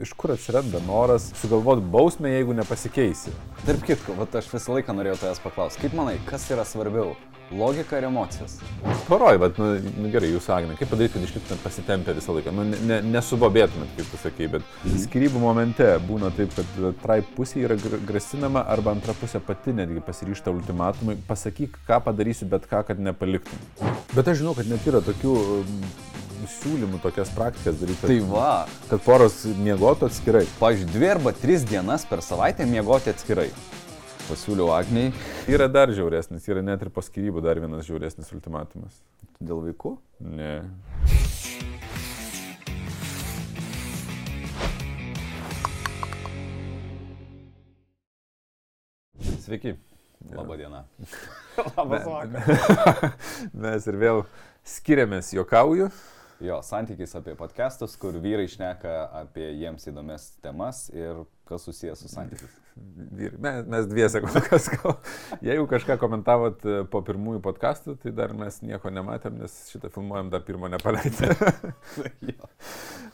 iš 0.00 0.12
kur 0.16 0.32
atsiranda 0.32 0.80
noras 0.86 1.30
sugalvoti 1.40 1.82
bausmę, 1.92 2.30
jeigu 2.32 2.54
nepasikeisi? 2.56 3.34
Tarp 3.66 3.82
kitko, 3.84 4.16
vat 4.16 4.38
aš 4.40 4.48
visą 4.54 4.78
laiką 4.78 4.94
norėjau 4.96 5.18
tavęs 5.24 5.42
paklausti, 5.44 5.82
kaip 5.84 5.96
manai, 5.98 6.16
kas 6.28 6.48
yra 6.54 6.64
svarbiau? 6.64 7.12
Logika 7.50 7.96
ar 7.98 8.04
emocijos? 8.06 8.52
Poroj, 9.08 9.38
bet, 9.42 9.56
nu, 9.58 9.92
nu 9.98 10.10
gerai, 10.12 10.28
jūs, 10.30 10.46
Agne, 10.54 10.76
kaip 10.78 10.92
padaryti, 10.92 11.16
kad 11.16 11.24
išliktumėt 11.26 11.64
pasitempę 11.64 12.14
visą 12.14 12.36
laiką? 12.36 12.52
Nu, 12.54 12.62
ne, 12.86 13.00
nesubobėtumėt, 13.10 13.90
kaip 13.96 14.12
tu 14.12 14.20
sakai, 14.22 14.46
bet 14.52 14.68
skirybų 15.02 15.42
momente 15.42 15.88
būna 16.06 16.30
taip, 16.36 16.54
kad 16.54 16.78
trai 17.02 17.18
pusė 17.34 17.64
yra 17.66 17.74
gr- 17.80 17.98
grasinama 18.06 18.62
arba 18.70 18.94
antra 18.94 19.16
pusė 19.18 19.42
pati 19.42 19.74
netgi 19.74 20.04
pasiryšta 20.06 20.54
ultimatumui, 20.54 21.18
pasakyk, 21.26 21.74
ką 21.90 21.98
padarysiu, 22.06 22.46
bet 22.54 22.70
ką, 22.70 22.84
kad 22.92 23.02
nepaliktum. 23.02 23.66
Bet 24.14 24.30
aš 24.30 24.44
žinau, 24.44 24.54
kad 24.54 24.70
net 24.70 24.86
yra 24.86 25.02
tokių 25.10 25.34
siūlymų 26.48 27.00
tokias 27.02 27.30
praktikas 27.34 27.76
daryti, 27.80 28.06
Tai 28.06 28.18
va, 28.30 28.50
kad 28.90 29.02
poros 29.04 29.42
miegotų 29.58 30.08
atskirai. 30.10 30.46
pavyzdžiui, 30.60 30.90
dvi 30.94 31.08
arba 31.10 31.32
tris 31.36 31.64
dienas 31.68 32.04
per 32.08 32.22
savaitę 32.24 32.66
miegoti 32.66 33.10
atskirai. 33.12 33.50
Pasiūliau 34.30 34.70
Agniai 34.76 35.10
Yra 35.50 35.66
dar 35.66 35.90
žiauresnis, 35.90 36.44
yra 36.46 36.62
net 36.62 36.82
ir 36.86 36.90
po 36.94 37.02
skirybų 37.02 37.42
dar 37.42 37.58
vienas 37.58 37.84
žiauresnis 37.88 38.30
ultimatumas. 38.32 38.94
dėl 39.40 39.62
vaikų. 39.64 39.96
Ne. 40.20 40.62
Sveiki. 49.44 49.74
Labą 50.34 50.56
dieną. 50.56 50.82
Labas 51.76 52.04
vakaras. 52.04 53.12
Mes 53.62 53.86
ir 53.88 53.96
vėl 54.00 54.22
skiriamės, 54.68 55.32
juokauju. 55.34 55.88
Jo, 56.40 56.62
santykis 56.64 57.12
apie 57.18 57.34
podcastus, 57.36 57.98
kur 58.00 58.16
vyrai 58.16 58.46
šneka 58.48 58.92
apie 59.18 59.50
jiems 59.60 59.84
įdomias 59.90 60.22
temas 60.40 60.86
ir 60.88 61.18
kas 61.44 61.66
susijęs 61.68 62.00
su 62.00 62.08
santykiais. 62.08 62.54
Mes, 63.44 63.66
mes 63.68 63.88
dviese 63.90 64.22
kol 64.24 64.38
kas. 64.46 64.70
Jeigu 65.44 65.66
kažką 65.68 65.98
komentavot 66.00 66.62
e, 66.64 66.78
po 66.88 67.02
pirmųjų 67.04 67.42
podcastų, 67.44 67.96
tai 68.00 68.12
dar 68.16 68.32
mes 68.32 68.56
nieko 68.64 68.88
nematėm, 68.94 69.36
nes 69.42 69.56
šitą 69.68 69.90
filmuojam 69.92 70.30
dar 70.32 70.46
pirmo 70.46 70.70
nepaleidę. 70.72 71.34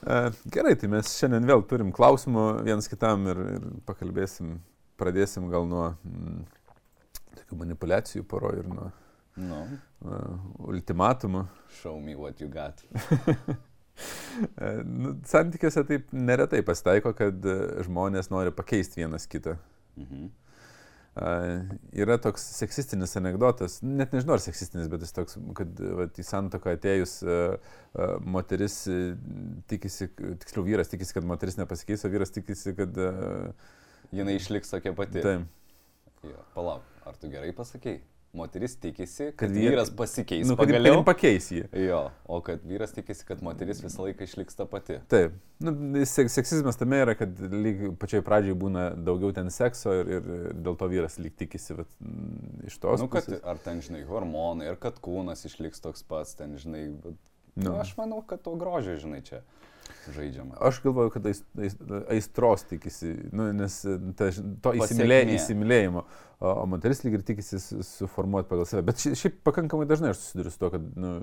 E, 0.06 0.16
Gerai, 0.52 0.74
tai 0.78 0.90
mes 0.92 1.08
šiandien 1.16 1.48
vėl 1.48 1.64
turim 1.66 1.88
klausimų 1.90 2.42
viens 2.66 2.86
kitam 2.86 3.24
ir, 3.32 3.40
ir 3.56 3.64
pakalbėsim, 3.88 4.52
pradėsim 5.00 5.48
gal 5.50 5.64
nuo 5.66 5.86
mm, 5.96 6.44
tokių 7.40 7.58
manipulacijų 7.64 8.26
poro 8.28 8.52
ir 8.54 8.68
nuo 8.70 8.90
Nu, 9.36 9.62
uh, 10.04 10.36
ultimatumų. 10.68 11.46
show 11.82 12.00
me 12.00 12.14
what 12.16 12.40
you 12.40 12.48
got. 12.48 12.82
Nu, 14.84 15.14
santykiuose 15.24 15.80
taip 15.88 16.10
neretai 16.12 16.58
pasitaiko, 16.60 17.14
kad 17.16 17.46
e, 17.48 17.54
žmonės 17.86 18.26
nori 18.28 18.50
pakeisti 18.52 19.00
vienas 19.00 19.24
kitą. 19.24 19.54
Mhm. 19.96 20.26
Uh, 21.16 21.62
yra 21.96 22.18
toks 22.20 22.42
seksistinis 22.58 23.16
anegdotas, 23.16 23.78
net 23.80 24.12
nežinau 24.12 24.34
ar 24.34 24.42
seksistinis, 24.44 24.90
bet 24.92 25.00
jis 25.00 25.14
toks, 25.16 25.38
kad 25.56 25.78
e, 25.80 25.92
vat, 25.96 26.18
į 26.20 26.24
santoką 26.28 26.74
atėjus 26.76 27.14
uh, 27.24 27.54
uh, 27.96 28.10
moteris 28.20 28.76
uh, 28.92 29.14
tikisi, 29.72 30.10
tiksliau 30.12 30.66
vyras 30.66 30.92
tikisi, 30.92 31.14
kad 31.16 31.24
moteris 31.24 31.56
nepasikeis, 31.56 32.04
o 32.04 32.10
vyras 32.12 32.36
tikisi, 32.36 32.74
kad... 32.76 33.00
Uh, 33.00 33.72
Jinai 34.12 34.36
išliks 34.36 34.74
tokia 34.74 34.92
pati. 34.98 35.24
tai, 35.24 35.38
Jo, 36.26 36.44
palauk, 36.52 36.84
ar 37.08 37.16
tu 37.16 37.32
gerai 37.32 37.54
pasakei? 37.56 38.02
Moteris 38.36 38.74
tikisi, 38.76 39.30
kad, 39.30 39.36
Kad 39.36 39.48
kad 39.48 39.56
vyr- 39.56 39.70
vyras 39.72 39.90
pasikeis. 39.96 40.44
nu, 40.48 40.56
kad 40.56 40.68
pagaliau. 40.68 41.00
pakeis 41.06 41.48
jį. 41.54 41.62
Jo, 41.86 42.02
o 42.28 42.40
kad 42.44 42.60
vyras 42.68 42.92
tikisi, 42.92 43.24
kad 43.26 43.40
moteris 43.42 43.80
visą 43.84 44.04
laiką 44.04 44.26
išliks 44.28 44.58
ta 44.58 44.66
pati. 44.68 44.98
Taip. 45.08 45.32
Nu, 45.64 45.72
sek 46.04 46.28
seksizmas 46.30 46.76
tame 46.76 46.98
yra, 47.00 47.14
kad 47.16 47.32
lyg 47.40 47.86
pačioj 48.02 48.20
pradžiai 48.26 48.56
būna 48.60 48.90
daugiau 49.06 49.32
ten 49.32 49.48
sekso 49.50 49.94
ir, 50.02 50.10
ir 50.18 50.28
dėl 50.52 50.76
to 50.76 50.88
vyras 50.92 51.16
lyg 51.18 51.32
tikisi 51.40 51.78
vat, 51.78 51.88
iš 52.68 52.76
tos. 52.82 53.00
Nu, 53.00 53.08
kad 53.08 53.24
pusės. 53.24 53.40
ar 53.48 53.56
ten, 53.64 53.80
žinai, 53.80 54.04
hormonai, 54.04 54.68
ar 54.68 54.76
kad 54.76 55.00
kūnas 55.00 55.46
išliks 55.48 55.80
toks 55.80 56.04
pats, 56.04 56.36
ten, 56.36 56.58
žinai, 56.60 56.90
bet, 56.92 57.16
nu. 57.56 57.70
Nu. 57.70 57.78
aš 57.80 57.94
manau, 57.96 58.20
kad 58.28 58.42
to 58.44 58.52
grožio, 58.60 58.98
žinai, 59.00 59.22
čia 59.24 59.40
žaidžiama. 60.14 60.56
Aš 60.60 60.80
galvoju, 60.84 61.10
kad 61.14 61.26
ais, 61.26 61.42
ais, 61.58 61.76
aistros 62.10 62.62
tikisi, 62.68 63.14
nu, 63.32 63.48
nes 63.56 63.80
ta, 64.16 64.30
ž- 64.30 64.44
to 64.62 64.72
įsimylė, 64.78 65.18
įsimylėjimo, 65.40 66.04
o, 66.40 66.52
o 66.62 66.66
moteris 66.66 67.02
lyg 67.04 67.18
ir 67.18 67.22
tikisi 67.26 67.58
su- 67.62 67.82
suformuoti 67.82 68.48
pagal 68.50 68.66
save. 68.68 68.82
Bet 68.86 68.96
šia- 69.02 69.14
šiaip 69.16 69.40
pakankamai 69.46 69.86
dažnai 69.90 70.10
aš 70.14 70.20
susiduriu 70.24 70.50
su 70.54 70.58
to, 70.58 70.70
kad 70.76 70.86
nu, 70.96 71.14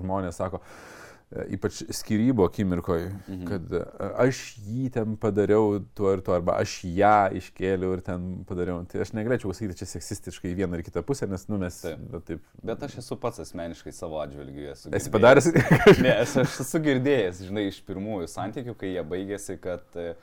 žmonės 0.00 0.38
sako, 0.40 0.60
e, 0.62 1.09
ypač 1.54 1.82
skyrybo 1.94 2.42
akimirkoje, 2.48 3.12
Mhm. 3.28 3.44
kad 3.46 3.72
e, 3.72 3.82
aš 4.18 4.40
jį 4.66 4.88
ten 4.96 5.12
padariau 5.16 5.76
tuo 5.94 6.10
ir 6.16 6.22
tuo, 6.26 6.34
arba 6.34 6.56
aš 6.58 6.80
ją 6.84 7.30
iškėliau 7.38 7.92
ir 7.94 8.00
ten 8.02 8.24
padariau. 8.48 8.80
Tai 8.90 9.04
aš 9.04 9.12
negalėčiau 9.14 9.52
pasakyti 9.52 9.78
čia 9.78 9.86
seksistiškai 9.92 10.50
vieną 10.58 10.74
ar 10.80 10.82
kitą 10.82 11.04
pusę, 11.06 11.28
nes, 11.30 11.46
nu, 11.48 11.58
mes 11.62 11.78
Taip. 11.84 12.02
bet 12.10 12.24
taip. 12.26 12.42
Bet 12.66 12.82
aš 12.82 12.98
esu 13.04 13.14
pats 13.22 13.38
asmeniškai 13.46 13.92
savo 13.94 14.18
atžvilgiu 14.24 14.72
esu. 14.72 14.90
Esi 14.90 15.10
padaręs? 15.14 15.52
Ne, 16.02 16.16
aš, 16.24 16.36
aš 16.42 16.58
esu 16.66 16.82
girdėjęs, 16.82 17.44
žinai, 17.46 17.68
iš 17.70 17.78
pirmųjų 17.86 18.26
santykių, 18.30 18.74
kai 18.80 18.90
jie 18.96 19.06
baigėsi, 19.06 19.54
kad, 19.62 19.86
e, 19.94 20.16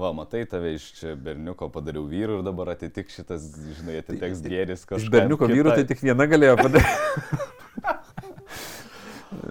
va, 0.00 0.14
matai, 0.16 0.46
tave 0.48 0.72
iš 0.78 0.88
čia 0.96 1.12
berniuko 1.14 1.68
padariau 1.70 2.06
vyru 2.08 2.40
ir 2.40 2.46
dabar 2.46 2.72
atitik 2.72 3.12
šitas, 3.12 3.44
žinai, 3.82 4.00
atiteks 4.00 4.40
gėris 4.42 4.88
kažkas. 4.88 5.04
Iš 5.04 5.12
berniuko 5.12 5.46
vyrų 5.52 5.76
tai 5.76 5.84
tik 5.92 6.00
viena 6.02 6.24
galėjo 6.26 6.56
padaryti. 6.56 7.52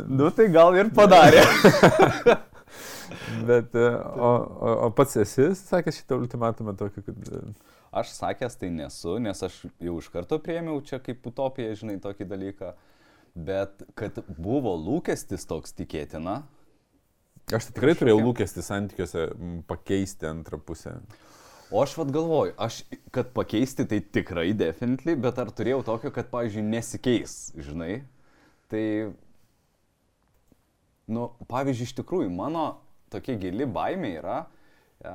Nu, 0.08 0.32
tai 0.36 0.48
gal 0.54 0.76
ir 0.80 0.92
padarė. 0.96 1.44
Bet, 3.48 3.76
e, 3.76 3.84
o, 3.84 4.30
o, 4.30 4.72
o 4.88 4.90
pats 4.96 5.18
esi, 5.22 5.52
sakė 5.58 5.94
šitą 5.96 6.18
ultimatumą 6.22 6.76
tokį, 6.80 7.06
kad... 7.06 7.30
e, 7.30 7.72
Aš 7.94 8.16
sakęs 8.16 8.58
tai 8.58 8.72
nesu, 8.74 9.20
nes 9.22 9.44
aš 9.46 9.60
jau 9.84 10.00
iš 10.02 10.08
karto 10.10 10.40
priemiau 10.42 10.80
čia 10.86 10.98
kaip 11.04 11.28
utopija, 11.30 11.76
žinai, 11.78 12.00
tokį 12.02 12.26
dalyką. 12.26 12.72
Bet 13.34 13.84
kad 13.98 14.18
buvo 14.34 14.74
lūkestis 14.78 15.46
toks 15.50 15.74
tikėtina, 15.78 16.42
Aš 17.52 17.68
tai 17.68 17.76
tikrai 17.76 17.94
turėjau 18.00 18.22
lūkestį 18.24 18.64
santykiuose 18.64 19.24
pakeisti 19.68 20.30
antrą 20.30 20.62
pusę. 20.64 20.96
O 21.74 21.82
aš 21.82 21.98
vad 21.98 22.14
galvoju, 22.14 22.54
aš, 22.62 22.84
kad 23.12 23.34
pakeisti 23.36 23.84
tai 23.90 24.00
tikrai 24.16 24.54
definitely, 24.56 25.18
bet 25.20 25.42
ar 25.42 25.52
turėjau 25.52 25.82
tokio, 25.84 26.12
kad, 26.16 26.30
pavyzdžiui, 26.32 26.64
nesikeis, 26.70 27.36
žinai? 27.58 28.04
Tai, 28.72 28.86
nu, 31.08 31.30
pavyzdžiui, 31.52 31.88
iš 31.90 31.96
tikrųjų, 32.00 32.30
mano 32.34 32.68
tokia 33.14 33.36
gili 33.42 33.66
baimė 33.70 34.14
yra, 34.22 34.38
e, 35.04 35.14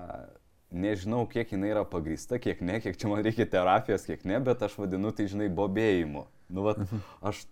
nežinau, 0.71 1.23
kiek 1.31 1.53
jinai 1.55 1.71
yra 1.73 1.85
pagrįsta, 1.89 2.39
kiek 2.43 2.61
ne, 2.61 2.81
kiek 2.85 2.97
čia 3.01 3.09
man 3.09 3.23
reikia 3.25 3.47
terapijos, 3.49 4.05
kiek 4.09 4.25
ne, 4.29 4.39
bet 4.45 4.63
aš 4.67 4.77
vadinu 4.79 5.13
tai, 5.17 5.27
žinai, 5.33 5.49
bobėjimu. 5.49 6.27
Nu, 6.53 6.65
vat, 6.67 6.83
aš, 7.25 7.47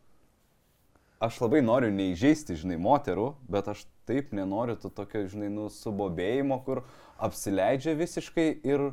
aš 1.24 1.40
labai 1.40 1.62
noriu 1.64 1.88
neįžeisti, 1.96 2.58
žinai, 2.60 2.76
moterų, 2.80 3.30
bet 3.48 3.68
aš 3.72 3.86
taip 4.08 4.30
nenoriu 4.36 4.76
to 4.80 4.88
tokio, 4.92 5.24
žinai, 5.32 5.48
nu, 5.52 5.66
subobėjimo, 5.72 6.60
kur 6.66 6.84
apsileidžia 7.18 7.96
visiškai 7.98 8.50
ir, 8.68 8.90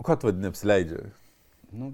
O 0.00 0.04
ką 0.06 0.14
tu 0.16 0.28
vadini 0.30 0.46
apsileidžia? 0.48 1.00
nu, 1.76 1.90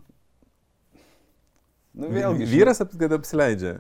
nu 1.96 2.10
vėlgi. 2.12 2.44
žinai, 2.44 2.50
Vyras, 2.52 2.80
ap- 2.84 2.92
kad 3.00 3.14
apsileidžia. 3.16 3.72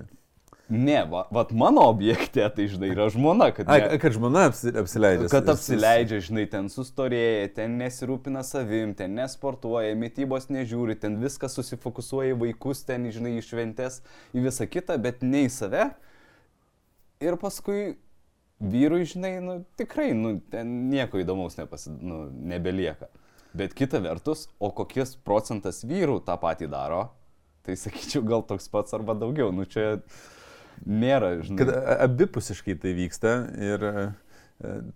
Ne, 0.68 1.04
va, 1.06 1.28
vat 1.30 1.52
mano 1.54 1.84
objekte, 1.86 2.42
tai 2.50 2.64
žinai, 2.66 2.88
yra 2.90 3.04
žmona, 3.14 3.52
kad... 3.54 3.68
A, 3.70 3.76
Ne, 3.78 3.98
kad 4.02 4.16
žmona 4.16 4.48
apsi, 4.48 4.72
apsileidžia. 4.74 5.28
kad 5.30 5.46
apsileidžia, 5.52 6.18
žinai, 6.26 6.46
ten 6.50 6.66
sustorėja, 6.72 7.52
ten 7.60 7.76
nesirūpina 7.78 8.42
savim, 8.42 8.90
ten 8.98 9.14
nesportuoja, 9.14 9.94
mytybos 9.94 10.48
nežiūri, 10.50 10.98
ten 10.98 11.20
viskas 11.22 11.54
susifokusuoja 11.54 12.34
į 12.34 12.40
vaikus, 12.40 12.82
ten, 12.88 13.06
žinai, 13.14 13.36
į 13.38 13.44
šventes, 13.46 14.00
į 14.34 14.42
visą 14.48 14.66
kitą, 14.66 14.98
bet 15.02 15.22
ne 15.22 15.44
į 15.46 15.52
save. 15.54 15.86
Ir 17.22 17.38
paskui 17.38 17.94
vyrui, 18.58 19.04
žinai, 19.06 19.36
nu, 19.44 19.60
tikrai, 19.78 20.10
nu, 20.18 20.40
ten 20.50 20.88
nieko 20.90 21.22
įdomaus 21.22 21.60
nepasi, 21.60 21.94
nu, 21.94 22.24
nebelieka. 22.26 23.06
Bet 23.56 23.70
kita 23.76 24.02
vertus, 24.02 24.48
o 24.58 24.74
kokies 24.74 25.14
procentas 25.22 25.84
vyrų 25.86 26.24
tą 26.26 26.34
patį 26.42 26.74
daro, 26.74 27.04
tai 27.62 27.78
sakyčiau, 27.78 28.26
gal 28.26 28.42
toks 28.50 28.66
pats 28.72 28.98
arba 28.98 29.14
daugiau. 29.14 29.54
Nu, 29.54 29.64
čia 29.64 30.02
nėra, 30.84 31.36
žinai. 31.46 31.58
Kad 31.62 31.72
abipusiškai 32.06 32.76
tai 32.82 32.92
vyksta 32.96 33.34
ir, 33.62 33.84
e, 33.90 34.06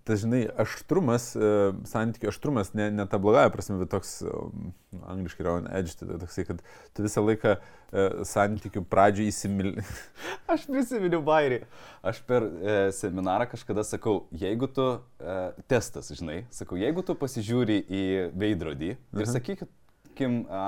ta, 0.08 0.16
žinai, 0.20 0.42
aštrumas, 0.62 1.30
e, 1.36 1.50
santykių 1.90 2.30
aštrumas, 2.32 2.72
ne, 2.78 2.90
ne 2.94 3.06
ta 3.10 3.20
blogąją 3.22 3.50
prasme, 3.54 3.78
bet 3.82 3.92
toks, 3.92 4.20
um, 4.26 4.70
angliškai 5.12 5.44
yra 5.44 5.56
on 5.58 5.68
edge, 5.80 5.96
tai 6.00 6.20
toksai, 6.20 6.46
kad 6.48 6.62
tu 6.96 7.04
visą 7.04 7.24
laiką 7.24 7.56
e, 7.56 8.06
santykių 8.28 8.84
pradžioje 8.90 9.32
įsimylė. 9.34 9.84
Aš 10.52 10.68
prisiminiau 10.70 11.20
bairį. 11.26 11.62
Aš 12.06 12.22
per 12.28 12.46
e, 12.46 12.78
seminarą 12.96 13.48
kažkada 13.50 13.84
sakau, 13.86 14.24
jeigu 14.32 14.70
tu, 14.70 14.88
e, 15.20 15.36
testas, 15.70 16.12
žinai, 16.16 16.42
sakau, 16.54 16.80
jeigu 16.80 17.04
tu 17.06 17.18
pasižiūri 17.18 17.82
į 17.84 18.06
veidrodį 18.38 18.94
ir 18.94 19.26
Aha. 19.26 19.32
sakykim, 19.36 20.42
a, 20.48 20.64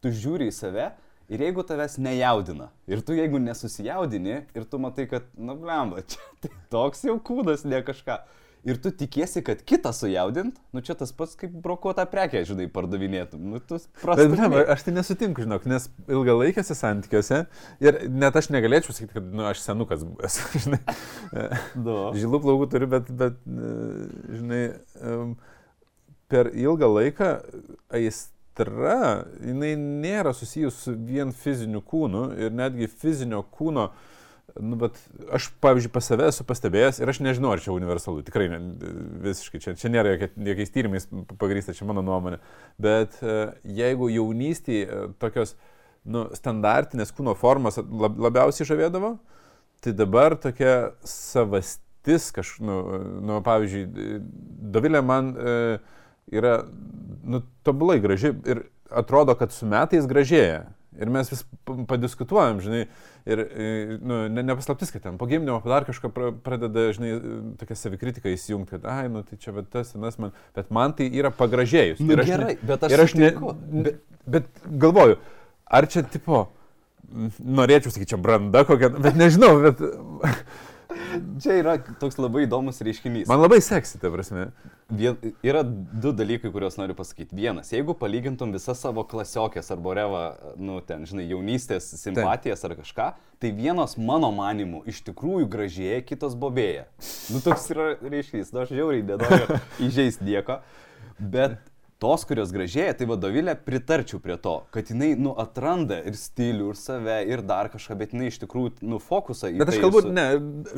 tu 0.00 0.12
žiūri 0.12 0.48
į 0.50 0.56
save 0.56 0.90
ir 1.30 1.46
jeigu 1.46 1.62
tavęs 1.66 1.96
nejaudina 2.02 2.68
ir 2.90 3.00
tu 3.06 3.14
jeigu 3.16 3.38
nesusijaudini 3.42 4.40
ir 4.56 4.66
tu 4.66 4.82
matai, 4.82 5.06
kad, 5.10 5.30
nu, 5.38 5.54
blemba, 5.60 6.02
čia 6.10 6.20
tai 6.42 6.52
toks 6.72 7.06
jau 7.06 7.16
kūdas, 7.22 7.64
ne 7.68 7.82
kažką. 7.86 8.18
ir 8.68 8.76
tu 8.76 8.90
tikiesi, 8.92 9.40
kad 9.40 9.62
kitą 9.64 9.88
sujaudint, 9.96 10.58
nu 10.76 10.82
čia 10.84 10.92
tas 10.98 11.14
pats 11.16 11.32
kaip 11.40 11.52
brokuotą 11.64 12.04
prekę, 12.12 12.42
žinai, 12.44 12.66
pardavinėtum. 12.68 13.40
Nu, 13.54 13.60
tu 13.64 13.78
Bet, 13.78 13.86
prastai. 14.02 14.26
ne, 14.34 14.64
aš 14.74 14.82
tai 14.84 14.92
nesutinku, 14.92 15.46
žinok, 15.46 15.64
nes 15.70 15.86
ilgalaikiuose 16.12 16.76
santykiuose 16.76 17.38
ir 17.80 18.00
net 18.12 18.36
aš 18.36 18.50
negalėčiau 18.52 18.92
sakyti, 18.92 19.14
kad, 19.16 19.30
nu, 19.32 19.46
aš 19.48 19.62
senukas 19.64 20.04
buvęs, 20.04 20.36
žinai. 20.66 20.82
Du. 21.72 21.96
Žilų 22.18 22.42
plaukų 22.44 22.68
turiu, 22.74 22.90
bet, 22.92 23.08
bet 23.22 23.40
e, 23.48 23.72
žinai, 24.36 24.60
per 26.30 26.52
ilgą 26.52 26.92
laiką 26.98 27.30
aistra, 27.96 28.36
jinai 28.58 29.74
nėra 29.78 30.32
susijus 30.36 30.78
su 30.84 30.94
vien 30.94 31.32
fiziniu 31.36 31.82
kūnu 31.86 32.24
ir 32.40 32.54
netgi 32.54 32.88
fizinio 32.90 33.42
kūno, 33.56 33.90
nu, 34.58 34.76
bet 34.80 34.96
aš, 35.32 35.50
pavyzdžiui, 35.62 35.92
pas 35.94 36.08
save 36.10 36.26
esu 36.30 36.44
pastebėjęs 36.46 37.00
ir 37.00 37.12
aš 37.12 37.20
nežinau, 37.22 37.52
ar 37.54 37.62
čia 37.62 37.72
universalu, 37.74 38.24
tikrai 38.26 38.48
ne, 38.50 38.60
visiškai, 39.24 39.60
čia, 39.62 39.74
čia 39.78 39.90
nėra 39.92 40.16
jokia- 40.16 40.32
jokiais 40.50 40.74
tyrimais 40.74 41.06
pagrįsta, 41.40 41.74
čia 41.76 41.86
mano 41.88 42.02
nuomonė, 42.06 42.40
bet 42.82 43.18
e, 43.22 43.36
jeigu 43.80 44.10
jaunystėje 44.10 45.04
tokios, 45.22 45.54
nu, 46.04 46.26
standartinės 46.36 47.14
kūno 47.14 47.36
formos 47.38 47.78
lab, 47.78 48.18
labiausiai 48.28 48.66
žavėdavo, 48.68 49.14
tai 49.84 49.94
dabar 49.96 50.36
tokia 50.40 50.96
savastis 51.06 52.30
kažkaip, 52.34 52.66
nu, 52.66 52.82
nu, 53.30 53.40
pavyzdžiui, 53.46 54.20
Dovilė 54.70 55.00
man 55.04 55.32
e, 55.34 55.54
yra, 56.36 56.60
nu, 57.24 57.42
tobulai 57.66 58.00
graži 58.00 58.34
ir 58.48 58.64
atrodo, 58.90 59.34
kad 59.38 59.52
su 59.54 59.68
metais 59.68 60.08
gražėja. 60.10 60.68
Ir 61.00 61.08
mes 61.08 61.28
vis 61.30 61.44
padiskutuojam, 61.88 62.58
žinai, 62.60 62.80
ir, 63.30 63.40
nu, 64.02 64.16
ne, 64.28 64.42
nepaslaptis, 64.42 64.90
kad 64.90 65.04
ten 65.04 65.20
po 65.20 65.28
gimdymo 65.30 65.60
dar 65.62 65.86
kažką 65.86 66.10
pra- 66.12 66.32
pradeda, 66.34 66.88
žinai, 66.96 67.12
tokia 67.60 67.76
savikritika 67.78 68.32
įsijungti, 68.34 68.74
kad, 68.74 68.88
ai, 68.90 69.06
nu, 69.12 69.22
tai 69.24 69.38
čia, 69.38 69.54
bet 69.54 69.70
tas, 69.70 69.92
senas 69.94 70.18
man, 70.20 70.34
bet 70.56 70.72
man 70.74 70.92
tai 70.98 71.06
yra 71.06 71.30
pagražėjus. 71.30 72.02
Nu, 72.02 72.16
ir 72.16 72.24
aš 72.24 72.32
gerai, 72.32 72.56
bet 72.58 72.88
aš 72.88 72.96
ir 72.96 73.04
aš 73.04 73.14
ne, 73.20 73.30
bet, 73.86 74.02
bet 74.34 74.50
galvoju, 74.82 75.20
ar 75.78 75.88
čia, 75.94 76.02
tipo, 76.10 76.48
norėčiau 77.38 77.94
sakyti, 77.94 78.10
čia 78.16 78.20
branda 78.20 78.66
kokia, 78.66 78.90
bet 78.90 79.16
nežinau, 79.18 79.54
bet 79.62 79.80
Čia 81.42 81.56
yra 81.60 81.76
toks 82.00 82.18
labai 82.20 82.44
įdomus 82.46 82.80
reiškinys. 82.84 83.28
man 83.30 83.40
labai 83.40 83.60
seksi, 83.64 84.00
ta 84.02 84.10
prasme. 84.12 84.48
Vien, 84.90 85.16
yra 85.46 85.62
du 85.64 86.12
dalykai, 86.16 86.50
kuriuos 86.50 86.76
noriu 86.80 86.96
pasakyti. 86.98 87.36
Vienas, 87.36 87.70
jeigu 87.70 87.94
palygintum 87.98 88.52
visas 88.54 88.82
savo 88.82 89.04
klasiokės 89.06 89.70
arba 89.74 89.94
revą, 90.00 90.22
nu, 90.58 90.80
ten, 90.86 91.06
žinai, 91.06 91.28
jaunystės 91.30 91.86
simpatijas 92.00 92.66
ar 92.66 92.74
kažką, 92.80 93.08
tai 93.40 93.52
vienos 93.56 93.96
mano 93.98 94.32
manimų 94.34 94.82
iš 94.90 95.02
tikrųjų 95.06 95.48
gražėja, 95.50 96.02
kitos 96.06 96.34
bobėja. 96.38 96.88
Nu, 97.30 97.42
toks 97.44 97.70
yra 97.74 97.92
reiškinys, 98.02 98.50
nu, 98.54 98.64
aš 98.64 98.74
žiauriai 98.74 99.06
nenoriu 99.06 99.60
įžeisti 99.86 100.26
nieko, 100.26 100.58
bet 101.18 101.60
tos, 102.00 102.22
kurios 102.28 102.50
gražėja, 102.54 102.94
tai 102.96 103.06
vadovėlė 103.10 103.52
pritarčiau 103.66 104.20
prie 104.24 104.36
to, 104.40 104.54
kad 104.74 104.88
jinai, 104.88 105.10
nu, 105.20 105.34
atranda 105.38 105.98
ir 106.08 106.16
stilių, 106.16 106.70
ir 106.72 106.78
save, 106.80 107.16
ir 107.28 107.42
dar 107.46 107.68
kažką, 107.72 107.96
bet 108.00 108.14
jinai 108.16 108.30
iš 108.32 108.38
tikrųjų, 108.42 108.72
nu, 108.88 108.98
fokusą 109.04 109.50
į 109.52 109.58
Bet 109.60 109.72
aš 109.72 109.76
tai 109.78 109.82
kalbu, 109.84 110.00
su- 110.06 110.12
ne, 110.16 110.24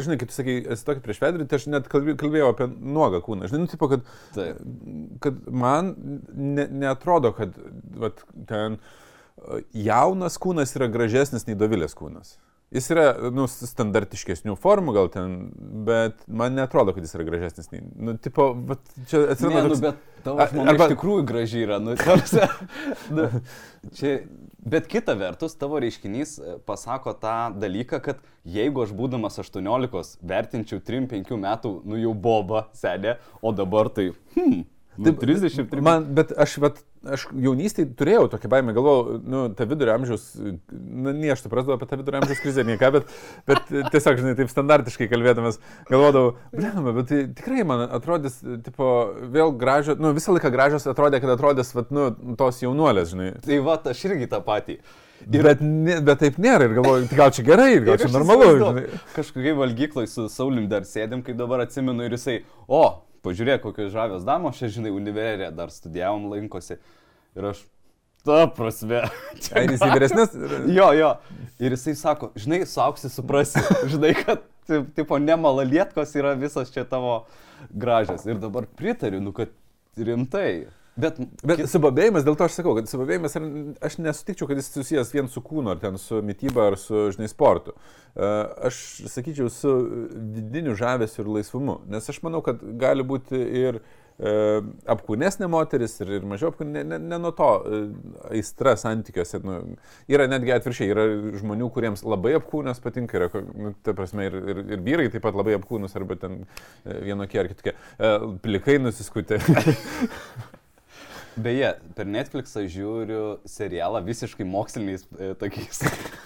žinai, 0.02 0.18
kaip 0.18 0.32
tu 0.32 0.36
sakai, 0.40 0.56
esi 0.74 0.86
tokį 0.88 1.04
prieš 1.06 1.22
vedrį, 1.22 1.46
tai 1.48 1.60
aš 1.60 1.68
net 1.70 1.86
kalbė- 1.92 2.16
kalbėjau 2.20 2.48
apie 2.52 2.66
nuogą 2.74 3.22
kūną. 3.22 3.46
Žinai, 3.52 3.62
nu, 3.64 3.70
tipo, 3.70 3.88
kad, 3.92 4.02
Taip. 4.34 4.58
kad 5.22 5.40
man 5.64 5.94
ne, 6.34 6.66
neatrodo, 6.82 7.30
kad 7.38 7.54
vat, 8.02 8.24
ten 8.50 8.80
jaunas 9.74 10.36
kūnas 10.42 10.74
yra 10.76 10.90
gražesnis 10.92 11.46
nei 11.48 11.54
dovilės 11.58 11.94
kūnas. 11.98 12.36
Jis 12.72 12.86
yra, 12.94 13.02
nu, 13.36 13.44
standartiškesnių 13.50 14.54
formų 14.60 14.94
gal 14.96 15.10
ten, 15.12 15.32
bet 15.84 16.22
man 16.26 16.54
netrodo, 16.56 16.94
kad 16.96 17.04
jis 17.04 17.12
yra 17.18 17.26
gražesnis 17.26 17.68
nu, 17.72 18.14
tipo, 18.16 18.46
vat, 18.68 18.80
čia 19.10 19.26
atsiranda 19.34 19.60
Ne, 19.60 19.66
nu, 19.66 19.74
toks- 19.74 19.82
bet 19.84 20.22
tavo 20.24 20.46
žmona 20.48 20.72
arba- 20.72 20.86
iš 20.88 20.94
tikrųjų 20.94 21.24
graži 21.28 21.64
yra. 21.66 21.76
Nu, 21.84 21.96
ta 22.00 22.16
prasme, 22.16 22.48
nu, 23.18 23.26
čia, 23.98 24.14
bet 24.64 24.88
kita 24.88 25.18
vertus, 25.20 25.56
tavo 25.60 25.82
reiškinys 25.84 26.32
e, 26.40 26.54
pasako 26.64 27.12
tą 27.20 27.34
dalyką, 27.60 28.00
kad 28.08 28.22
jeigu 28.48 28.86
aš 28.86 28.94
būdamas 28.96 29.36
18 29.42 30.16
vertinčiau 30.32 30.80
3-5 30.80 31.36
metų, 31.44 31.74
nu 31.84 32.00
jau 32.00 32.14
boba, 32.16 32.70
senė, 32.78 33.18
o 33.44 33.52
dabar 33.52 33.92
tai, 33.92 34.14
hmm, 34.38 34.62
nu, 34.96 35.12
33 35.20 35.84
Man, 35.84 36.08
bet 36.16 36.32
aš, 36.40 36.56
bet, 36.64 36.80
aš 37.14 37.26
jaunystėje 37.34 37.90
turėjau 37.98 38.28
tokią 38.32 38.50
baimę, 38.52 38.74
galvojau, 38.76 39.18
nu, 39.26 39.42
ta 39.56 39.66
vidurio 39.68 39.94
amžiaus, 39.96 40.28
na, 40.70 41.12
ne 41.16 41.32
aš 41.34 41.44
suprasdavau 41.44 41.78
apie 41.78 41.88
tą 41.90 41.98
vidurio 42.00 42.20
amžiaus 42.20 42.42
krizę, 42.42 42.64
nieką, 42.68 42.90
bet, 42.96 43.12
bet 43.50 43.70
tiesiog, 43.94 44.20
žinai, 44.22 44.34
taip 44.38 44.52
standartiškai 44.52 45.08
kalbėdamas, 45.10 45.60
galvodavau, 45.90 46.34
blema, 46.54 46.94
bet 46.98 47.10
tai 47.10 47.22
tikrai 47.38 47.66
man 47.68 47.86
atrodys, 47.88 48.40
tipo, 48.66 48.90
vėl 49.34 49.54
gražios, 49.58 50.00
nu, 50.02 50.14
visą 50.16 50.36
laiką 50.36 50.52
gražios 50.54 50.88
atrodė, 50.90 51.22
kad 51.22 51.34
atrodys, 51.36 51.74
vat, 51.76 51.94
nu, 51.94 52.10
tos 52.38 52.62
jaunuolės, 52.62 53.12
žinai. 53.14 53.32
Tai 53.46 53.62
va, 53.66 53.78
aš 53.92 54.04
irgi 54.10 54.30
tą 54.30 54.42
patį. 54.46 54.80
Ir, 55.22 55.44
bet, 55.46 55.60
ne, 55.62 56.00
bet 56.02 56.18
taip 56.22 56.38
nėra 56.42 56.66
ir 56.66 56.72
galvoju, 56.80 57.06
tai 57.10 57.18
gal 57.20 57.30
čia 57.34 57.44
gerai, 57.46 57.70
gal 57.84 58.00
čia 58.00 58.10
normalu. 58.10 58.82
Kažkokiai 59.14 59.54
valgyklai 59.54 60.08
su 60.10 60.26
Saulim 60.32 60.66
dar 60.70 60.86
sėdėm, 60.88 61.22
kaip 61.26 61.38
dabar 61.38 61.62
atsimenu, 61.62 62.08
ir 62.08 62.16
jisai, 62.16 62.40
o, 62.66 62.82
pažiūrėk, 63.26 63.62
kokios 63.64 63.92
žavios 63.94 64.24
damos, 64.26 64.58
čia, 64.58 64.70
žinai, 64.72 64.92
univerė 64.94 65.50
dar 65.54 65.70
studijavom 65.74 66.28
lankosi. 66.32 66.76
Ir 67.38 67.48
aš, 67.52 67.62
ta 68.26 68.44
prasme. 68.52 69.04
Ai, 69.56 69.64
jis 69.70 69.82
į 69.82 69.90
vyresnės. 69.94 70.34
Jo, 70.78 70.90
jo. 70.96 71.12
Ir 71.62 71.76
jisai 71.76 71.94
sako, 71.98 72.32
žinai, 72.38 72.62
sauksi 72.68 73.10
suprasi, 73.12 73.62
žinai, 73.92 74.12
kad, 74.18 74.44
ti- 74.68 74.84
tipo, 74.98 75.18
ne 75.22 75.36
malalietkos 75.38 76.14
yra 76.18 76.34
visas 76.38 76.70
čia 76.74 76.84
tavo 76.88 77.22
gražios. 77.70 78.26
Ir 78.26 78.38
dabar 78.42 78.66
pritariu, 78.78 79.22
nu, 79.22 79.32
kad 79.36 79.52
rimtai. 79.96 80.66
Bet, 80.92 81.16
Bet 81.40 81.62
subabėjimas, 81.72 82.24
dėl 82.26 82.36
to 82.36 82.44
aš 82.44 82.58
sakau, 82.58 82.74
kad 82.76 82.90
subabėjimas, 82.90 83.36
aš 83.80 83.96
nesutikčiau, 84.04 84.48
kad 84.50 84.58
jis 84.60 84.68
susijęs 84.74 85.14
vien 85.14 85.30
su 85.32 85.40
kūnu, 85.44 85.72
ar 85.72 85.80
ten 85.80 85.96
su 86.00 86.20
mytyba, 86.24 86.68
ar 86.68 86.76
su, 86.80 87.06
žinai, 87.14 87.30
sportu. 87.32 87.72
E, 88.12 88.28
Aš 88.68 88.76
sakyčiau, 89.08 89.48
su 89.52 89.72
vidiniu 90.36 90.76
žavesiu 90.76 91.24
ir 91.24 91.32
laisvumu. 91.38 91.80
Nes 91.88 92.12
aš 92.12 92.20
manau, 92.26 92.42
kad 92.44 92.60
gali 92.76 93.08
būti 93.08 93.40
ir 93.40 93.80
e, 93.80 94.36
apkūnesnė 94.92 95.48
moteris, 95.48 95.96
ir, 96.04 96.12
ir 96.18 96.28
mažiau 96.28 96.52
apkūnesnė, 96.52 96.84
ne, 96.92 97.00
ne, 97.00 97.22
nuo 97.24 97.32
to 97.40 97.50
e, 97.56 97.82
aistra 98.36 98.76
santykiuose. 98.76 99.40
Nu, 99.48 99.58
yra 100.12 100.28
netgi 100.28 100.58
atviršiai, 100.60 100.92
yra 100.92 101.10
žmonių, 101.40 101.72
kuriems 101.72 102.04
labai 102.04 102.36
apkūnės 102.36 102.84
patinka, 102.84 103.16
yra, 103.16 103.46
nu, 103.56 103.72
ta 103.80 103.96
prasme, 103.96 104.28
ir, 104.28 104.42
ir, 104.44 104.66
ir 104.76 104.88
vyrai 104.92 105.08
taip 105.08 105.24
pat 105.24 105.40
labai 105.40 105.56
apkūnus, 105.56 105.96
arba 105.96 106.20
ten 106.20 106.42
vienokie 106.84 107.40
ar 107.40 107.54
kitokie. 107.54 107.78
Plikai 108.44 108.82
nusiskutė. 108.84 109.40
Beje, 111.36 111.70
per 111.96 112.08
Netflixą 112.08 112.66
žiūriu 112.68 113.22
serialą 113.48 114.02
visiškai 114.04 114.44
moksliniais 114.44 115.06
e, 115.16 115.30
tokiais 115.40 115.80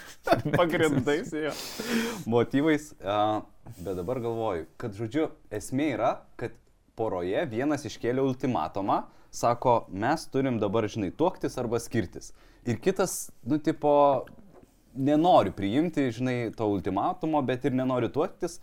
pagrindais, 0.58 1.30
jo, 1.30 1.52
motyvais. 2.26 2.90
A, 3.02 3.42
bet 3.78 3.94
dabar 3.98 4.18
galvoju, 4.24 4.66
kad, 4.80 4.96
žodžiu, 4.98 5.28
esmė 5.54 5.92
yra, 5.94 6.10
kad 6.40 6.56
poroje 6.98 7.44
vienas 7.52 7.86
iškėlė 7.86 8.24
ultimatumą, 8.24 9.04
sako, 9.30 9.84
mes 9.92 10.26
turim 10.32 10.58
dabar, 10.58 10.88
žinai, 10.90 11.12
tuoktis 11.14 11.58
arba 11.60 11.78
skirtis. 11.82 12.32
Ir 12.66 12.80
kitas, 12.82 13.28
nu, 13.46 13.60
tipo, 13.62 13.94
nenori 14.96 15.52
priimti, 15.54 16.08
žinai, 16.10 16.38
to 16.56 16.66
ultimatumo, 16.72 17.42
bet 17.46 17.66
ir 17.68 17.76
nenori 17.78 18.10
tuoktis. 18.10 18.58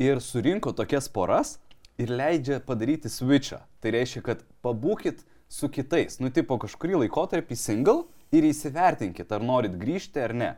Ir 0.00 0.22
surinko 0.22 0.72
tokias 0.78 1.10
poras 1.10 1.56
ir 1.98 2.12
leidžia 2.14 2.62
padaryti 2.64 3.10
switchą. 3.10 3.58
Tai 3.82 3.92
reiškia, 3.92 4.22
kad 4.24 4.44
pabūkit 4.64 5.24
su 5.48 5.70
kitais, 5.72 6.18
nu, 6.20 6.30
tipo, 6.34 6.58
kažkurį 6.60 7.04
laikotarpį 7.04 7.56
single 7.56 8.02
ir 8.34 8.46
įsivertinkit, 8.50 9.30
ar 9.32 9.44
norit 9.44 9.76
grįžti 9.80 10.22
ar 10.22 10.34
ne. 10.36 10.50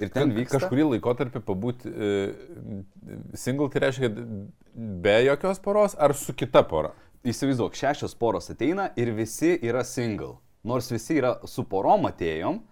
Ir 0.00 0.08
ten 0.14 0.32
vyksta. 0.32 0.56
Kažkurį 0.56 0.86
laikotarpį 0.94 1.42
pabūti 1.44 1.90
e, 1.92 2.10
single, 3.36 3.68
tai 3.72 3.84
reiškia, 3.84 4.08
be 5.04 5.16
jokios 5.26 5.60
poros 5.60 5.96
ar 6.00 6.16
su 6.16 6.32
kita 6.32 6.64
pora. 6.68 6.94
Įsivaizduok, 7.20 7.76
šešios 7.76 8.16
poros 8.16 8.48
ateina 8.52 8.88
ir 8.96 9.12
visi 9.12 9.52
yra 9.60 9.84
single. 9.84 10.38
Nors 10.64 10.88
visi 10.92 11.18
yra 11.20 11.34
su 11.48 11.66
porom 11.68 12.08
atėjom 12.08 12.62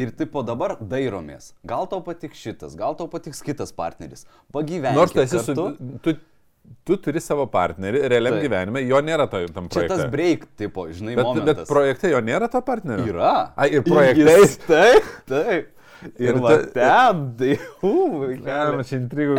ir 0.00 0.10
tipo 0.18 0.42
dabar 0.46 0.74
dairomės. 0.80 1.52
Gal 1.68 1.86
tau 1.90 2.02
patiks 2.02 2.40
šitas, 2.42 2.74
gal 2.78 2.96
tau 2.98 3.06
patiks 3.12 3.42
kitas 3.46 3.74
partneris. 3.76 4.26
Pagyventi. 4.54 4.98
Nors 4.98 5.14
tu 5.14 5.22
esi 5.22 5.38
su... 5.42 5.54
Tu, 6.02 6.16
tu 6.84 6.96
turi 6.98 7.20
savo 7.22 7.44
partnerį 7.46 8.00
realiam 8.10 8.34
Taip. 8.38 8.44
gyvenime, 8.46 8.82
jo 8.88 8.98
nėra 9.04 9.28
to, 9.30 9.42
tam 9.54 9.68
Čia 9.70 9.84
tas 9.86 10.02
projekte. 10.02 10.10
break, 10.10 10.46
tipo, 10.58 10.86
žinai, 10.90 11.14
Bet, 11.16 11.24
momentas. 11.24 11.56
bet 11.62 11.68
projekte 11.70 12.10
jo 12.10 12.20
nėra 12.20 12.48
to 12.50 12.60
partnerio. 12.66 13.06
Yra. 13.12 13.34
Ai, 13.56 13.68
ir 13.76 13.82
projektai. 13.86 14.36
Jis- 14.42 14.58
Taip, 14.72 15.04
taip. 15.30 15.68
Ir, 16.18 16.32
Ir 16.34 16.40
ta- 16.42 16.56
ten, 16.74 17.20
tai, 17.38 17.52
u, 17.86 17.92
Galima 18.42 18.82
čia 18.82 18.98
intrigų. 18.98 19.36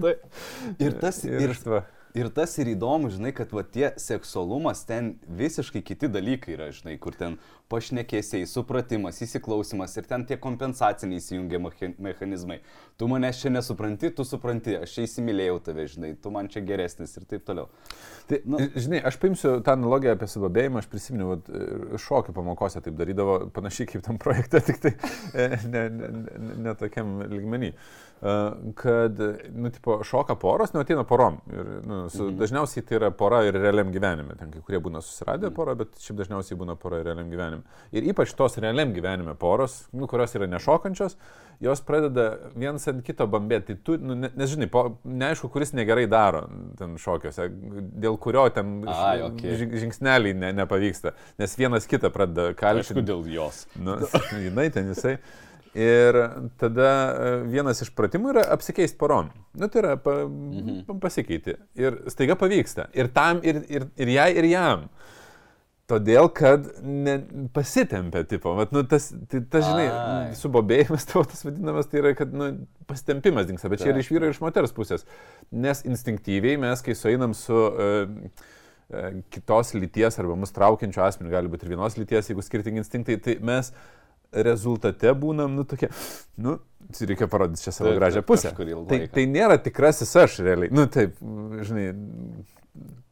Ir 0.80 0.94
tas, 1.02 1.18
ir, 1.28 1.50
Ir. 1.50 1.82
Ir 2.18 2.26
tas 2.34 2.56
ir 2.58 2.72
įdomu, 2.72 3.06
žinai, 3.14 3.30
kad 3.36 3.52
va 3.54 3.62
tie 3.62 3.92
seksualumas 4.00 4.80
ten 4.88 5.12
visiškai 5.30 5.82
kiti 5.86 6.08
dalykai 6.10 6.56
yra, 6.56 6.66
žinai, 6.74 6.96
kur 6.98 7.14
ten 7.14 7.36
pašnekėsiai, 7.70 8.48
supratimas, 8.50 9.20
įsiklausimas 9.22 9.94
ir 10.00 10.08
ten 10.10 10.24
tie 10.26 10.34
kompensaciniai 10.42 11.20
įsijungia 11.22 11.60
mecha- 11.62 11.92
mechanizmai. 12.02 12.56
Tu 12.98 13.06
manęs 13.06 13.38
čia 13.44 13.52
nesupranti, 13.54 14.10
tu 14.10 14.26
supranti, 14.26 14.74
aš 14.82 14.96
čia 14.96 15.06
įsimylėjau 15.06 15.60
tave, 15.70 15.86
žinai, 15.92 16.10
tu 16.18 16.34
man 16.34 16.50
čia 16.50 16.64
geresnis 16.66 17.14
ir 17.14 17.28
taip 17.30 17.46
toliau. 17.46 17.70
Tai, 18.26 18.42
Nu. 18.44 18.58
žinai, 18.74 19.04
aš 19.06 19.16
paimsiu 19.22 19.60
tą 19.62 19.76
analogiją 19.78 20.16
apie 20.18 20.26
subabėjimą, 20.34 20.82
aš 20.82 20.90
prisimenu, 20.90 21.30
vat, 21.30 21.46
e, 21.46 21.96
šokių 22.08 22.34
pamokose 22.34 22.82
taip 22.82 22.98
darydavo, 22.98 23.38
panašiai 23.54 23.86
kaip 23.94 24.02
tam 24.02 24.18
projekte, 24.18 24.58
tik 24.66 24.82
tai 24.82 24.96
e, 25.34 25.48
ne, 25.70 25.86
ne, 25.94 26.10
ne, 26.26 26.54
ne 26.66 26.74
tokiam 26.74 27.20
lygmenį. 27.30 27.70
E, 27.70 28.09
Kad, 28.74 29.18
nu, 29.54 29.70
tipo, 29.72 30.02
šoka 30.04 30.34
poros, 30.34 30.74
nu, 30.74 30.80
ateina 30.84 31.04
porom. 31.08 31.38
Ir, 31.52 31.68
nu, 31.88 32.00
su, 32.12 32.26
mhm. 32.26 32.36
Dažniausiai 32.42 32.84
tai 32.84 32.98
yra 32.98 33.08
pora 33.16 33.40
ir 33.48 33.56
realiam 33.56 33.88
gyvenime. 33.94 34.36
Ten 34.36 34.52
kai 34.52 34.60
kurie 34.66 34.80
būna 34.82 35.00
susiradę 35.04 35.48
mhm. 35.48 35.56
porą, 35.56 35.76
bet 35.80 35.96
šiaip 36.04 36.18
dažniausiai 36.20 36.58
būna 36.60 36.76
pora 36.80 37.00
ir 37.00 37.08
realiam 37.08 37.30
gyvenime. 37.32 37.64
Ir 37.96 38.10
ypač 38.12 38.36
tos 38.36 38.60
realiam 38.60 38.92
gyvenime 38.92 39.36
poros, 39.40 39.86
nu, 39.96 40.08
kurios 40.10 40.36
yra 40.36 40.50
nešokančios, 40.52 41.16
jos 41.64 41.80
pradeda 41.88 42.28
vienas 42.52 42.84
ant 42.92 43.00
kito 43.06 43.24
bambėti. 43.30 43.72
Tai 43.72 43.80
tu, 43.88 43.96
nu, 44.04 44.20
ne- 44.26 44.32
nes 44.36 44.52
žinai, 44.52 44.68
po, 44.68 44.86
neaišku, 45.04 45.48
kuris 45.52 45.72
negerai 45.76 46.04
daro 46.10 46.44
ten 46.76 47.00
šokiuose, 47.00 47.48
dėl 48.04 48.20
kurio 48.20 48.50
ten 48.52 48.82
okei. 48.84 49.56
žing- 49.64 49.76
žingsneliai 49.84 50.36
ne, 50.36 50.52
nepavyksta, 50.60 51.16
nes 51.40 51.56
vienas 51.56 51.88
kitą 51.88 52.12
pradeda 52.12 52.52
kaltinti. 52.52 53.00
Aišku, 53.00 53.06
dėl 53.06 53.28
jos. 53.32 53.64
Nu, 53.80 53.96
jinai 54.48 54.68
ten 54.76 54.92
jisai. 54.92 55.20
Ir 55.78 56.16
tada 56.58 56.90
e, 56.90 57.34
vienas 57.46 57.78
iš 57.84 57.92
pratimų 57.94 58.32
yra 58.32 58.42
apsikeisti 58.50 58.98
porom. 58.98 59.28
Nu, 59.54 59.68
tai 59.70 59.84
yra 59.84 59.92
pa, 60.02 60.16
mhm. 60.26 60.98
pasikeiti. 61.02 61.54
Ir 61.78 62.00
staiga 62.10 62.34
pavyksta. 62.38 62.88
Ir 62.96 63.12
tam, 63.14 63.38
ir, 63.46 63.62
ir, 63.70 63.86
ir 64.00 64.10
jai, 64.16 64.30
ir 64.40 64.48
jam. 64.50 64.88
Todėl, 65.90 66.28
kad 66.34 66.66
ne, 66.86 67.16
pasitempia, 67.54 68.22
tipo, 68.30 68.52
vat, 68.58 68.70
nu, 68.74 68.82
tas, 68.86 69.08
tai, 69.30 69.40
tas, 69.50 69.64
žinai, 69.66 69.86
Ai. 69.90 70.34
subobėjimas 70.38 71.06
tavo 71.10 71.24
tas 71.30 71.42
vadinamas, 71.46 71.88
tai 71.90 72.02
yra, 72.02 72.12
kad, 72.18 72.34
nu, 72.34 72.50
pasitempimas 72.90 73.48
dinksta, 73.48 73.70
bet 73.70 73.82
čia 73.82 73.90
yra 73.90 74.02
iš 74.02 74.10
vyro 74.12 74.28
ir 74.28 74.34
iš 74.34 74.42
moters 74.42 74.74
pusės. 74.74 75.06
Nes 75.50 75.82
instinktyviai 75.86 76.58
mes, 76.62 76.82
kai 76.86 76.94
sueinam 76.98 77.34
su 77.38 77.58
uh, 77.58 78.06
kitos 79.34 79.74
lyties 79.74 80.18
arba 80.18 80.38
mus 80.38 80.54
traukiančio 80.54 81.02
asmeniu, 81.06 81.32
gali 81.34 81.50
būti 81.50 81.66
ir 81.66 81.74
vienos 81.74 81.98
lyties, 81.98 82.30
jeigu 82.30 82.42
skirtingi 82.42 82.82
instinktai, 82.82 83.18
tai 83.22 83.36
mes 83.42 83.70
rezultate 84.32 85.12
būnam, 85.18 85.56
nu, 85.58 85.64
tokie, 85.68 85.90
nu, 86.40 86.58
reikia 86.98 87.28
parodyti 87.30 87.64
čia 87.64 87.74
savo 87.74 87.90
Taip, 87.90 87.98
gražią 88.00 88.22
pusę. 88.26 88.52
Tai, 88.90 89.00
tai 89.14 89.26
nėra 89.30 89.58
tikrasis 89.62 90.14
aš 90.18 90.40
realiai. 90.46 90.72
Nu, 90.74 90.86
taip, 90.90 91.18
žinai, 91.66 91.86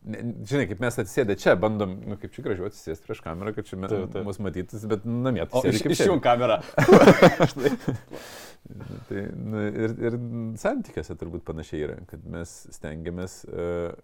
ne- 0.08 0.24
žinai, 0.48 0.66
kaip 0.70 0.82
mes 0.82 0.98
atsisėdę 1.02 1.36
čia, 1.40 1.54
bandom, 1.60 1.96
nu, 2.08 2.18
kaip 2.20 2.34
čia 2.34 2.44
gražiau 2.46 2.68
atsisėsti 2.70 3.08
prieš 3.08 3.22
kamerą, 3.24 3.54
kad 3.56 3.68
čia 3.68 3.78
Taip, 3.80 4.08
taip. 4.14 4.24
mus 4.26 4.40
matytis, 4.42 4.86
bet 4.90 5.06
namie 5.08 5.44
O 5.44 5.48
atsisėdi 5.62 5.94
iš, 5.94 6.04
išjung 6.06 6.22
kamerą. 6.24 6.60
Tai, 9.08 9.20
nu, 9.32 9.60
ir, 9.70 9.94
ir 10.02 10.16
santykiuose 10.60 11.14
turbūt 11.16 11.44
panašiai 11.46 11.84
yra, 11.86 11.94
kad 12.10 12.24
mes 12.28 12.50
stengiamės 12.74 13.40
uh, 13.48 13.94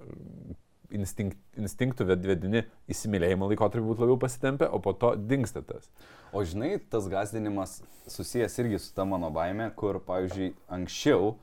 instinkt, 0.95 1.39
instinktų 1.59 2.07
ved- 2.09 2.27
vedini 2.29 2.65
įsimylėjimo 2.91 3.49
laikotarpį 3.51 3.87
būti 3.89 4.05
labiau 4.05 4.19
pasitempę, 4.21 4.69
o 4.71 4.79
po 4.81 4.93
to 4.93 5.15
dinksta 5.17 5.63
tas. 5.67 5.91
O 6.33 6.43
žinai, 6.45 6.79
tas 6.91 7.09
gazdinimas 7.11 7.83
susijęs 8.11 8.59
irgi 8.63 8.79
su 8.79 8.95
ta 8.95 9.05
mano 9.05 9.31
baime, 9.31 9.71
kur, 9.77 10.01
pavyzdžiui, 10.01 10.55
anksčiau, 10.69 11.35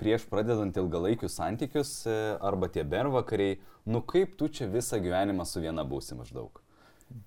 prieš 0.00 0.24
pradedant 0.30 0.76
ilgalaikius 0.76 1.36
santykius 1.38 2.06
e, 2.06 2.16
arba 2.42 2.68
tie 2.72 2.82
bervakariai, 2.84 3.58
nu 3.86 4.02
kaip 4.02 4.36
tu 4.38 4.48
čia 4.48 4.66
visą 4.70 4.98
gyvenimą 5.02 5.46
su 5.46 5.62
viena 5.62 5.84
būsi 5.86 6.16
maždaug. 6.18 6.58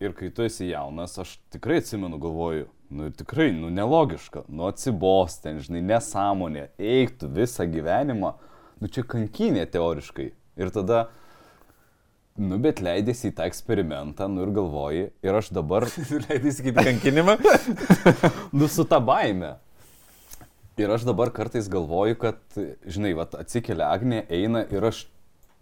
Ir 0.01 0.15
kai 0.17 0.31
tu 0.33 0.41
esi 0.41 0.71
jaunas, 0.71 1.13
aš 1.21 1.35
tikrai 1.53 1.77
atsimenu, 1.77 2.17
galvoju, 2.19 2.65
nu 2.89 3.11
tikrai, 3.13 3.51
nu 3.53 3.69
nelogiška, 3.69 4.47
nu 4.49 4.65
atsibos 4.67 5.37
ten, 5.43 5.59
žinai, 5.61 5.83
nesąmonė, 5.85 6.71
eiktų 6.81 7.29
visą 7.37 7.67
gyvenimą, 7.69 8.33
nu 8.81 8.89
čia 8.89 9.05
kankinė 9.07 9.67
teoriškai. 9.71 10.31
Ir 10.55 10.71
tada, 10.75 11.07
nu 12.39 12.59
bet 12.63 12.81
leidėsi 12.83 13.29
į 13.31 13.35
tą 13.37 13.47
eksperimentą, 13.49 14.29
nu 14.31 14.45
ir 14.45 14.53
galvoji, 14.55 15.09
ir 15.25 15.39
aš 15.41 15.51
dabar 15.55 15.87
Leidai 16.27 16.55
kaip 16.61 16.81
kankinimą. 16.87 17.37
nu 18.59 18.69
su 18.71 18.87
ta 18.87 19.01
baime. 19.03 19.55
Ir 20.75 20.91
aš 20.91 21.05
dabar 21.07 21.31
kartais 21.31 21.69
galvoju, 21.71 22.17
kad, 22.19 22.39
žinai, 22.83 23.13
vat, 23.15 23.35
atsikelia 23.39 23.93
Agnė, 23.95 24.25
eina 24.27 24.65
ir 24.67 24.83
aš 24.83 25.05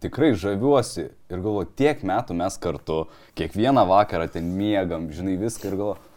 tikrai 0.01 0.31
žaviuosi 0.33 1.05
ir 1.05 1.37
galvoju, 1.37 1.69
tiek 1.77 2.01
metų 2.05 2.35
mes 2.39 2.57
kartu, 2.61 3.03
kiekvieną 3.37 3.85
vakarą 3.89 4.25
ten 4.33 4.49
miegam, 4.57 5.11
žinai, 5.13 5.37
viską 5.41 5.69
ir 5.69 5.77
galvoju, 5.77 6.13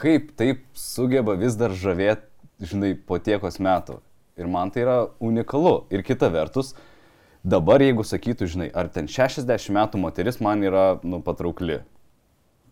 kaip 0.00 0.32
taip 0.40 0.64
sugeba 0.72 1.36
vis 1.38 1.58
dar 1.60 1.74
žavėti, 1.76 2.26
žinai, 2.72 2.94
po 2.96 3.20
tiekos 3.20 3.60
metų. 3.62 4.00
Ir 4.40 4.48
man 4.48 4.72
tai 4.72 4.86
yra 4.86 4.96
unikalu. 5.20 5.82
Ir 5.92 6.04
kita 6.06 6.30
vertus, 6.32 6.72
dabar 7.44 7.82
jeigu 7.84 8.04
sakytų, 8.06 8.48
žinai, 8.50 8.68
ar 8.74 8.90
ten 8.92 9.08
60 9.10 9.72
metų 9.76 10.00
moteris 10.02 10.40
man 10.44 10.64
yra, 10.66 10.98
nu, 11.02 11.22
patraukli. 11.24 11.80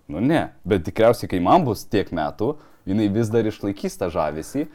Nu 0.09 0.23
ne, 0.25 0.49
bet 0.69 0.87
tikriausiai, 0.89 1.29
kai 1.29 1.41
man 1.45 1.67
bus 1.67 1.85
tiek 1.85 2.11
metų, 2.17 2.55
jinai 2.89 3.09
vis 3.13 3.33
dar 3.33 3.49
išlaikys 3.49 3.99
tą 4.01 4.09
žavesį. 4.13 4.69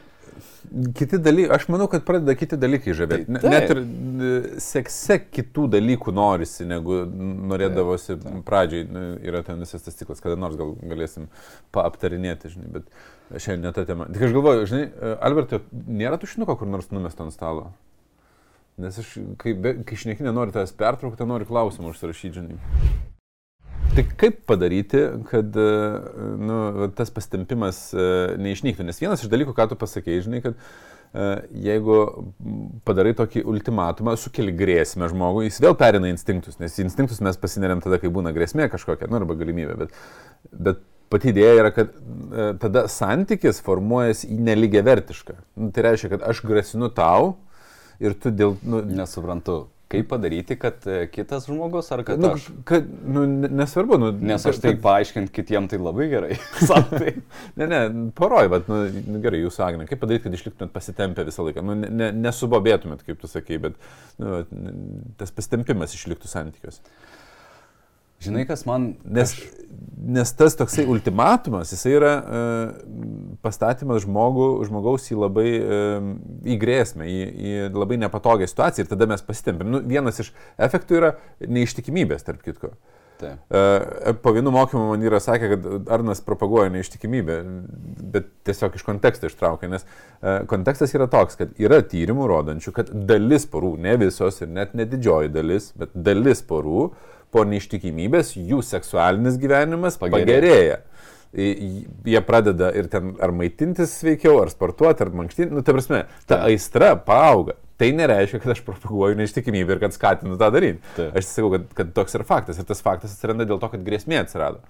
Kiti 0.98 1.18
dalykai, 1.22 1.54
aš 1.54 1.66
manau, 1.70 1.86
kad 1.90 2.02
pradeda 2.06 2.34
kiti 2.38 2.56
dalykai 2.58 2.94
žavėti. 2.96 3.26
Tai 3.28 3.40
taip. 3.42 3.50
Net 3.52 3.70
ir 3.70 3.80
e, 3.80 4.60
sekse 4.62 5.18
kitų 5.22 5.68
dalykų 5.76 6.14
norisi, 6.14 6.66
negu 6.66 7.02
norėdavosi 7.50 8.16
pradžiai. 8.46 8.86
Nu, 8.90 9.04
Yra 9.22 9.44
ten 9.46 9.62
visas 9.62 9.84
tas 9.84 9.98
ciklas, 9.98 10.22
kada 10.24 10.38
nors 10.40 10.58
gal 10.58 10.74
galėsim 10.80 11.28
paaptarinėti, 11.74 12.50
žinai, 12.56 12.70
bet 12.78 12.90
šiandien 13.36 13.68
ne 13.68 13.74
ta 13.76 13.86
tema. 13.86 14.08
Tik 14.10 14.26
aš 14.26 14.34
galvoju, 14.34 14.66
žinai, 14.70 14.84
e, 14.90 15.16
Albertai, 15.28 15.62
nėra 16.02 16.18
tušinuko 16.22 16.58
kur 16.58 16.70
nors 16.70 16.90
numesto 16.94 17.26
ant 17.26 17.36
stalo. 17.36 17.68
Nes 18.80 18.96
aš, 18.98 19.16
kai, 19.38 19.54
be- 19.54 19.76
kai 19.86 19.96
šneki 19.98 20.24
nenori 20.26 20.54
tavęs 20.54 20.74
pertraukti, 20.74 21.20
tai 21.20 21.28
nori 21.30 21.46
klausimą 21.46 21.92
užsirašyti, 21.92 22.40
žinai. 22.40 22.56
Tai 23.94 24.02
kaip 24.18 24.40
padaryti, 24.48 25.04
kad 25.28 25.54
e, 25.54 25.66
nu, 26.42 26.88
tas 26.98 27.12
pastempimas 27.14 27.78
e, 27.94 28.06
neišnyktų? 28.42 28.86
Nes 28.88 28.98
vienas 28.98 29.22
iš 29.22 29.30
dalykų, 29.30 29.54
ką 29.54 29.68
tu 29.70 29.78
pasakėjai, 29.78 30.24
žinai, 30.24 30.40
kad 30.42 30.56
e, 30.58 31.28
jeigu 31.68 32.00
padarai 32.88 33.12
tokį 33.14 33.44
ultimatumą, 33.52 34.16
sukeli 34.18 34.56
grėsmę 34.58 35.06
žmogui, 35.12 35.46
jis 35.46 35.60
vėl 35.62 35.78
perina 35.78 36.10
instinktus, 36.10 36.58
nes 36.58 36.74
instinktus 36.82 37.22
mes 37.22 37.38
pasineriam 37.38 37.84
tada, 37.84 38.00
kai 38.02 38.10
būna 38.10 38.34
grėsmė 38.34 38.66
kažkokia, 38.74 39.06
nu, 39.12 39.20
arba 39.20 39.38
galimybė, 39.38 39.78
bet, 39.84 39.94
bet 40.50 40.82
pati 41.14 41.30
idėja 41.30 41.54
yra, 41.60 41.70
kad 41.76 41.94
tada 42.58 42.88
santykis 42.90 43.62
formuojasi 43.62 44.34
į 44.34 44.42
neligiai 44.50 44.82
vertišką. 44.90 45.38
Nu, 45.62 45.70
tai 45.70 45.86
reiškia, 45.92 46.16
kad 46.16 46.26
aš 46.34 46.42
grasinu 46.42 46.90
tau 46.90 47.36
ir 48.02 48.14
tu 48.18 48.30
dėl... 48.34 48.56
Nu, 48.66 48.80
Nesuprantu, 48.86 49.64
kaip 49.94 50.08
padaryti, 50.10 50.56
kad 50.58 50.82
e, 50.90 51.04
kitas 51.12 51.44
žmogus 51.46 51.90
ar 51.94 52.00
kad 52.06 52.18
nu, 52.18 52.32
aš. 52.34 52.48
kad, 52.66 52.86
nu, 53.06 53.22
ne- 53.30 53.50
nesvarbu, 53.60 53.98
nu, 54.00 54.08
Nes 54.26 54.42
aš 54.48 54.56
kad- 54.58 54.64
tai 54.64 54.72
paaiškint 54.82 55.30
kitiem 55.34 55.68
tai 55.70 55.78
labai 55.78 56.08
gerai. 56.10 56.38
Saktai. 56.70 57.12
Ne, 57.60 57.68
ne, 57.70 57.80
poroj, 58.18 58.48
bet, 58.56 58.70
nu, 58.72 58.80
nu, 59.14 59.20
gerai, 59.22 59.44
jūsų 59.44 59.62
Agnė, 59.68 59.86
kaip 59.90 60.02
padaryti, 60.02 60.24
kad 60.26 60.38
išliktumėt 60.40 60.74
pasitempę 60.74 61.26
visą 61.28 61.46
laiką? 61.46 61.62
Nu, 61.62 61.76
ne, 61.84 61.92
ne, 61.92 62.10
nesubobėtumėt, 62.26 63.04
kaip 63.06 63.20
tu 63.22 63.30
sakai, 63.30 63.60
bet 63.68 63.78
nu, 64.22 64.42
tas 65.20 65.30
pasitempimas 65.36 65.94
išliktų 65.94 66.32
santykiuose. 66.32 66.82
Žinai, 68.24 68.46
kas 68.48 68.64
man. 68.68 68.94
Nes, 69.04 69.34
nes 70.04 70.32
tas 70.36 70.56
toksai 70.58 70.86
ultimatumas, 70.90 71.72
jisai 71.74 71.94
yra 71.98 72.14
uh, 72.18 73.36
pastatymas 73.44 74.04
žmogų, 74.04 74.48
žmogaus 74.68 75.08
į 75.12 75.20
labai 75.20 75.48
uh, 75.60 76.10
į 76.48 76.58
grėsmę, 76.60 77.08
į, 77.08 77.22
į 77.34 77.54
labai 77.76 78.00
nepatogią 78.02 78.48
situaciją 78.50 78.86
ir 78.86 78.92
tada 78.92 79.08
mes 79.10 79.24
pasitempim. 79.24 79.70
Nu, 79.76 79.84
vienas 79.84 80.20
iš 80.24 80.34
efektų 80.68 81.00
yra 81.00 81.14
neištikimybės, 81.44 82.26
tarp 82.26 82.44
kitko. 82.44 82.74
Taip. 83.20 83.54
E, 83.54 84.14
Po 84.22 84.32
vienų 84.34 84.52
mokymų 84.54 84.84
man 84.90 85.04
yra 85.06 85.20
sakę, 85.22 85.50
kad 85.54 85.90
Arnas 85.94 86.22
propaguoja 86.24 86.72
neištikimybę, 86.74 87.38
bet 88.14 88.30
tiesiog 88.48 88.78
iš 88.78 88.84
konteksto 88.86 89.30
ištraukia, 89.30 89.70
nes 89.70 89.86
e, 89.86 90.40
kontekstas 90.50 90.94
yra 90.96 91.06
toks, 91.10 91.38
kad 91.38 91.54
yra 91.62 91.80
tyrimų 91.86 92.28
rodančių, 92.30 92.74
kad 92.74 92.92
dalis 93.08 93.46
porų, 93.50 93.74
ne 93.84 93.96
visos 94.02 94.42
ir 94.42 94.50
net 94.54 94.74
ne 94.74 94.86
didžioji 94.88 95.32
dalis, 95.34 95.70
bet 95.78 95.94
dalis 95.94 96.42
porų 96.46 96.88
po 97.34 97.42
neištikimybės 97.48 98.36
jų 98.38 98.62
seksualinis 98.64 99.38
gyvenimas 99.42 99.98
Pagerėja. 100.00 100.24
pagerėja. 100.24 100.80
Jie 101.34 102.20
pradeda 102.22 102.70
ir 102.78 102.86
ten 102.92 103.16
ar 103.22 103.34
maitintis 103.34 103.96
sveikiau, 103.98 104.38
ar 104.44 104.52
sportuoti, 104.52 105.02
ar 105.02 105.10
mankštinti. 105.18 105.50
Nu, 105.50 105.64
ta 105.66 105.74
prasme, 105.74 106.04
ta 106.30 106.44
aistra 106.46 106.92
paauga. 106.94 107.56
Tai 107.74 107.88
nereiškia, 107.98 108.38
kad 108.38 108.52
aš 108.54 108.60
propaguoju 108.62 109.18
neištikimybę 109.18 109.74
ir 109.74 109.80
kad 109.82 109.96
skatinu 109.96 110.38
tą 110.38 110.50
daryti. 110.54 110.78
Taip. 110.94 111.16
Aš 111.18 111.26
sakau, 111.32 111.50
kad, 111.56 111.66
kad 111.80 111.90
toks 111.96 112.14
yra 112.14 112.26
faktas. 112.28 112.60
Ir 112.62 112.68
tas 112.68 112.84
faktas 112.86 113.16
atsiranda 113.16 113.48
dėl 113.50 113.58
to, 113.58 113.70
kad 113.72 113.82
grėsmė 113.82 114.20
atsirado. 114.22 114.62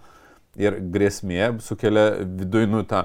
Ir 0.57 0.81
grėsmė 0.95 1.51
sukelia 1.67 2.07
viduje, 2.25 2.71
nu, 2.73 2.81
tą, 2.89 3.05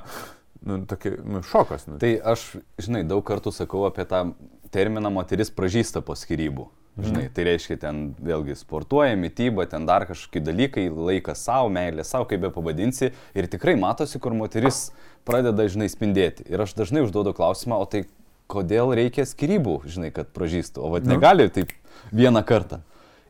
nu, 0.63 0.79
tokį, 0.87 1.17
nu, 1.27 1.43
šokas. 1.51 1.89
Nu. 1.91 1.99
Tai 1.99 2.13
aš, 2.31 2.47
žinai, 2.79 3.03
daug 3.11 3.25
kartų 3.27 3.51
sakau 3.51 3.83
apie 3.89 4.07
tą 4.07 4.29
terminą 4.71 5.11
moteris 5.11 5.51
pražįsta 5.51 5.99
po 6.05 6.15
skirybų. 6.15 6.69
Žinai, 6.99 7.29
tai 7.31 7.45
reiškia 7.47 7.77
ten 7.79 7.99
vėlgi 8.19 8.55
sportuoja, 8.59 9.15
mytyba, 9.15 9.63
ten 9.69 9.85
dar 9.87 10.03
kažkokie 10.09 10.41
dalykai, 10.43 10.87
laikas 10.91 11.43
savo, 11.45 11.69
meilė 11.71 12.03
savo, 12.03 12.25
kaip 12.27 12.41
be 12.43 12.49
pavadinsi. 12.51 13.11
Ir 13.37 13.47
tikrai 13.47 13.77
matosi, 13.79 14.19
kur 14.19 14.33
moteris 14.35 14.89
pradeda, 15.27 15.67
žinai, 15.71 15.87
spindėti. 15.91 16.43
Ir 16.51 16.65
aš 16.65 16.73
dažnai 16.75 17.05
užduodu 17.05 17.31
klausimą, 17.37 17.77
o 17.79 17.85
tai 17.87 18.03
kodėl 18.51 18.91
reikia 18.97 19.23
skirybų, 19.29 19.77
žinai, 19.87 20.09
kad 20.11 20.33
pražystų. 20.35 20.81
O 20.83 20.89
vad 20.95 21.05
Nu. 21.07 21.13
negali 21.15 21.47
taip 21.53 21.71
vieną 22.11 22.43
kartą. 22.43 22.81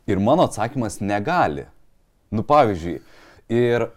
Ir 0.07 0.17
mano 0.17 0.47
atsakymas 0.47 0.97
negali. 1.03 1.67
Nu 2.31 2.41
pavyzdžiui, 2.41 3.01
ir 3.49 3.89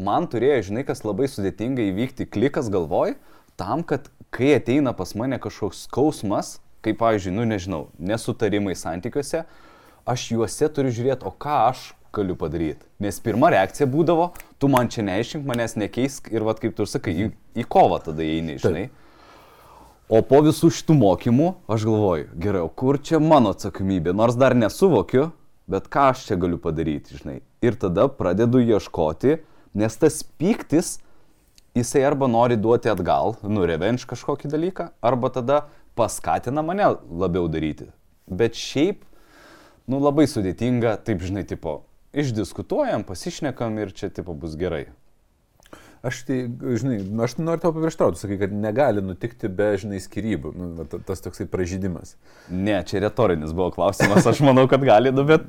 man 0.00 0.28
turėjo, 0.32 0.70
žinai, 0.70 0.86
kas 0.86 1.04
labai 1.04 1.28
sudėtinga 1.28 1.82
įvykti 1.90 2.24
klikas 2.30 2.70
galvoj, 2.72 3.16
tam, 3.60 3.82
kad 3.84 4.08
kai 4.30 4.54
ateina 4.56 4.94
pas 4.96 5.12
mane 5.18 5.36
kažkoks 5.42 5.84
skausmas, 5.88 6.60
kaip 6.84 7.00
pavyzdžiui, 7.00 7.34
nu 7.36 7.46
nežinau, 7.48 7.86
nesutarimai 7.98 8.76
santykiuose, 8.78 9.44
aš 10.08 10.28
juose 10.32 10.68
turiu 10.74 10.92
žiūrėti, 10.94 11.26
o 11.28 11.32
ką 11.32 11.56
aš 11.70 11.90
galiu 12.14 12.36
padaryti. 12.38 12.86
Nes 13.02 13.20
pirma 13.22 13.50
reakcija 13.54 13.88
būdavo, 13.90 14.30
tu 14.58 14.70
man 14.72 14.90
čia 14.90 15.04
neaiškink, 15.06 15.44
manęs 15.46 15.76
nekeisk 15.78 16.30
ir 16.32 16.46
vad 16.46 16.62
kaip 16.62 16.74
tu 16.76 16.86
ir 16.86 16.90
sakai, 16.90 17.14
į, 17.14 17.28
į 17.62 17.66
kovą 17.70 18.00
tada 18.08 18.26
eini, 18.26 18.58
žinai. 18.60 18.88
O 20.10 20.24
po 20.26 20.40
visų 20.42 20.72
šitų 20.74 20.96
mokymų 20.98 21.52
aš 21.70 21.84
galvoju, 21.86 22.30
gerai, 22.42 22.64
kur 22.74 22.98
čia 22.98 23.20
mano 23.22 23.52
atsakomybė, 23.54 24.14
nors 24.16 24.34
dar 24.38 24.56
nesuvokiu, 24.58 25.28
bet 25.70 25.86
ką 25.92 26.08
aš 26.10 26.24
čia 26.26 26.38
galiu 26.40 26.58
padaryti, 26.58 27.20
žinai. 27.20 27.36
Ir 27.62 27.76
tada 27.78 28.08
pradedu 28.10 28.58
ieškoti, 28.64 29.36
nes 29.78 29.98
tas 30.00 30.24
pyktis, 30.40 30.96
jisai 31.78 32.02
arba 32.08 32.26
nori 32.26 32.58
duoti 32.58 32.90
atgal, 32.90 33.36
nu, 33.46 33.62
revenge 33.68 34.08
kažkokį 34.10 34.50
dalyką, 34.50 34.88
arba 34.98 35.30
tada 35.30 35.60
paskatina 35.98 36.62
mane 36.66 36.86
labiau 37.10 37.48
daryti. 37.50 37.90
Bet 38.30 38.58
šiaip, 38.58 39.02
nu, 39.90 39.98
labai 40.02 40.26
sudėtinga, 40.30 40.96
taip, 41.06 41.22
žinai, 41.26 41.44
tipo, 41.48 41.80
išdiskutuojam, 42.16 43.04
pasišnekam 43.06 43.78
ir 43.82 43.94
čia, 43.96 44.10
tipo, 44.14 44.34
bus 44.38 44.56
gerai. 44.60 44.88
Aš 46.06 46.22
tai, 46.24 46.38
žinai, 46.80 46.96
aš 47.26 47.34
noriu 47.42 47.60
tau 47.60 47.74
paprieštrauti, 47.76 48.22
sakai, 48.22 48.38
kad 48.40 48.54
negali 48.56 49.02
nutikti 49.04 49.50
be, 49.52 49.74
žinai, 49.82 50.00
skirybų, 50.00 50.52
nu, 50.56 50.86
tas 51.04 51.20
toksai 51.20 51.44
pražydimas. 51.50 52.14
Ne, 52.48 52.78
čia 52.88 53.02
retorinis 53.04 53.52
buvo 53.52 53.68
klausimas, 53.74 54.24
aš 54.30 54.40
manau, 54.46 54.64
kad 54.70 54.84
gali, 54.86 55.12
nu, 55.12 55.26
bet 55.28 55.44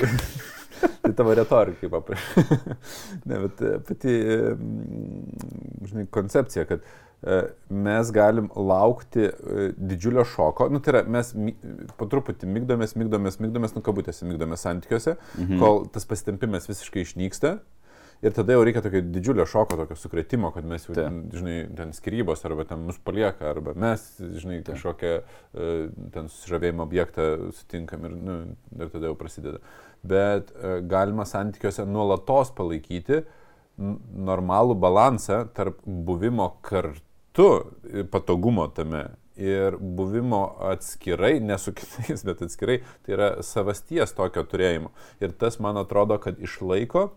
gerai. 0.00 0.54
Tai 1.02 1.12
tavo 1.16 1.34
retorika 1.34 1.88
papra. 1.90 2.18
ne, 3.28 3.38
bet 3.46 3.62
e, 3.62 3.72
pati, 3.88 4.14
e, 4.14 4.38
žinai, 5.90 6.06
koncepcija, 6.10 6.66
kad 6.68 6.82
e, 6.82 7.40
mes 7.70 8.12
galim 8.14 8.50
laukti 8.56 9.30
didžiulio 9.76 10.24
šoko, 10.28 10.68
nu 10.72 10.82
tai 10.82 10.96
yra, 10.96 11.04
mes 11.18 11.32
po 11.98 12.08
truputį 12.10 12.50
mygdomės, 12.50 12.96
mygdomės, 12.98 13.40
mygdomės, 13.42 13.76
nu 13.76 13.84
kabutėse, 13.86 14.28
mygdomės 14.28 14.66
santykiuose, 14.66 15.16
mhm. 15.38 15.62
kol 15.62 15.86
tas 15.94 16.08
pasitempimas 16.08 16.70
visiškai 16.70 17.06
išnyksta. 17.06 17.58
Ir 18.24 18.32
tada 18.32 18.54
jau 18.54 18.62
reikia 18.64 18.80
tokio 18.80 19.02
didžiulio 19.12 19.44
šoko, 19.48 19.76
tokio 19.76 19.96
sukretimo, 20.00 20.48
kad 20.54 20.64
mes 20.64 20.86
jau, 20.86 20.94
Taip. 20.96 21.02
ten, 21.04 21.18
žinai, 21.36 21.56
ten 21.76 21.90
skirybos, 21.92 22.44
arba 22.48 22.64
ten 22.64 22.80
mus 22.88 22.96
palieka, 23.04 23.50
arba 23.50 23.74
mes, 23.76 24.06
žinai, 24.40 24.62
kažkokią 24.64 25.10
e, 25.18 25.74
ten 26.14 26.30
susižavėjimo 26.32 26.86
objektą 26.86 27.26
sutinkam 27.58 28.08
ir, 28.08 28.14
nu, 28.16 28.38
ir 28.78 28.92
tada 28.94 29.10
jau 29.10 29.18
prasideda. 29.20 29.60
Bet 30.06 30.52
e, 30.52 30.80
galima 30.88 31.24
santykiuose 31.28 31.86
nuolatos 31.88 32.52
palaikyti 32.56 33.22
normalų 33.76 34.76
balansą 34.80 35.42
tarp 35.56 35.82
buvimo 35.84 36.48
kartu, 36.64 37.48
patogumo 38.12 38.68
tame 38.72 39.02
ir 39.36 39.76
buvimo 39.76 40.56
atskirai, 40.70 41.40
ne 41.44 41.58
su 41.60 41.74
kitais, 41.76 42.24
bet 42.24 42.40
atskirai, 42.46 42.78
tai 43.04 43.16
yra 43.18 43.28
savasties 43.44 44.16
tokio 44.16 44.46
turėjimo. 44.48 44.92
Ir 45.20 45.36
tas, 45.36 45.60
man 45.60 45.76
atrodo, 45.76 46.16
kad 46.22 46.40
išlaiko 46.40 47.10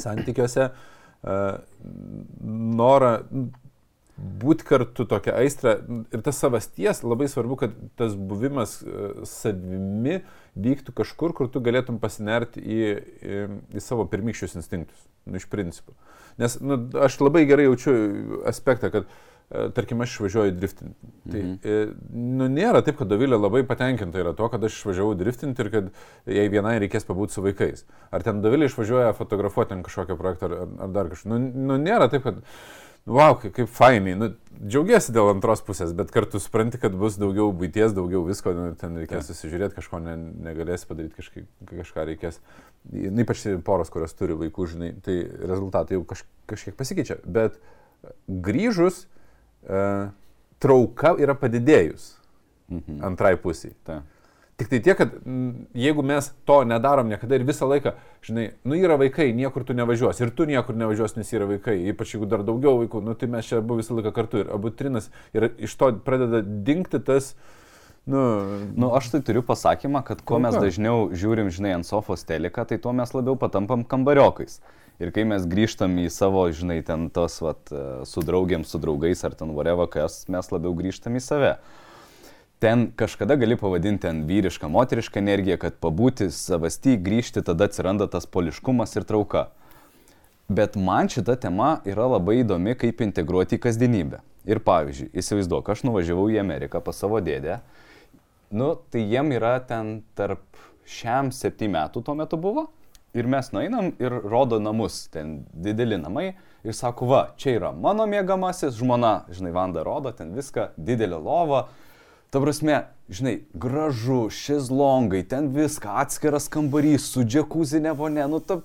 santykiuose 0.00 0.70
uh, 0.70 1.58
norą 2.80 3.12
būti 4.16 4.64
kartu 4.64 5.04
tokia 5.08 5.34
aistra 5.36 5.76
ir 5.84 6.22
tas 6.24 6.38
savasties 6.40 7.02
labai 7.04 7.28
svarbu, 7.28 7.58
kad 7.60 7.76
tas 8.00 8.16
buvimas 8.16 8.78
e, 8.80 9.10
savimi 9.28 10.22
vyktų 10.56 10.94
kažkur, 10.96 11.34
kur 11.36 11.50
tu 11.52 11.60
galėtum 11.64 12.00
pasinerti 12.00 12.62
į, 12.62 12.80
į, 13.20 13.44
į 13.76 13.84
savo 13.84 14.06
pirmykščius 14.08 14.56
instinktus, 14.56 15.06
nu, 15.28 15.36
iš 15.36 15.48
principo. 15.52 15.92
Nes 16.40 16.56
nu, 16.64 16.80
aš 17.04 17.18
labai 17.20 17.44
gerai 17.48 17.66
jaučiu 17.68 17.92
aspektą, 18.48 18.88
kad 18.94 19.04
e, 19.04 19.66
tarkim, 19.76 20.00
aš 20.00 20.16
išvažiuoju 20.16 20.56
driftinti. 20.56 21.12
Tai 21.28 21.44
mhm. 21.44 21.92
nu, 22.40 22.48
nėra 22.56 22.80
taip, 22.86 22.96
kad 23.02 23.12
Dovilė 23.12 23.36
labai 23.36 23.66
patenkinta 23.68 24.22
yra 24.22 24.32
to, 24.38 24.48
kad 24.52 24.64
aš 24.64 24.80
išvažiavau 24.80 25.12
driftinti 25.20 25.64
ir 25.64 25.72
kad 25.76 25.92
jai 26.38 26.48
vienai 26.52 26.78
reikės 26.86 27.04
pabūti 27.08 27.36
su 27.36 27.44
vaikais. 27.44 27.84
Ar 28.16 28.24
ten 28.24 28.40
Dovilė 28.44 28.72
išvažiuoja 28.72 29.12
fotografuoti 29.20 29.76
ant 29.76 29.84
kažkokio 29.84 30.16
projekto 30.16 30.48
ar, 30.48 30.58
ar 30.88 30.96
dar 30.96 31.12
kažko. 31.12 31.34
Nu, 31.34 31.40
nu, 31.68 31.80
nėra 31.84 32.08
taip, 32.12 32.24
kad 32.24 32.40
Wow, 33.06 33.36
kaip, 33.38 33.68
fainai. 33.70 34.16
Nu, 34.18 34.28
džiaugiesi 34.66 35.12
dėl 35.14 35.28
antros 35.30 35.60
pusės, 35.62 35.92
bet 35.94 36.10
kartu 36.14 36.40
supranti, 36.42 36.80
kad 36.82 36.94
bus 36.98 37.18
daugiau 37.20 37.52
būties, 37.54 37.94
daugiau 37.94 38.24
visko, 38.26 38.50
nu, 38.56 38.64
ten 38.78 38.96
reikės 38.98 39.28
susižiūrėti, 39.30 39.76
kažko 39.78 40.00
ne, 40.02 40.16
negalėsi 40.48 40.88
padaryti, 40.90 41.14
kažkaip, 41.20 41.46
kažką 41.70 42.06
reikės. 42.10 42.40
Nu, 42.90 43.22
ypač 43.22 43.44
poros, 43.66 43.92
kurios 43.94 44.16
turi 44.18 44.34
vaikų, 44.40 44.66
žinai, 44.72 44.90
tai 45.06 45.20
rezultatai 45.22 46.00
jau 46.00 46.02
kaž, 46.08 46.24
kažkiek 46.50 46.74
pasikeičia. 46.78 47.20
Bet 47.22 47.60
grįžus, 48.26 49.04
e, 49.62 50.10
trauka 50.62 51.14
yra 51.22 51.38
padidėjus 51.38 52.14
Mhm. 52.68 52.98
antrai 53.06 53.36
pusiai. 53.38 53.74
Ta. 53.86 54.02
Tik 54.56 54.70
tai 54.72 54.78
tiek, 54.80 54.96
kad 54.96 55.12
jeigu 55.76 56.00
mes 56.06 56.30
to 56.48 56.62
nedarom 56.64 57.10
niekada 57.12 57.36
ir 57.36 57.42
visą 57.44 57.66
laiką, 57.68 57.92
žinai, 58.24 58.46
nu 58.64 58.78
yra 58.78 58.96
vaikai, 58.96 59.28
niekur 59.36 59.66
tu 59.68 59.76
nevažiuosi 59.76 60.24
ir 60.24 60.32
tu 60.32 60.46
niekur 60.48 60.78
nevažiuosi, 60.80 61.18
nes 61.20 61.32
yra 61.36 61.48
vaikai, 61.50 61.74
ypač 61.92 62.14
jeigu 62.14 62.28
dar 62.30 62.40
daugiau 62.46 62.80
vaikų, 62.80 63.02
nu 63.04 63.12
tai 63.20 63.28
mes 63.28 63.44
čia 63.44 63.60
abu 63.60 63.76
visą 63.76 63.98
laiką 63.98 64.14
kartu 64.16 64.40
ir 64.40 64.54
abu 64.56 64.72
trinas 64.72 65.10
ir 65.36 65.50
iš 65.60 65.76
to 65.76 65.90
pradeda 66.06 66.40
dinkti 66.40 67.02
tas, 67.04 67.34
nu, 68.08 68.24
Nu, 68.80 68.94
aš 68.96 69.10
tai 69.12 69.20
turiu 69.28 69.44
pasakymą, 69.44 70.00
kad 70.06 70.24
kuo 70.24 70.38
mes 70.40 70.56
dažniau 70.56 71.10
žiūrim, 71.12 71.52
žinai, 71.52 71.74
ant 71.76 71.88
sofos 71.88 72.24
teleką, 72.24 72.64
tai 72.70 72.80
tuo 72.80 72.96
mes 72.96 73.12
labiau 73.12 73.36
patampam 73.36 73.84
kambariokais. 73.84 74.60
Ir 75.02 75.10
kai 75.12 75.26
mes 75.28 75.44
grįžtam 75.44 75.98
į 76.00 76.06
savo, 76.08 76.46
žinai, 76.48 76.78
ten 76.86 77.10
tos, 77.12 77.42
vat, 77.44 77.60
e, 77.68 77.82
su 78.08 78.22
draugiam, 78.24 78.64
su 78.64 78.80
draugais 78.80 79.20
ar 79.28 79.34
ten 79.36 79.52
whatever, 79.52 79.90
kas 79.92 80.22
mes 80.32 80.48
labiau 80.54 80.72
grįžtam 80.78 81.18
į 81.18 81.20
save. 81.20 81.56
Ten 82.58 82.86
kažkada 82.96 83.36
gali 83.36 83.56
pavadinti 83.60 84.06
ten 84.06 84.22
vyrišką, 84.28 84.68
moterišką 84.72 85.20
energiją, 85.20 85.58
kad 85.60 85.76
pabūti 85.82 86.30
savasty, 86.32 86.94
grįžti, 86.96 87.42
tada 87.44 87.68
atsiranda 87.68 88.06
tas 88.08 88.24
poliškumas 88.24 88.96
ir 88.96 89.04
trauka. 89.04 89.50
Bet 90.48 90.78
man 90.80 91.10
šita 91.12 91.36
tema 91.42 91.80
yra 91.84 92.06
labai 92.14 92.38
įdomi, 92.40 92.76
kaip 92.78 93.02
integruoti 93.04 93.58
į 93.58 93.64
kasdienybę. 93.66 94.22
Ir 94.46 94.62
pavyzdžiui, 94.64 95.10
įsivaizduok, 95.20 95.68
aš 95.74 95.82
nuvažiavau 95.84 96.30
į 96.32 96.38
Ameriką 96.40 96.80
pas 96.86 96.96
savo 97.02 97.18
dėdę, 97.20 97.58
nu, 98.54 98.76
tai 98.88 99.02
jiem 99.02 99.34
yra 99.34 99.56
ten 99.66 99.98
tarp 100.16 100.44
šiam 100.86 101.32
septynių 101.34 101.74
metų 101.74 102.02
tuo 102.06 102.14
metu 102.16 102.38
buvo. 102.40 102.68
Ir 103.16 103.26
mes 103.32 103.48
nueinam 103.52 103.90
ir 103.98 104.12
rodo 104.28 104.58
namus, 104.60 105.06
ten 105.12 105.40
dideli 105.52 105.96
namai. 105.98 106.34
Ir 106.66 106.76
sako, 106.76 107.08
va, 107.08 107.20
čia 107.40 107.56
yra 107.56 107.70
mano 107.72 108.04
mėgamasis, 108.10 108.76
žmona, 108.76 109.24
žinai, 109.32 109.52
Vanda 109.56 109.84
rodo, 109.86 110.12
ten 110.14 110.34
viską, 110.36 110.70
didelė 110.76 111.18
lova. 111.20 111.66
Ta 112.36 112.40
prasme, 112.40 112.82
žinai, 113.08 113.38
gražu, 113.56 114.26
šezlongai, 114.28 115.22
ten 115.24 115.46
viską, 115.54 115.94
atskiras 116.02 116.50
kambarys 116.52 117.06
su 117.08 117.24
džekuzinė 117.24 117.94
vonė, 117.96 118.26
nu 118.28 118.42
ta... 118.44 118.58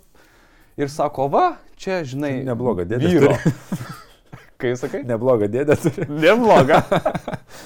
Ir 0.75 0.91
sako, 0.91 1.29
va, 1.31 1.43
čia, 1.79 2.01
žinai, 2.03 2.33
Neblogą 2.43 2.83
dėdę 2.89 3.13
vyro. 3.13 3.31
Kai 4.59 4.73
sakai? 4.75 5.05
neblogą 5.07 5.47
dėdę 5.55 5.79
turi. 5.85 6.09
Nebloga. 6.11 6.81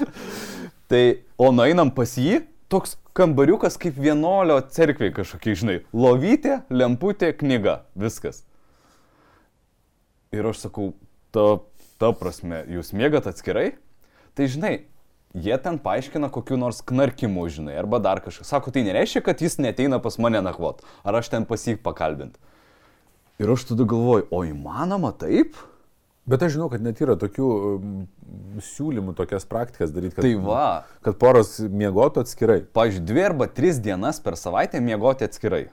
tai, 0.93 1.03
o 1.41 1.49
nueinam 1.49 1.89
pas 1.89 2.13
jį, 2.21 2.43
toks 2.69 2.99
kambariukas 3.17 3.81
kaip 3.81 3.97
vienolio 3.97 4.61
cerkviai 4.77 5.09
kažkokie, 5.17 5.57
žinai, 5.57 5.81
lovytė, 5.89 6.61
lemputė, 6.69 7.33
knyga, 7.41 7.79
viskas. 7.97 8.43
Ir 10.29 10.53
aš 10.53 10.67
sakau, 10.67 10.93
ta, 11.33 11.55
ta 11.97 12.13
prasme, 12.13 12.61
jūs 12.77 12.93
mėgat 12.93 13.33
atskirai? 13.33 13.71
Tai 14.37 14.53
žinai, 14.53 14.77
jie 15.35 15.57
ten 15.61 15.77
paaiškina 15.81 16.29
kokiu 16.31 16.57
nors 16.57 16.81
knarkimu, 16.85 17.45
žinai, 17.51 17.75
arba 17.79 17.99
dar 17.99 18.23
kažkas. 18.23 18.47
Sako, 18.49 18.71
tai 18.71 18.85
nereiškia, 18.87 19.23
kad 19.25 19.43
jis 19.43 19.59
neteina 19.59 19.99
pas 20.03 20.17
mane 20.21 20.41
nakvot, 20.45 20.83
ar 21.03 21.19
aš 21.19 21.31
ten 21.33 21.47
pas 21.49 21.61
jį 21.67 21.77
pakalbint. 21.83 22.39
Ir 23.41 23.51
aš 23.51 23.67
tada 23.71 23.83
galvoju, 23.83 24.29
o 24.31 24.43
įmanoma 24.47 25.11
taip? 25.19 25.57
Bet 26.25 26.41
aš 26.41 26.55
žinau, 26.55 26.71
kad 26.71 26.81
net 26.81 26.97
yra 27.03 27.13
tokių 27.21 27.47
um, 27.75 27.97
siūlymų 28.73 29.13
tokias 29.17 29.43
praktikas 29.45 29.91
daryti, 29.93 30.15
kad, 30.15 30.25
Tai 30.25 30.31
va. 30.41 30.67
kad 31.05 31.19
poros 31.21 31.59
miegotų 31.61 32.23
atskirai. 32.23 32.63
Pavyzdžiui, 32.73 33.03
dvi 33.05 33.25
arba 33.27 33.47
tris 33.51 33.77
dienas 33.83 34.17
per 34.23 34.39
savaitę 34.39 34.81
miegoti 34.81 35.27
atskirai. 35.27 35.67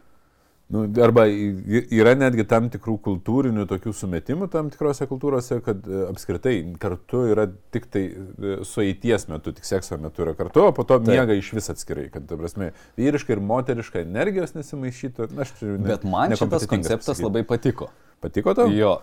Nu, 0.73 0.87
arba 1.05 1.27
yra 1.29 2.15
netgi 2.17 2.47
tam 2.49 2.71
tikrų 2.73 2.95
kultūrinių 3.05 3.67
tokių 3.69 3.93
sumetimų 3.93 4.47
tam 4.53 4.71
tikrose 4.73 5.05
kultūrose, 5.11 5.59
kad 5.65 5.85
e, 5.85 6.07
apskritai 6.09 6.55
kartu 6.81 7.27
yra 7.29 7.45
tik 7.75 7.91
tai 7.93 8.05
e, 8.09 8.55
sueities 8.65 9.27
metu, 9.29 9.53
tik 9.53 9.69
sekso 9.69 9.99
metu 10.01 10.25
yra 10.25 10.33
kartu, 10.39 10.63
o 10.65 10.73
po 10.73 10.87
to 10.89 10.97
Taip. 11.03 11.11
miega 11.13 11.37
iš 11.37 11.51
vis 11.59 11.69
atskirai, 11.75 12.07
kad, 12.15 12.25
ta 12.31 12.39
prasme, 12.41 12.71
vyriška 12.97 13.35
ir 13.37 13.43
moteriška 13.45 14.01
energijos 14.01 14.55
nesimaišytų. 14.57 15.29
Na, 15.37 15.45
aš 15.45 15.53
čia 15.59 15.75
ne- 15.75 15.91
Bet 15.93 16.07
man 16.09 16.33
šitas 16.33 16.65
konceptas 16.71 17.11
pasakyt. 17.11 17.27
labai 17.29 17.45
patiko. 17.53 17.91
Patiko 18.25 18.55
tau? 18.57 18.71
Jo. 18.73 18.95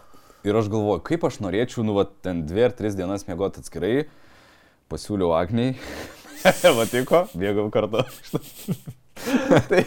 Ir 0.47 0.55
aš 0.55 0.71
galvoju, 0.73 1.03
kaip 1.05 1.23
aš 1.27 1.37
norėčiau, 1.43 1.83
nu, 1.85 1.93
va, 1.99 2.07
ten 2.23 2.45
dvi 2.49 2.65
ar 2.65 2.73
tris 2.73 2.95
dienas 2.97 3.27
miegoti 3.27 3.61
atskirai. 3.61 4.07
Pasiūliau 4.89 5.35
Agniai. 5.37 5.75
Patiko, 6.79 7.27
bėgau 7.37 7.69
kartu. 7.69 8.05
tai, 9.69 9.83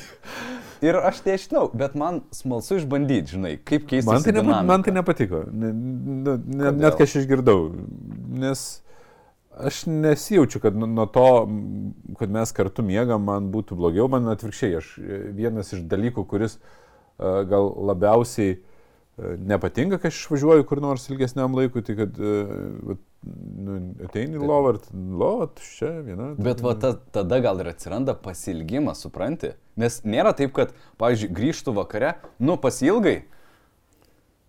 ir 0.82 0.98
aš 0.98 1.22
nežinau, 1.26 1.68
bet 1.74 1.94
man 1.98 2.22
smalsu 2.34 2.78
išbandyti, 2.80 3.36
žinai, 3.36 3.52
kaip 3.64 3.86
keisti. 3.90 4.08
Man 4.10 4.24
tai, 4.24 4.34
nepa, 4.36 4.62
man 4.66 4.86
tai 4.86 4.94
nepatiko, 4.96 5.44
ne, 5.52 5.72
ne, 5.72 6.38
ne, 6.46 6.72
net 6.82 6.98
kai 6.98 7.06
aš 7.08 7.20
išgirdau, 7.22 7.68
nes 8.42 8.64
aš 9.62 9.84
nesijaučiu, 9.86 10.62
kad 10.64 10.76
nu- 10.76 10.88
nuo 10.88 11.06
to, 11.06 11.28
kad 12.18 12.32
mes 12.32 12.52
kartu 12.56 12.84
miegam, 12.86 13.24
man 13.28 13.50
būtų 13.52 13.76
blogiau, 13.78 14.08
man 14.10 14.30
atvirkščiai, 14.32 14.76
aš 14.80 14.92
vienas 15.36 15.72
iš 15.76 15.84
dalykų, 15.90 16.24
kuris 16.26 16.56
e, 16.56 17.44
gal 17.50 17.68
labiausiai 17.92 18.56
e, 18.56 18.60
nepatinka, 19.18 19.98
kai 20.00 20.08
aš 20.08 20.22
išvažiuoju 20.22 20.64
kur 20.68 20.80
nors 20.80 21.04
ilgesniam 21.10 21.54
laikui, 21.56 21.82
tai 21.84 21.96
kad 21.98 22.16
e, 22.16 22.36
nu, 23.66 23.74
ateini 24.06 24.38
į 24.38 24.46
lovą 24.48 24.72
ir 24.72 24.78
lova, 25.20 25.48
čia 25.76 25.90
viena. 26.06 26.30
Bet 26.40 26.62
va 26.64 26.72
ta, 26.80 26.94
tada 27.14 27.42
gal 27.44 27.60
ir 27.60 27.72
atsiranda 27.74 28.14
pasilgimas, 28.18 29.02
supranti? 29.04 29.52
Nes 29.80 30.00
nėra 30.08 30.32
taip, 30.36 30.54
kad, 30.56 30.72
pavyzdžiui, 31.02 31.32
grįžtų 31.36 31.76
vakare, 31.76 32.14
nu 32.40 32.56
pasilgai. 32.60 33.18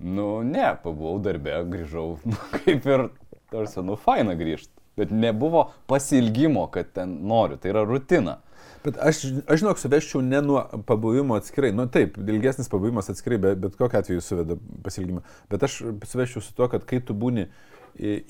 Nu 0.03 0.41
ne, 0.47 0.71
pabuvau 0.83 1.19
darbę, 1.23 1.59
grįžau, 1.73 2.07
nu, 2.29 2.39
kaip 2.55 2.87
ir, 2.87 3.09
tarsi, 3.51 3.83
nu 3.83 3.99
faina 3.99 4.37
grįžti. 4.39 4.71
Bet 4.95 5.09
nebuvo 5.09 5.71
pasilgimo, 5.89 6.67
kad 6.71 6.91
ten 6.93 7.17
noriu, 7.27 7.57
tai 7.57 7.71
yra 7.73 7.81
rutina. 7.87 8.37
Bet 8.83 8.97
aš, 8.99 9.21
aš 9.47 9.61
žinok, 9.61 9.79
suveščiau 9.79 10.21
ne 10.25 10.41
nuo 10.43 10.63
pabuvimo 10.87 11.37
atskirai. 11.39 11.71
Nu 11.75 11.85
taip, 11.91 12.17
ilgesnis 12.19 12.71
pabuvimas 12.71 13.07
atskirai, 13.13 13.39
bet, 13.45 13.61
bet 13.63 13.77
kokiu 13.79 14.01
atveju 14.01 14.23
suveda 14.23 14.57
pasilgimą. 14.83 15.23
Bet 15.51 15.63
aš 15.63 15.79
suveščiau 16.09 16.43
su 16.43 16.51
to, 16.57 16.67
kad 16.71 16.83
kai 16.89 16.99
tu 17.03 17.15
būni 17.15 17.47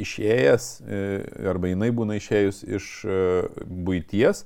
išėjęs, 0.03 0.69
arba 1.49 1.71
jinai 1.71 1.89
būna 1.95 2.17
išėjus 2.19 2.63
iš 2.67 2.87
e, 3.07 3.19
būties 3.87 4.43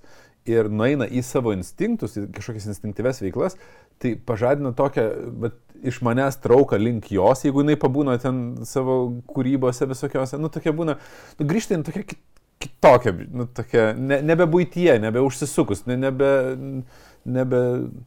ir 0.47 0.69
nueina 0.71 1.07
į 1.09 1.23
savo 1.25 1.51
instinktus, 1.55 2.15
į 2.15 2.27
kažkokias 2.35 2.69
instinktyves 2.71 3.21
veiklas, 3.25 3.57
tai 4.01 4.13
pažadina 4.15 4.71
tokią, 4.77 5.07
bet 5.41 5.57
iš 5.87 5.99
manęs 6.05 6.39
trauką 6.41 6.77
link 6.79 7.11
jos, 7.11 7.43
jeigu 7.45 7.63
jinai 7.63 7.77
pabūna 7.81 8.15
ten 8.21 8.63
savo 8.65 8.99
kūrybose 9.29 9.89
visokiose, 9.89 10.39
nu 10.41 10.53
tokia 10.53 10.73
būna, 10.77 10.97
nu 11.39 11.49
grįžta 11.49 11.77
į 11.77 11.83
tokia 11.89 12.05
kit- 12.13 12.36
kitokia, 12.67 13.15
nu 13.33 13.47
tokia, 13.57 13.91
ne, 13.97 14.21
nebe 14.25 14.45
būtie, 14.49 14.91
nebe 15.01 15.21
užsisukus, 15.25 15.85
ne, 15.89 15.97
nebe, 15.99 16.29
nebe, 17.27 17.59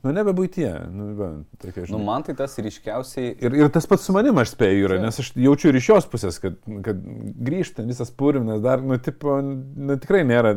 nu 0.05 0.13
nebe 0.17 0.33
būtie, 0.37 0.69
nu, 0.95 1.11
va, 1.19 1.29
tokia, 1.61 1.85
Nu 1.85 1.91
žinai. 1.93 2.05
man 2.07 2.25
tai 2.27 2.35
tas 2.39 2.57
ryškiausiai 2.57 3.35
Ir, 3.37 3.57
ir 3.59 3.71
tas 3.75 3.87
pats 3.91 4.07
su 4.09 4.15
manim 4.17 4.39
aš 4.41 4.55
spėju 4.55 4.89
yra, 4.89 4.99
nes 5.03 5.21
aš 5.21 5.33
jaučiu 5.37 5.71
ir 5.73 5.81
iš 5.81 5.91
jos 5.93 6.09
pusės, 6.13 6.41
kad, 6.43 6.57
kad 6.87 7.01
grįžta 7.51 7.85
visas 7.89 8.13
purvinas, 8.17 8.63
dar, 8.65 8.83
nu, 8.85 8.97
tipo, 9.03 9.37
nu, 9.45 9.99
tikrai 10.01 10.23
nėra 10.29 10.55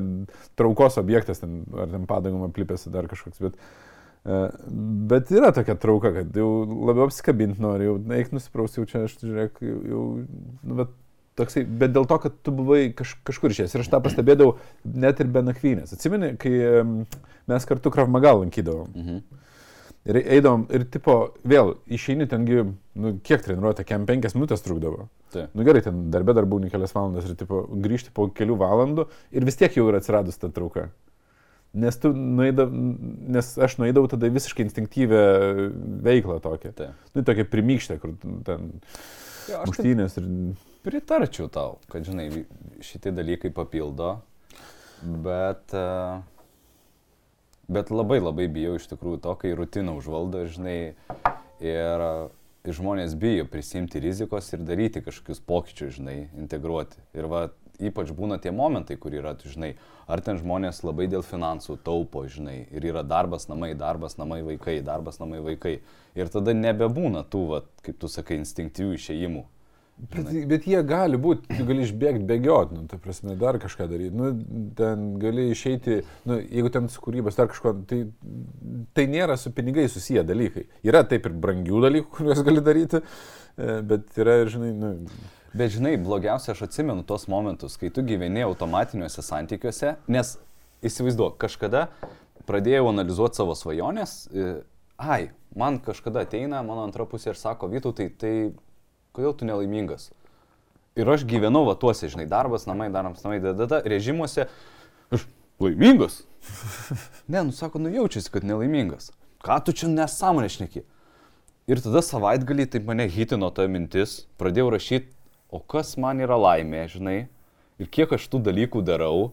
traukos 0.60 1.00
objektas, 1.02 1.44
ten, 1.44 1.63
ar 1.76 1.92
ten 1.92 2.08
padangom 2.10 2.48
aplipęs, 2.48 2.88
dar 2.94 3.12
kažkoks, 3.12 3.44
bet, 3.44 3.60
e, 4.24 4.42
bet 5.12 5.36
yra 5.36 5.52
tokia 5.56 5.76
trauka, 5.80 6.13
kad 6.22 6.39
jau 6.39 6.50
labiau 6.88 7.10
apsikabinti 7.10 7.63
nori, 7.63 7.92
jau 7.92 8.00
eik 8.16 8.32
nusiprausti, 8.36 8.80
jau 8.82 8.89
čia 8.94 9.06
aš, 9.10 9.20
žiūrėk, 9.26 9.63
jau 9.92 10.04
nu, 10.24 10.80
bet 10.84 11.00
toksai, 11.39 11.63
bet 11.65 11.93
dėl 11.96 12.08
to, 12.10 12.17
kad 12.26 12.36
tu 12.46 12.54
buvai 12.56 12.88
kaž, 12.98 13.15
kažkur 13.28 13.54
išėjęs 13.54 13.76
ir 13.76 13.84
aš 13.84 13.91
tą 13.91 14.02
pastebėdavau 14.06 14.58
net 15.06 15.22
ir 15.24 15.32
be 15.34 15.43
nakvynės. 15.46 15.96
Atsimeni, 15.96 16.34
kai 16.41 16.54
mes 17.50 17.69
kartu 17.69 17.93
Kravmagal 17.93 18.43
lankydavom. 18.43 18.91
Mhm. 18.93 19.41
Ir 20.04 20.19
eidavom, 20.19 20.65
ir 20.76 20.84
tipo, 20.91 21.13
vėl 21.48 21.78
išeini 21.88 22.26
tengi, 22.28 22.65
nu, 23.00 23.13
kiek 23.24 23.46
treniruotė, 23.46 23.86
kem 23.88 24.04
penkias 24.10 24.36
minutės 24.36 24.65
trukdavo. 24.65 25.08
Taip. 25.32 25.54
Nu 25.56 25.63
gerai, 25.63 25.80
ten 25.86 26.10
darbė 26.12 26.36
dar 26.36 26.48
būni 26.50 26.67
kelias 26.72 26.91
valandas 26.93 27.30
ir 27.30 27.38
tipo, 27.39 27.63
grįžti 27.86 28.12
po 28.13 28.28
kelių 28.36 28.58
valandų 28.60 29.08
ir 29.32 29.48
vis 29.48 29.58
tiek 29.62 29.80
jau 29.80 29.88
yra 29.88 30.04
atsiradus 30.04 30.41
ta 30.41 30.52
trauka. 30.52 30.89
Nes, 31.74 31.96
tu 31.98 32.12
nueidav, 32.13 32.69
nes 32.69 33.48
aš 33.65 33.80
nueidavau 33.80 34.12
tada 34.12 34.30
visiškai 34.30 34.67
instinktyvę 34.67 35.24
veiklą 36.06 36.38
tokią. 36.43 36.74
Tai. 36.78 36.91
Nu, 37.15 37.24
tokia 37.26 37.48
primykštė, 37.50 37.98
kur 38.04 38.13
ten 38.22 38.43
tai 38.46 38.60
muštynės 39.72 40.19
ir... 40.22 40.30
pritarčiau 40.84 41.50
tau, 41.52 41.80
kad, 41.91 42.06
žinai, 42.06 42.46
šitie 42.84 43.13
dalykai 43.15 43.54
papildo, 43.56 44.17
bet, 45.04 45.74
e, 45.74 46.22
bet 47.72 47.91
labai 47.93 48.19
labai 48.22 48.50
bijau 48.52 48.78
iš 48.80 48.89
tikrųjų 48.91 49.24
to, 49.24 49.36
kai 49.39 49.56
rutina 49.58 49.96
užvaldo, 49.98 50.46
žinai, 50.52 50.78
ir, 51.63 52.06
ir 52.63 52.78
žmonės 52.80 53.15
bijo 53.19 53.48
prisimti 53.50 54.02
rizikos 54.04 54.52
ir 54.54 54.63
daryti 54.67 55.04
kažkokius 55.04 55.43
pokyčius, 55.48 55.98
žinai, 56.00 56.17
integruoti. 56.39 57.00
Ir 57.15 57.28
va, 57.32 57.48
ypač 57.84 58.12
būna 58.15 58.38
tie 58.41 58.52
momentai, 58.56 58.98
kur 59.00 59.15
yra, 59.15 59.34
žinai, 59.39 59.74
ar 60.08 60.22
ten 60.24 60.38
žmonės 60.39 60.84
labai 60.84 61.08
dėl 61.12 61.24
finansų 61.26 61.80
taupo, 61.86 62.26
žinai, 62.30 62.63
ir 62.76 62.91
yra 62.91 63.04
darbas 63.08 63.48
namai, 63.50 63.74
darbas 63.80 64.19
namai 64.19 64.41
vaikai, 64.46 64.82
darbas 64.86 65.19
namai 65.24 65.41
vaikai. 65.43 65.80
Ir 66.19 66.30
tada 66.30 66.54
nebebūna 66.54 67.24
tų, 67.32 67.43
va, 67.50 67.63
kaip 67.86 67.98
tu 68.02 68.12
sakai, 68.12 68.41
instinktyvių 68.43 69.00
išėjimų. 69.00 69.48
Bet, 69.97 70.32
bet 70.49 70.65
jie 70.67 70.79
gali 70.84 71.17
būti, 71.21 71.45
tu 71.53 71.65
gali 71.67 71.86
išbėgti 71.86 72.25
bėgiot, 72.27 72.71
nu, 72.75 72.82
ta 72.91 72.97
prasme, 72.99 73.36
dar 73.39 73.60
kažką 73.62 73.86
daryti. 73.91 74.15
Nu, 74.17 74.32
ten 74.75 75.13
gali 75.21 75.45
išeiti, 75.53 76.01
nu, 76.27 76.39
jeigu 76.41 76.71
ten 76.73 76.89
su 76.91 77.03
kūrybos 77.03 77.38
dar 77.38 77.47
kažko, 77.51 77.75
tai, 77.88 78.01
tai 78.97 79.06
nėra 79.12 79.38
su 79.39 79.53
pinigai 79.56 79.86
susiję 79.91 80.25
dalykai. 80.27 80.65
Yra 80.89 81.06
taip 81.08 81.29
ir 81.29 81.38
brangių 81.45 81.86
dalykų, 81.86 82.12
kuriuos 82.17 82.43
gali 82.43 82.65
daryti, 82.65 83.03
e, 83.56 83.77
bet 83.93 84.19
yra 84.19 84.41
ir, 84.43 84.53
žinai, 84.56 84.73
nu, 84.82 84.91
Bet 85.53 85.69
žinai, 85.69 85.91
blogiausia, 86.01 86.56
aš 86.56 86.63
atsimenu 86.65 87.03
tos 87.06 87.27
momentus, 87.29 87.75
kai 87.77 87.91
tu 87.93 88.01
gyveni 88.01 88.41
automatiniuose 88.41 89.21
santykiuose, 89.21 89.91
nes 90.10 90.32
įsivaizduok, 90.82 91.36
kažkada 91.43 91.84
pradėjau 92.49 92.88
analizuoti 92.89 93.38
savo 93.38 93.53
svajonės, 93.53 94.15
e, 94.34 94.47
ai, 94.97 95.27
man 95.53 95.77
kažkada 95.86 96.23
ateina 96.25 96.63
mano 96.65 96.88
antra 96.88 97.06
pusė 97.06 97.36
ir 97.36 97.38
sako, 97.38 97.69
Vytų, 97.69 97.93
tai, 97.99 98.08
tai 98.17 98.34
kodėl 99.13 99.36
tu 99.38 99.47
nelaimingas? 99.47 100.12
Ir 100.99 101.10
aš 101.10 101.26
gyvenau 101.26 101.63
va 101.65 101.73
tuose, 101.80 102.10
žinai, 102.10 102.28
darbas, 102.30 102.67
namai, 102.69 102.91
darbas, 102.93 103.23
namai, 103.26 103.39
dada, 103.41 103.82
režimuose, 103.86 104.47
aš 105.13 105.28
laimingas. 105.62 106.23
Ne, 107.32 107.39
nu 107.47 107.54
sako, 107.56 107.80
nu 107.80 107.89
jaučiasi, 107.93 108.28
kad 108.34 108.43
nelaimingas. 108.43 109.13
Ką 109.43 109.62
tu 109.63 109.71
čia 109.71 109.88
nesąmonė 109.88 110.49
šneki? 110.52 110.84
Ir 111.71 111.80
tada 111.80 112.02
savaitgalį 112.04 112.65
taip 112.73 112.88
mane 112.89 113.06
hitino 113.08 113.47
ta 113.56 113.63
mintis, 113.71 114.26
pradėjau 114.36 114.73
rašyti, 114.73 115.13
o 115.47 115.62
kas 115.63 115.93
man 115.95 116.19
yra 116.19 116.36
laimė, 116.36 116.82
žinai, 116.91 117.17
ir 117.80 117.88
kiek 117.88 118.12
aš 118.17 118.26
tų 118.28 118.41
dalykų 118.49 118.84
darau, 118.84 119.32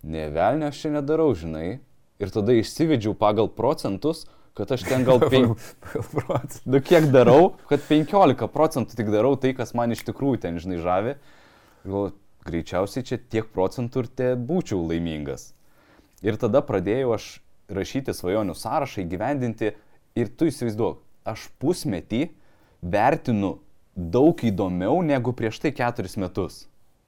ne 0.00 0.30
velnio 0.32 0.70
aš 0.72 0.80
čia 0.84 0.94
nedarau, 0.94 1.28
žinai, 1.36 1.82
ir 2.22 2.32
tada 2.32 2.56
išsivedžiau 2.56 3.12
pagal 3.18 3.50
procentus, 3.52 4.24
kad 4.54 4.72
aš 4.74 4.84
ten 4.86 5.04
gal 5.06 5.22
5, 5.32 5.54
galvot. 5.92 6.58
nu 6.64 6.80
kiek 6.80 7.08
darau, 7.14 7.54
kad 7.70 7.82
15 7.88 8.48
procentų 8.54 8.98
tik 8.98 9.10
darau 9.12 9.34
tai, 9.40 9.54
kas 9.56 9.74
man 9.74 9.94
iš 9.94 10.04
tikrųjų 10.06 10.44
ten, 10.46 10.60
žinai, 10.62 10.78
žavi. 10.82 11.16
Gal 11.84 12.12
greičiausiai 12.44 13.06
čia 13.06 13.18
tiek 13.18 13.48
procentų 13.54 14.04
ir 14.04 14.10
te 14.20 14.28
būčiau 14.36 14.82
laimingas. 14.84 15.52
Ir 16.24 16.38
tada 16.40 16.62
pradėjau 16.64 17.16
aš 17.16 17.26
rašyti 17.72 18.14
svajonių 18.14 18.54
sąrašą, 18.56 19.02
įgyvendinti 19.04 19.74
ir 20.16 20.30
tu 20.36 20.48
įsivaizduok, 20.48 21.00
aš 21.28 21.48
pusmetį 21.60 22.28
vertinu 22.84 23.58
daug 23.96 24.40
įdomiau 24.44 25.00
negu 25.06 25.32
prieš 25.36 25.60
tai 25.64 25.72
keturis 25.74 26.18
metus. 26.20 26.64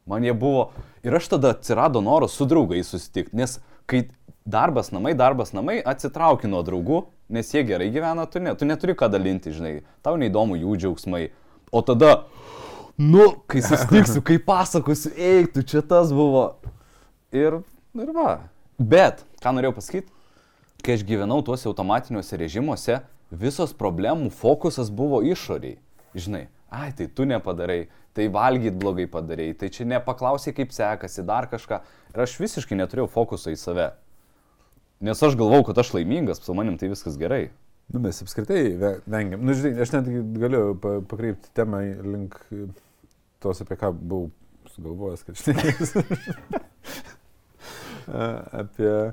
Man 0.06 0.24
jie 0.24 0.32
buvo 0.38 0.70
ir 1.04 1.16
aš 1.18 1.32
tada 1.34 1.52
atsirado 1.54 2.00
noras 2.04 2.36
su 2.38 2.46
draugais 2.48 2.88
susitikti, 2.92 3.36
nes 3.36 3.58
kai 3.90 4.06
darbas 4.46 4.92
namai, 4.94 5.16
darbas 5.18 5.52
namai, 5.56 5.80
atsitrauki 5.82 6.48
nuo 6.50 6.62
draugų, 6.66 7.02
nes 7.32 7.52
jie 7.52 7.62
gerai 7.66 7.90
gyvena, 7.94 8.26
tu 8.30 8.40
ne, 8.42 8.54
tu 8.58 8.68
neturi 8.68 8.94
ką 8.98 9.08
dalinti, 9.12 9.52
žinai, 9.54 9.80
tau 10.04 10.18
neįdomu 10.20 10.58
jų 10.60 10.76
džiaugsmai. 10.82 11.28
O 11.74 11.82
tada, 11.82 12.26
nu, 12.98 13.28
kai 13.50 13.62
susitiksiu, 13.64 14.22
kai 14.26 14.38
pasakosiu, 14.42 15.12
eik, 15.14 15.52
tu 15.54 15.64
čia 15.66 15.82
tas 15.82 16.12
buvo. 16.14 16.48
Ir, 17.34 17.60
ir 17.98 18.12
va. 18.14 18.38
Bet, 18.78 19.24
ką 19.42 19.56
norėjau 19.56 19.76
pasakyti, 19.78 20.12
kai 20.84 20.96
aš 20.98 21.04
gyvenau 21.08 21.42
tuose 21.44 21.66
automatiniuose 21.70 22.38
režimuose, 22.38 23.00
visos 23.30 23.74
problemų 23.76 24.30
fokusas 24.30 24.92
buvo 24.94 25.22
išoriai. 25.26 25.80
Žinai, 26.16 26.46
ai, 26.70 26.90
tai 26.96 27.08
tu 27.10 27.26
nepadarai, 27.28 27.86
tai 28.16 28.28
valgyt 28.32 28.78
blogai 28.78 29.08
padarai, 29.10 29.50
tai 29.58 29.68
čia 29.72 29.84
nepaklausai, 29.88 30.54
kaip 30.56 30.72
sekasi, 30.72 31.24
dar 31.26 31.50
kažką. 31.50 31.82
Ir 32.14 32.22
aš 32.24 32.38
visiškai 32.40 32.78
neturėjau 32.78 33.10
fokuso 33.12 33.52
į 33.52 33.58
save. 33.60 33.90
Nes 35.00 35.22
aš 35.22 35.36
galvau, 35.36 35.60
kad 35.66 35.78
aš 35.78 35.92
laimingas, 35.94 36.40
su 36.40 36.54
manim 36.56 36.78
tai 36.80 36.88
viskas 36.88 37.18
gerai. 37.20 37.50
Nu, 37.92 38.00
mes 38.02 38.18
apskritai 38.22 38.62
ve- 38.80 38.96
vengiam. 39.06 39.42
Nu, 39.44 39.54
žinai, 39.54 39.82
aš 39.84 39.92
net 39.94 40.08
galiu 40.40 40.74
pa- 40.80 41.00
pakreipti 41.06 41.52
temą 41.54 41.82
link 42.02 42.38
tos, 43.44 43.60
apie 43.62 43.76
ką 43.78 43.92
buvau 43.94 44.30
sugalvojęs, 44.72 45.22
kad 45.28 45.38
žinai. 45.38 45.74
apie 48.62 48.90
e, 48.96 49.12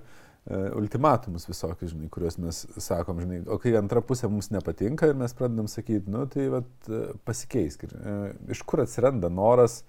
ultimatumus 0.77 1.47
visokius, 1.49 1.91
žinai, 1.93 2.09
kuriuos 2.13 2.37
mes 2.41 2.63
sakom, 2.83 3.19
žinai, 3.23 3.41
o 3.49 3.57
kai 3.61 3.75
antra 3.79 4.01
pusė 4.05 4.29
mums 4.31 4.49
nepatinka 4.53 5.09
ir 5.11 5.17
mes 5.19 5.33
pradedam 5.37 5.69
sakyti, 5.71 6.09
nu 6.13 6.25
tai 6.31 6.47
vat, 6.53 6.69
e, 6.89 7.03
pasikeisk. 7.27 7.85
E, 7.89 8.17
Iš 8.53 8.63
kur 8.67 8.83
atsiranda 8.85 9.29
noras, 9.33 9.81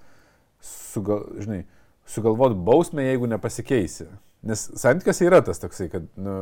sugal, 0.65 1.25
žinai, 1.41 1.63
sugalvoti 2.09 2.59
bausmę, 2.67 3.05
jeigu 3.09 3.29
nepasikeisi. 3.33 4.09
Nes 4.45 4.67
santykiuose 4.77 5.25
yra 5.25 5.41
tas 5.45 5.61
toksai, 5.63 5.89
kad 5.93 6.05
nu, 6.21 6.35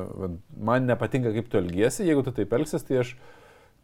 man 0.58 0.88
nepatinka, 0.90 1.30
kaip 1.36 1.50
tu 1.52 1.60
elgiesi, 1.60 2.06
jeigu 2.08 2.24
tu 2.26 2.34
taip 2.34 2.54
elgsies, 2.56 2.82
tai 2.88 2.98
aš, 3.04 3.12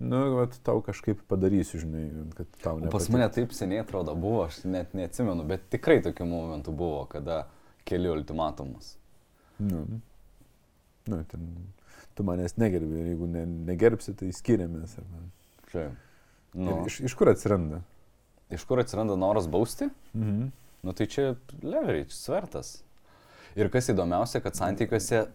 nu, 0.03 0.23
vat, 0.41 0.57
tau 0.67 0.81
kažkaip 0.85 1.21
padarysiu, 1.31 1.83
žinai, 1.85 2.05
kad 2.35 2.49
tau 2.57 2.75
O 2.77 2.83
nepatinka. 2.83 2.95
Pas 2.97 3.09
mane 3.15 3.29
taip 3.37 3.55
seniai 3.55 3.85
atrodo 3.85 4.17
buvo, 4.19 4.43
aš 4.49 4.65
net 4.67 4.97
neatsimenu, 4.99 5.47
bet 5.49 5.69
tikrai 5.75 6.01
tokių 6.07 6.27
momentų 6.31 6.75
buvo, 6.79 7.05
kada 7.13 7.45
keli 7.89 8.11
ultimatumus. 8.11 8.97
Nu, 9.63 9.85
nu, 11.07 11.21
ten, 11.31 11.47
tu 12.19 12.27
manęs 12.27 12.59
negerbi 12.59 12.99
ir 13.05 13.13
jeigu 13.13 13.31
ne, 13.31 13.47
negerbsi, 13.71 14.17
tai 14.19 14.33
skiriamės. 14.35 14.99
Šiaip. 15.71 16.05
Nu. 16.59 16.73
Nu, 16.73 16.83
Iš, 16.89 17.03
iš 17.07 17.15
kur 17.15 17.31
atsiranda? 17.31 17.85
iš 18.51 18.65
kur 18.65 18.81
atsiranda 18.81 19.17
noras 19.17 19.49
bausti? 19.49 19.89
Mhm. 20.15 20.49
Nu 20.83 20.93
tai 20.93 21.07
čia 21.07 21.35
leverage, 21.63 22.11
svertas. 22.15 22.83
Ir 23.59 23.71
kas 23.73 23.90
įdomiausia, 23.90 24.40
kad 24.44 24.55
santykiuose 24.59 25.27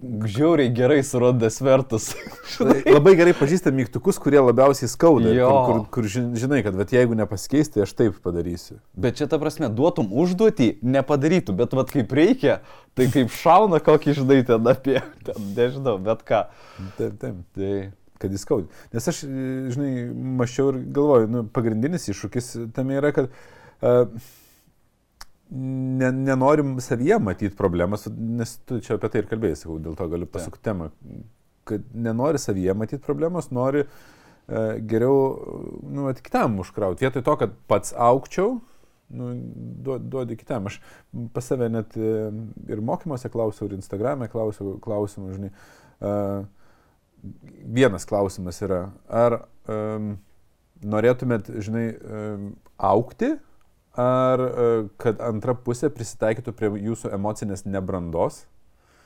žiauriai 0.00 0.72
gerai 0.74 1.02
suranda 1.04 1.48
svertus. 1.52 2.10
Labai 2.94 3.12
gerai 3.18 3.34
pažįstam 3.36 3.76
mygtukus, 3.76 4.18
kurie 4.20 4.40
labiausiai 4.42 4.88
skauda. 4.90 5.32
Jo. 5.36 5.50
Kur, 5.50 5.62
kur, 5.68 5.84
kur 5.96 6.08
žin- 6.10 6.32
žinai, 6.40 6.62
kad 6.66 6.76
vat, 6.76 6.92
jeigu 6.94 7.16
nepasikeis, 7.18 7.70
tai 7.72 7.84
aš 7.84 7.94
taip 7.98 8.18
padarysiu. 8.24 8.80
Bet 8.98 9.20
čia 9.20 9.28
ta 9.30 9.38
prasme, 9.40 9.70
duotum 9.72 10.10
užduotį, 10.24 10.70
nepadarytų, 10.96 11.54
bet 11.60 11.76
vad 11.76 11.92
kaip 11.92 12.12
reikia, 12.16 12.58
tai 12.98 13.08
kaip 13.12 13.32
šauna 13.36 13.80
kokį 13.84 14.16
žinai 14.20 14.40
ten 14.48 14.68
apie, 14.72 14.98
ten, 15.26 15.48
nežinau, 15.56 15.96
bet 16.10 16.24
ką. 16.28 16.44
Taip, 16.98 17.16
taip. 17.22 17.40
Tai 17.56 17.72
Kad 18.20 18.34
jis 18.36 18.42
skaudė. 18.44 18.68
Nes 18.92 19.06
aš, 19.08 19.22
žinai, 19.72 19.92
mačiau 20.36 20.74
ir 20.74 20.82
galvoju, 20.92 21.28
nu, 21.32 21.40
pagrindinis 21.56 22.04
iššūkis 22.12 22.50
tame 22.76 22.98
yra, 22.98 23.14
kad 23.16 23.30
uh, 23.30 24.10
ne, 25.50 26.12
nenorim 26.12 26.76
savyje 26.80 27.18
matyti 27.22 27.56
problemas, 27.56 28.06
nes 28.10 28.56
tu 28.68 28.80
čia 28.84 28.96
apie 28.96 29.10
tai 29.10 29.24
ir 29.24 29.28
kalbėjai, 29.30 29.58
sakau, 29.64 29.78
dėl 29.82 29.98
to 29.98 30.08
galiu 30.12 30.28
pasukti 30.30 30.62
temą, 30.66 30.90
kad 31.68 31.84
nenori 31.94 32.40
savyje 32.40 32.74
matyti 32.78 33.02
problemas, 33.04 33.50
nori 33.54 33.84
uh, 33.84 34.00
geriau, 34.90 35.18
nu, 35.82 36.08
kitam 36.22 36.58
užkrauti. 36.62 37.04
Vietoj 37.06 37.24
to, 37.26 37.36
kad 37.42 37.58
pats 37.70 37.94
aukčiau, 37.96 38.58
nu, 39.10 39.30
duo- 39.82 39.98
duodi 39.98 40.36
kitam. 40.38 40.66
Aš 40.70 40.80
pas 41.34 41.46
save 41.46 41.68
net 41.70 41.96
e, 41.98 42.30
ir 42.70 42.82
mokymuose 42.86 43.30
klausiau, 43.30 43.68
ir 43.68 43.78
Instagram'e 43.78 44.30
klausiau 44.30 44.76
klausimų, 44.82 45.34
žinai. 45.36 45.52
Uh, 46.00 46.46
vienas 47.68 48.06
klausimas 48.08 48.56
yra, 48.64 48.86
ar 49.12 49.42
um, 49.68 50.14
norėtumėt, 50.80 51.50
žinai, 51.60 51.82
um, 52.00 52.46
aukti, 52.80 53.34
ar 53.98 54.44
uh, 54.46 54.88
kad 55.00 55.20
antra 55.24 55.56
pusė 55.58 55.90
prisitaikytų 55.92 56.54
prie 56.56 56.70
jūsų 56.90 57.14
emocinės 57.16 57.66
nebrandos? 57.66 58.44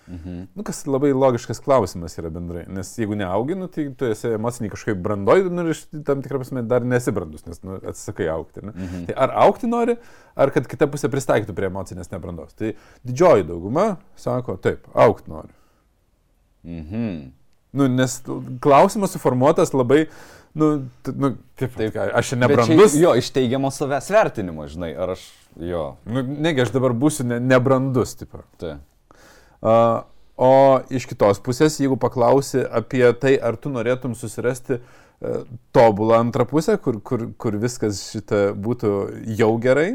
mhm. 0.07 0.47
Nu, 0.55 0.63
kas 0.63 0.83
labai 0.87 1.13
logiškas 1.17 1.61
klausimas 1.65 2.17
yra 2.21 2.31
bendrai, 2.33 2.65
nes 2.73 2.91
jeigu 2.99 3.17
neaugi, 3.19 3.57
nu, 3.59 3.69
tai 3.73 3.87
tu 3.99 4.09
esi 4.11 4.35
emociniai 4.37 4.73
kažkaip 4.73 5.01
brandoj, 5.05 5.47
nu, 5.53 5.67
ir 5.73 6.03
tam 6.07 6.23
tikrą 6.25 6.43
prasme 6.43 6.65
dar 6.69 6.85
nesi 6.89 7.15
brandus, 7.15 7.47
nes 7.49 7.63
nu, 7.65 7.79
atsisakai 7.81 8.29
aukti. 8.33 8.65
Ne? 8.65 8.75
Mhm. 8.75 9.07
Tai 9.09 9.19
ar 9.27 9.35
aukti 9.47 9.71
nori, 9.71 9.97
ar 10.37 10.53
kad 10.55 10.69
kita 10.71 10.89
pusė 10.93 11.11
pristaikytų 11.13 11.57
prie 11.57 11.71
emocinės 11.71 12.13
nebrandos. 12.13 12.57
Tai 12.59 12.75
didžioji 13.07 13.49
dauguma 13.49 13.95
sako, 14.21 14.59
taip, 14.61 14.87
aukti 14.93 15.33
nori. 15.33 15.55
Mhm. 16.65 17.17
Nu, 17.75 17.89
nes 17.91 18.21
klausimas 18.63 19.17
suformuotas 19.17 19.75
labai, 19.75 20.05
nu, 20.55 20.89
nu 21.15 21.31
taip, 21.59 21.75
Taip. 21.75 21.93
taip, 21.93 21.97
aš 22.15 22.33
čia 22.33 22.39
nebrandus. 22.39 22.95
Čia, 22.95 23.03
jo, 23.03 23.13
iš 23.19 23.31
teigiamo 23.35 23.71
savęs 23.75 24.11
vertinimo, 24.15 24.67
žinai, 24.71 24.93
ar 24.95 25.15
aš, 25.17 25.27
jo, 25.59 25.85
Nu, 26.07 26.23
negi 26.23 26.63
aš 26.63 26.73
dabar 26.75 26.95
būsiu 26.95 27.27
ne, 27.27 27.41
nebrandus, 27.43 28.15
tipo. 28.19 28.43
tai. 28.63 28.77
Uh, 29.65 30.05
o 30.37 30.53
iš 30.95 31.09
kitos 31.11 31.41
pusės, 31.43 31.81
jeigu 31.81 31.99
paklausi 32.01 32.63
apie 32.63 33.07
tai, 33.19 33.35
ar 33.39 33.59
tu 33.59 33.73
norėtum 33.75 34.15
susirasti 34.19 34.79
uh, 34.79 35.45
tobulą 35.75 36.23
antrą 36.23 36.47
pusę, 36.51 36.79
kur, 36.79 37.01
kur, 37.03 37.29
kur 37.39 37.59
viskas 37.59 38.07
šita 38.13 38.49
būtų 38.55 38.95
jau 39.39 39.53
gerai, 39.63 39.91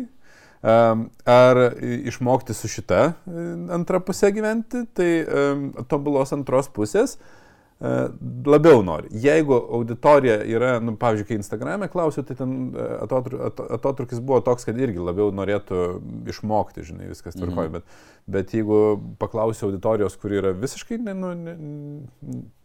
um, 0.60 1.08
ar 1.24 1.65
išmokti 1.80 2.56
su 2.58 2.72
šita 2.72 3.04
uh, 3.13 3.52
antra 3.80 4.04
pusė 4.04 4.34
gyventi, 4.36 4.84
tai 4.91 5.12
um, 5.24 5.69
tobulos 5.91 6.36
antros 6.36 6.72
pusės 6.72 7.15
uh, 7.15 7.36
labiau 7.80 8.82
nori. 8.84 9.08
Jeigu 9.24 9.56
auditorija 9.56 10.42
yra, 10.44 10.74
nu, 10.84 10.98
pavyzdžiui, 11.00 11.28
kai 11.30 11.38
Instagram'e 11.39 11.88
klausiu, 11.92 12.26
tai 12.28 12.36
ten 12.36 12.56
uh, 12.74 12.98
atotru- 13.06 13.39
at- 13.48 13.62
atotrukis 13.80 14.20
buvo 14.20 14.42
toks, 14.44 14.68
kad 14.68 14.80
irgi 14.80 15.00
labiau 15.00 15.32
norėtų 15.32 15.80
išmokti, 16.28 16.84
žinai, 16.89 17.08
viskas 17.13 17.39
tvarkoja. 17.39 17.72
Mhm. 17.72 17.78
Bet, 17.78 18.04
bet 18.36 18.56
jeigu 18.58 18.82
paklausiu 19.22 19.70
auditorijos, 19.70 20.20
kuri 20.20 20.42
yra 20.42 20.52
visiškai, 20.60 21.00
nu, 21.08 21.32
ne, 21.39 21.56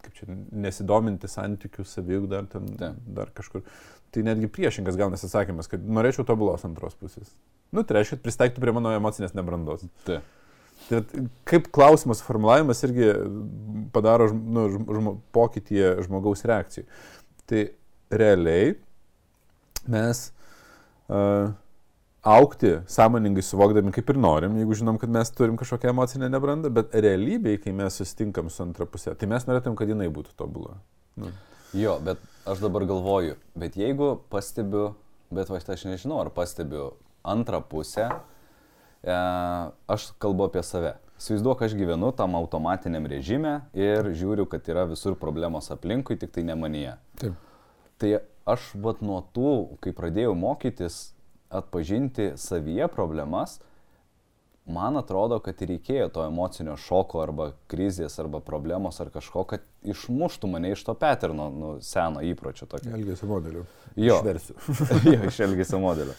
kaip 0.03 0.19
čia, 0.19 0.31
nesidominti 0.67 1.31
santykių, 1.31 1.87
savyg 1.87 2.27
dar 2.35 2.51
ten, 2.51 2.67
Taip. 2.81 2.99
dar 3.15 3.31
kažkur, 3.39 3.63
tai 4.15 4.27
netgi 4.27 4.51
priešingas 4.51 4.99
gaunasi 4.99 5.29
atsakymas, 5.29 5.71
kad 5.71 5.87
norėčiau 5.87 6.27
tobulos 6.27 6.67
antros 6.67 6.99
pusės. 6.99 7.31
Nu, 7.75 7.87
tai 7.87 8.01
reiškia, 8.01 8.19
pristaiktų 8.23 8.63
prie 8.63 8.75
mano 8.75 8.91
emocinės 8.99 9.35
nebrandos. 9.39 9.87
Tai. 10.07 10.25
Tai 10.85 11.01
kaip 11.49 11.71
klausimas 11.73 12.21
formulavimas 12.25 12.83
irgi 12.85 13.11
padaro 13.95 14.29
nu, 14.35 14.67
žm- 14.75 14.89
žmo, 14.99 15.17
pokytį 15.33 15.85
žmogaus 16.05 16.45
reakcijų. 16.45 16.85
Tai 17.49 17.63
realiai 18.13 18.75
mes 19.89 20.27
uh, 21.09 21.53
aukti 22.25 22.73
sąmoningai 22.89 23.45
suvokdami 23.45 23.93
kaip 23.93 24.13
ir 24.13 24.19
norim, 24.21 24.57
jeigu 24.61 24.77
žinom, 24.81 24.99
kad 25.01 25.13
mes 25.13 25.33
turim 25.37 25.57
kažkokią 25.61 25.93
emocinę 25.93 26.31
nebrandą, 26.33 26.71
bet 26.73 26.95
realybėje, 26.97 27.61
kai 27.67 27.75
mes 27.77 27.99
susitinkam 28.01 28.49
su 28.53 28.63
antra 28.65 28.89
pusė, 28.89 29.13
tai 29.19 29.29
mes 29.31 29.45
norėtum, 29.49 29.77
kad 29.77 29.93
jinai 29.93 30.09
būtų 30.13 30.33
tobula. 30.41 30.79
Nu. 31.21 31.33
Jo, 31.77 31.99
bet 32.05 32.21
aš 32.49 32.63
dabar 32.65 32.87
galvoju, 32.89 33.37
bet 33.59 33.77
jeigu 33.77 34.15
pastebiu, 34.33 34.95
bet 35.35 35.53
va, 35.53 35.61
aš 35.61 35.85
nežinau, 35.89 36.23
ar 36.23 36.31
pastebiu 36.33 36.95
antrą 37.25 37.61
pusę, 37.61 38.09
aš 39.07 40.13
kalbu 40.23 40.49
apie 40.49 40.63
save. 40.67 40.95
Įsivaizduok, 41.21 41.63
aš 41.65 41.77
gyvenu 41.79 42.11
tam 42.17 42.35
automatiniam 42.37 43.07
režime 43.09 43.61
ir 43.77 44.11
žiūriu, 44.19 44.49
kad 44.51 44.67
yra 44.69 44.85
visur 44.91 45.15
problemos 45.17 45.71
aplinkui, 45.73 46.19
tik 46.21 46.35
tai 46.35 46.43
ne 46.45 46.57
manyje. 46.59 46.97
Taip. 47.21 47.37
Tai 48.03 48.11
aš 48.51 48.73
vat 48.83 49.01
nuo 49.05 49.21
tų, 49.35 49.79
kai 49.85 49.95
pradėjau 49.97 50.35
mokytis 50.37 51.15
atpažinti 51.55 52.33
savyje 52.41 52.89
problemas, 52.93 53.61
man 54.67 54.97
atrodo, 54.97 55.39
kad 55.45 55.61
reikėjo 55.61 56.09
to 56.13 56.25
emocinio 56.27 56.75
šoko 56.81 57.21
arba 57.23 57.51
krizės 57.71 58.17
arba 58.21 58.41
problemos 58.45 58.99
ar 59.01 59.11
kažko, 59.15 59.45
kad 59.49 59.65
išmuštų 59.85 60.51
mane 60.51 60.73
iš 60.75 60.85
to 60.87 60.95
paterno, 60.99 61.51
nu, 61.53 61.75
seno 61.85 62.25
įpročio 62.25 62.67
tokio. 62.71 62.95
Elgesio 62.97 63.29
modelių. 63.31 63.67
Jo. 63.97 64.19
Išversiu. 64.19 64.57
jo, 65.13 65.21
iš 65.29 65.41
elgesio 65.47 65.81
modelio. 65.83 66.17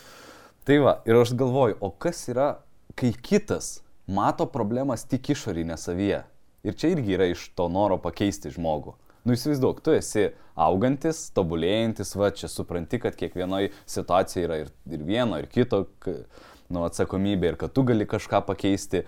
Tai 0.66 0.78
va, 0.82 1.00
ir 1.06 1.20
aš 1.20 1.34
galvoju, 1.38 1.78
o 1.82 1.92
kas 1.92 2.24
yra, 2.32 2.56
kai 2.96 3.12
kitas 3.14 3.80
mato 4.08 4.46
problemas 4.50 5.06
tik 5.10 5.32
išorinė 5.36 5.78
savyje. 5.80 6.24
Ir 6.66 6.78
čia 6.80 6.94
irgi 6.96 7.18
yra 7.18 7.28
iš 7.30 7.50
to 7.58 7.68
noro 7.70 7.98
pakeisti 8.02 8.52
žmogų. 8.56 8.96
Nu 9.26 9.34
įsivaizduok, 9.34 9.82
tu 9.82 9.94
esi 9.94 10.28
augantis, 10.62 11.24
tobulėjantis, 11.34 12.14
va 12.18 12.30
čia 12.34 12.50
supranti, 12.50 13.00
kad 13.02 13.18
kiekvienoje 13.18 13.72
situacijoje 13.90 14.46
yra 14.46 14.60
ir, 14.62 14.70
ir 14.86 15.06
vieno, 15.06 15.40
ir 15.42 15.48
kito 15.50 15.84
nu, 16.06 16.84
atsakomybė, 16.86 17.52
ir 17.52 17.58
kad 17.62 17.74
tu 17.74 17.84
gali 17.86 18.06
kažką 18.10 18.44
pakeisti, 18.46 19.02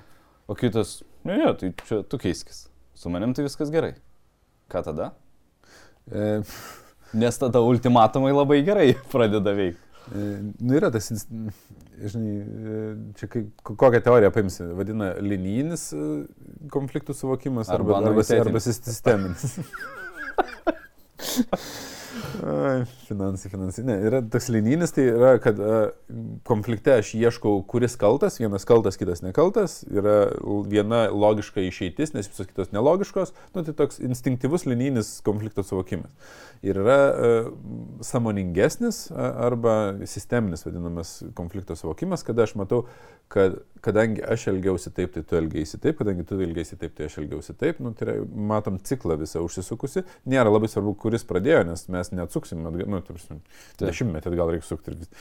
o 0.50 0.58
kitas, 0.58 1.00
ne, 1.26 1.38
ne, 1.38 1.52
tai 1.58 1.72
čia 1.86 2.02
tu 2.10 2.20
keiskis. 2.22 2.66
Su 2.98 3.14
manim 3.14 3.36
tai 3.38 3.46
viskas 3.46 3.70
gerai. 3.74 3.94
Ką 4.74 4.82
tada? 4.90 5.12
E, 6.10 6.42
Nes 7.18 7.38
tada 7.40 7.62
ultimatumai 7.64 8.34
labai 8.34 8.64
gerai 8.68 8.90
pradeda 9.14 9.54
veikti. 9.58 9.84
E, 10.10 10.26
Nu, 10.58 10.74
yra 10.80 10.90
tas, 10.94 11.12
žinai, 11.98 12.34
e, 12.38 12.42
čia 13.18 13.30
kai, 13.32 13.44
kokią 13.66 14.02
teoriją 14.06 14.32
paimsi, 14.36 14.68
vadina 14.78 15.14
linijinis 15.24 15.90
e, 15.98 16.00
konfliktų 16.74 17.16
suvokimas 17.18 17.72
arba, 17.74 18.02
Arba 18.02 18.14
arba, 18.14 18.42
arba, 18.42 18.64
sisteminis. 18.64 19.58
Ai, 22.44 22.86
finansai, 23.08 23.50
finansai. 23.52 23.84
Ne, 23.88 23.96
yra 24.08 24.20
toks 24.32 24.50
linijinis, 24.54 24.94
tai 24.96 25.08
yra, 25.10 25.32
kad 25.42 25.60
a, 25.60 25.80
konflikte 26.48 26.94
aš 27.00 27.14
ieškau, 27.18 27.62
kuris 27.70 27.98
kaltas, 28.00 28.38
vienas 28.42 28.68
kaltas, 28.68 29.00
kitas 29.00 29.24
nekaltas, 29.26 29.80
yra 29.90 30.18
viena 30.70 31.06
logiška 31.14 31.64
išeitis, 31.66 32.14
nes 32.16 32.30
visos 32.30 32.50
kitos 32.50 32.74
nelogiškos, 32.76 33.34
nu, 33.56 33.64
tai 33.68 33.76
toks 33.78 34.02
instinktyvus 34.04 34.68
linijinis 34.70 35.18
konflikto 35.26 35.66
suvokimas. 35.66 36.14
Ir 36.66 36.82
yra 36.84 36.98
a, 36.98 37.34
samoningesnis 38.06 39.08
a, 39.12 39.32
arba 39.50 39.78
sisteminis 40.10 40.66
vadinamas 40.68 41.18
konflikto 41.38 41.78
suvokimas, 41.80 42.26
kada 42.28 42.48
aš 42.48 42.58
matau, 42.60 42.86
kad 43.34 43.60
kadangi 43.84 44.24
aš 44.24 44.48
elgiausi 44.52 44.92
taip, 44.96 45.14
tai 45.16 45.24
tu 45.28 45.38
elgiausi 45.40 45.80
taip, 45.82 45.98
kadangi 46.00 46.26
tu 46.28 46.40
elgiausi 46.42 46.78
taip, 46.80 46.96
tai 46.98 47.08
aš 47.10 47.20
elgiausi 47.22 47.56
taip, 47.58 47.80
nu, 47.84 47.94
tai 47.98 48.08
yra, 48.08 48.16
matom 48.52 48.80
ciklą 48.84 49.18
visą 49.22 49.44
užsisukusi, 49.46 50.04
nėra 50.30 50.52
labai 50.52 50.70
svarbu, 50.72 50.96
kuris 51.04 51.26
pradėjo, 51.28 51.64
nes 51.70 51.88
mes 51.94 52.12
neatsuksim, 52.16 52.66
nu, 52.66 53.02
tarsi, 53.08 53.40
dešimtmetį 53.82 54.36
gal 54.38 54.54
reikia 54.54 54.70
sukti 54.70 54.94
ir 54.94 55.00
vis, 55.02 55.12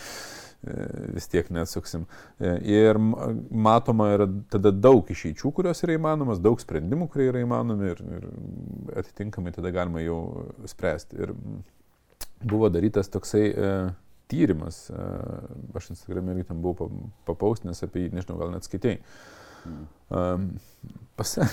e, 0.66 0.88
vis 1.18 1.30
tiek 1.32 1.52
neatsuksim. 1.54 2.08
E, 2.40 2.56
ir 2.78 3.00
matoma 3.00 4.10
yra 4.14 4.30
tada 4.52 4.72
daug 4.74 5.08
išeičių, 5.12 5.52
kurios 5.56 5.84
yra 5.86 5.98
įmanomas, 5.98 6.42
daug 6.42 6.62
sprendimų, 6.62 7.10
kurie 7.12 7.30
yra 7.32 7.44
įmanomi 7.44 7.92
ir, 7.92 8.02
ir 8.18 8.30
atitinkamai 9.04 9.54
tada 9.56 9.74
galima 9.74 10.04
jau 10.04 10.20
spręsti. 10.68 11.22
Ir 11.22 11.36
buvo 12.46 12.68
darytas 12.72 13.08
toksai 13.12 13.46
e, 13.50 13.70
tyrimas, 14.30 14.86
e, 14.90 15.08
aš 15.78 15.90
Instagram'e 15.94 16.34
irgi 16.34 16.48
tam 16.50 16.62
buvau 16.64 16.90
papaustinęs 17.28 17.84
apie 17.86 18.06
jį, 18.06 18.14
nežinau, 18.16 18.38
gal 18.40 18.54
net 18.54 18.66
skaitėjai. 18.66 19.00
Um, 20.14 20.50
pasak. 21.18 21.50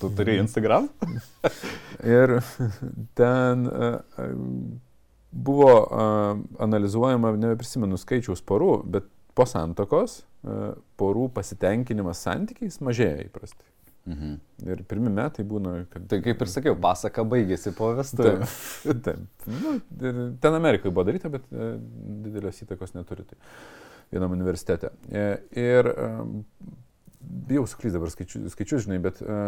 tu 0.00 0.10
turi 0.16 0.38
Instagram? 0.42 0.88
ir 2.18 2.40
ten 3.14 3.68
uh, 3.70 4.00
buvo 5.30 5.70
uh, 5.84 6.40
analizuojama, 6.58 7.36
nebeprisimenu 7.38 8.00
skaičiaus 8.00 8.42
porų, 8.42 8.72
bet 8.90 9.06
po 9.38 9.46
santokos 9.46 10.20
uh, 10.24 10.74
porų 10.98 11.28
pasitenkinimas 11.38 12.24
santykiais 12.26 12.80
mažėja 12.82 13.28
įprastai. 13.28 13.68
Mhm. 14.08 14.36
Ir 14.72 14.82
pirmi 14.88 15.10
metai 15.12 15.44
būna, 15.46 15.74
kad... 15.92 16.06
Tai 16.10 16.18
kaip 16.24 16.42
ir 16.42 16.50
sakiau, 16.50 16.76
pasaka 16.80 17.24
baigėsi 17.28 17.74
po 17.76 17.90
vestuvių. 17.98 18.46
Taip. 18.46 19.02
taip. 19.06 19.48
Nu, 19.52 19.74
ten 20.42 20.56
Amerikoje 20.56 20.94
buvo 20.94 21.04
daryta, 21.08 21.30
bet 21.32 21.44
e, 21.52 21.70
didelės 22.24 22.62
įtakos 22.64 22.96
neturi. 22.96 23.26
Tai 23.28 23.38
vienam 24.12 24.32
universitete. 24.32 24.90
E, 25.12 25.26
ir 25.60 25.90
e, 25.92 26.08
bijau 27.50 27.66
suklys 27.68 27.96
dabar 27.96 28.12
skaičius, 28.14 28.54
skaičius, 28.54 28.86
žinai, 28.86 29.00
bet 29.04 29.20
e, 29.20 29.40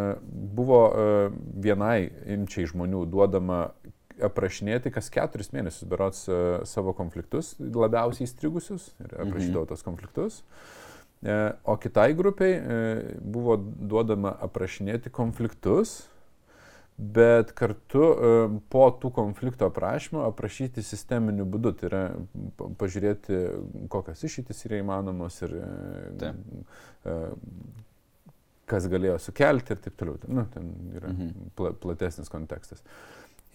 buvo 0.60 0.82
e, 0.90 1.06
vienai 1.64 2.10
imčiai 2.36 2.68
žmonių 2.70 3.06
duodama 3.10 3.62
aprašinėti 4.20 4.92
kas 4.92 5.08
keturis 5.12 5.54
mėnesius 5.54 5.88
berots 5.88 6.26
e, 6.28 6.42
savo 6.68 6.92
konfliktus, 6.96 7.54
labiausiai 7.58 8.28
įstrigusius 8.28 8.90
ir 9.00 9.16
aprašydavo 9.24 9.64
mhm. 9.64 9.70
tos 9.72 9.86
konfliktus. 9.86 10.42
E, 10.44 10.79
o 11.64 11.76
kitai 11.76 12.14
grupiai 12.14 12.52
e, 12.52 12.78
buvo 13.20 13.58
duodama 13.60 14.32
aprašinėti 14.40 15.12
konfliktus, 15.12 16.06
bet 16.96 17.52
kartu 17.56 18.06
e, 18.06 18.30
po 18.72 18.86
tų 19.02 19.10
konflikto 19.18 19.68
aprašymo 19.68 20.24
aprašyti 20.28 20.84
sisteminiu 20.84 21.44
būdu, 21.48 21.74
tai 21.76 21.90
yra 21.90 22.02
pažiūrėti, 22.80 23.42
kokios 23.92 24.24
išeitis 24.30 24.64
yra 24.68 24.80
įmanomos 24.80 25.38
ir 25.44 25.56
Taip. 26.20 27.06
kas 28.70 28.88
galėjo 28.88 29.18
sukelti 29.20 29.74
ir 29.74 29.80
taip 29.84 29.96
toliau. 30.00 30.18
Nu, 30.30 30.46
ten 30.52 30.72
yra 30.94 31.12
mhm. 31.12 31.52
pla, 31.58 31.74
platesnis 31.76 32.32
kontekstas. 32.32 32.84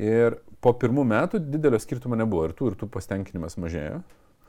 Ir 0.01 0.41
po 0.62 0.73
pirmų 0.75 1.06
metų 1.08 1.39
didelio 1.49 1.80
skirtumo 1.80 2.17
nebuvo 2.19 2.49
ir 2.49 2.58
tų 2.58 2.73
ir 2.73 2.82
tų 2.82 2.89
pasitenkinimas 2.91 3.56
mažėjo. 3.62 4.01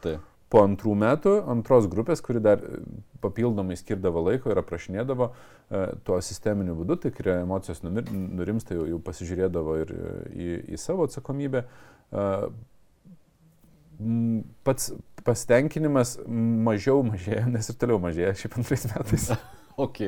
Taip 0.05 0.25
po 0.53 0.63
antrų 0.63 0.95
metų 0.99 1.33
antros 1.51 1.89
grupės, 1.91 2.23
kuri 2.25 2.41
dar 2.43 2.63
e, 2.63 2.79
papildomai 3.23 3.77
skirdavo 3.79 4.23
laiko 4.29 4.53
ir 4.53 4.61
aprašinėdavo 4.63 5.29
e, 5.33 5.83
tuo 6.07 6.21
sisteminiu 6.23 6.77
būdu, 6.79 6.99
tai 7.03 7.13
kai 7.15 7.41
emocijos 7.41 7.83
nurimsta, 7.83 8.77
jau, 8.79 8.87
jau 8.93 9.01
pasižiūrėdavo 9.03 9.77
ir 9.83 9.93
e, 9.97 10.15
į, 10.31 10.49
į 10.77 10.81
savo 10.81 11.09
atsakomybę. 11.09 11.67
Pats 14.67 14.91
pasitenkinimas 15.27 16.19
mažiau 16.29 17.03
mažėja, 17.07 17.47
nes 17.51 17.73
ir 17.73 17.79
toliau 17.81 17.99
mažėja 18.03 18.37
šiaip 18.45 18.61
antrais 18.61 18.87
metais. 18.93 19.31
ok. 19.77 20.03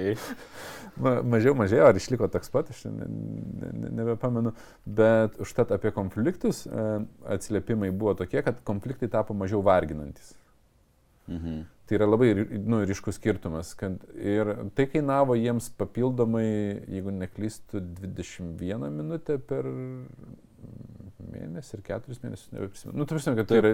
Ma, 0.98 1.12
mažiau 1.22 1.54
mažėjo, 1.54 1.84
ar 1.86 1.98
išliko 1.98 2.26
toks 2.32 2.50
pat, 2.50 2.72
aš 2.72 2.80
ne, 2.90 3.06
ne, 3.06 3.68
ne, 3.70 3.90
nebepamenu, 4.00 4.50
bet 4.98 5.36
užtat 5.38 5.70
apie 5.76 5.92
konfliktus 5.94 6.64
e, 6.66 6.86
atsiliepimai 7.36 7.92
buvo 7.94 8.16
tokie, 8.18 8.40
kad 8.42 8.58
konfliktai 8.66 9.06
tapo 9.12 9.36
mažiau 9.38 9.62
varginantis. 9.62 10.32
Mhm. 11.30 11.60
Tai 11.88 11.96
yra 11.96 12.08
labai 12.08 12.32
nu, 12.66 12.82
ryškus 12.84 13.16
skirtumas. 13.16 13.70
Ir 14.18 14.50
tai 14.76 14.88
kainavo 14.90 15.38
jiems 15.38 15.70
papildomai, 15.78 16.48
jeigu 16.90 17.14
neklystu, 17.14 17.80
21 18.02 18.90
minutę 18.92 19.38
per 19.38 19.70
mėnesį 21.28 21.78
ir 21.78 21.84
4 21.86 22.18
mėnesius, 22.24 22.50
nebeprisimenu. 22.52 22.98
Nu, 22.98 23.06
tarsi, 23.08 23.32
kad 23.38 23.48
tai 23.48 23.60
yra 23.62 23.72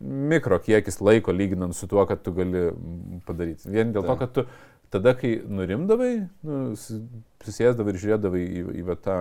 mikro 0.00 0.58
kiekis 0.62 1.00
laiko 1.00 1.32
lyginant 1.34 1.76
su 1.76 1.88
tuo, 1.90 2.04
kad 2.06 2.22
tu 2.22 2.32
gali 2.36 2.68
padaryti. 3.26 3.70
Vien 3.72 3.94
dėl 3.94 4.04
Taip. 4.04 4.10
to, 4.10 4.18
kad 4.20 4.34
tu 4.36 4.46
tada, 4.92 5.12
kai 5.18 5.34
nurimdavai, 5.44 6.12
nu, 6.48 6.58
susėsdavai 7.44 7.92
ir 7.92 8.00
žiūrėdavai 8.02 8.42
į, 8.44 8.62
į, 8.80 8.84
tą, 9.04 9.18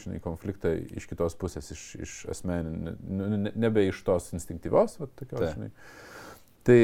žinai, 0.00 0.20
konfliktą 0.24 0.74
iš 1.00 1.08
kitos 1.08 1.36
pusės, 1.40 1.70
iš, 1.74 1.84
iš 2.04 2.16
asmeninio, 2.34 2.96
ne, 3.08 3.52
nebe 3.56 3.86
iš 3.88 4.02
tos 4.06 4.28
instinktyvios, 4.36 4.98
va, 5.00 5.08
tokios, 5.18 5.40
Ta. 5.40 5.52
žinai. 5.54 5.70
Tai 6.68 6.78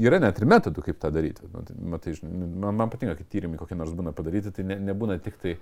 yra 0.00 0.20
net 0.22 0.38
ir 0.40 0.46
metodų, 0.48 0.84
kaip 0.86 0.98
tą 1.02 1.10
daryti. 1.14 1.46
Nu, 1.52 1.62
tai, 1.66 1.76
matai, 1.92 2.14
žinai, 2.16 2.30
nu, 2.40 2.48
man, 2.64 2.78
man 2.78 2.92
patinka, 2.92 3.16
kai 3.18 3.26
tyrimai 3.32 3.60
kokie 3.60 3.76
nors 3.78 3.92
būna 3.96 4.14
padaryti, 4.16 4.52
tai 4.56 4.64
ne, 4.68 4.78
nebūna 4.90 5.18
tik 5.22 5.36
tai, 5.42 5.54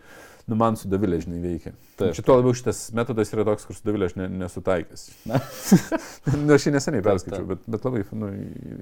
nu, 0.46 0.58
man 0.60 0.78
su 0.78 0.90
Davilė, 0.90 1.20
žinai, 1.24 1.40
veikia. 1.42 1.74
Taip. 2.00 2.14
Šito 2.18 2.38
labiau 2.38 2.56
šitas 2.56 2.84
metodas 2.96 3.34
yra 3.34 3.46
toks, 3.48 3.66
kur 3.68 3.78
su 3.78 3.84
Davilė 3.88 4.08
aš 4.10 4.16
ne, 4.20 4.30
nesutaikęs. 4.44 5.04
Na, 5.28 5.42
nu, 6.36 6.48
aš 6.56 6.68
jį 6.68 6.74
neseniai 6.76 7.04
perskaičiau, 7.06 7.50
bet, 7.52 7.68
bet 7.68 7.86
labai 7.88 8.06
nu, 8.22 8.32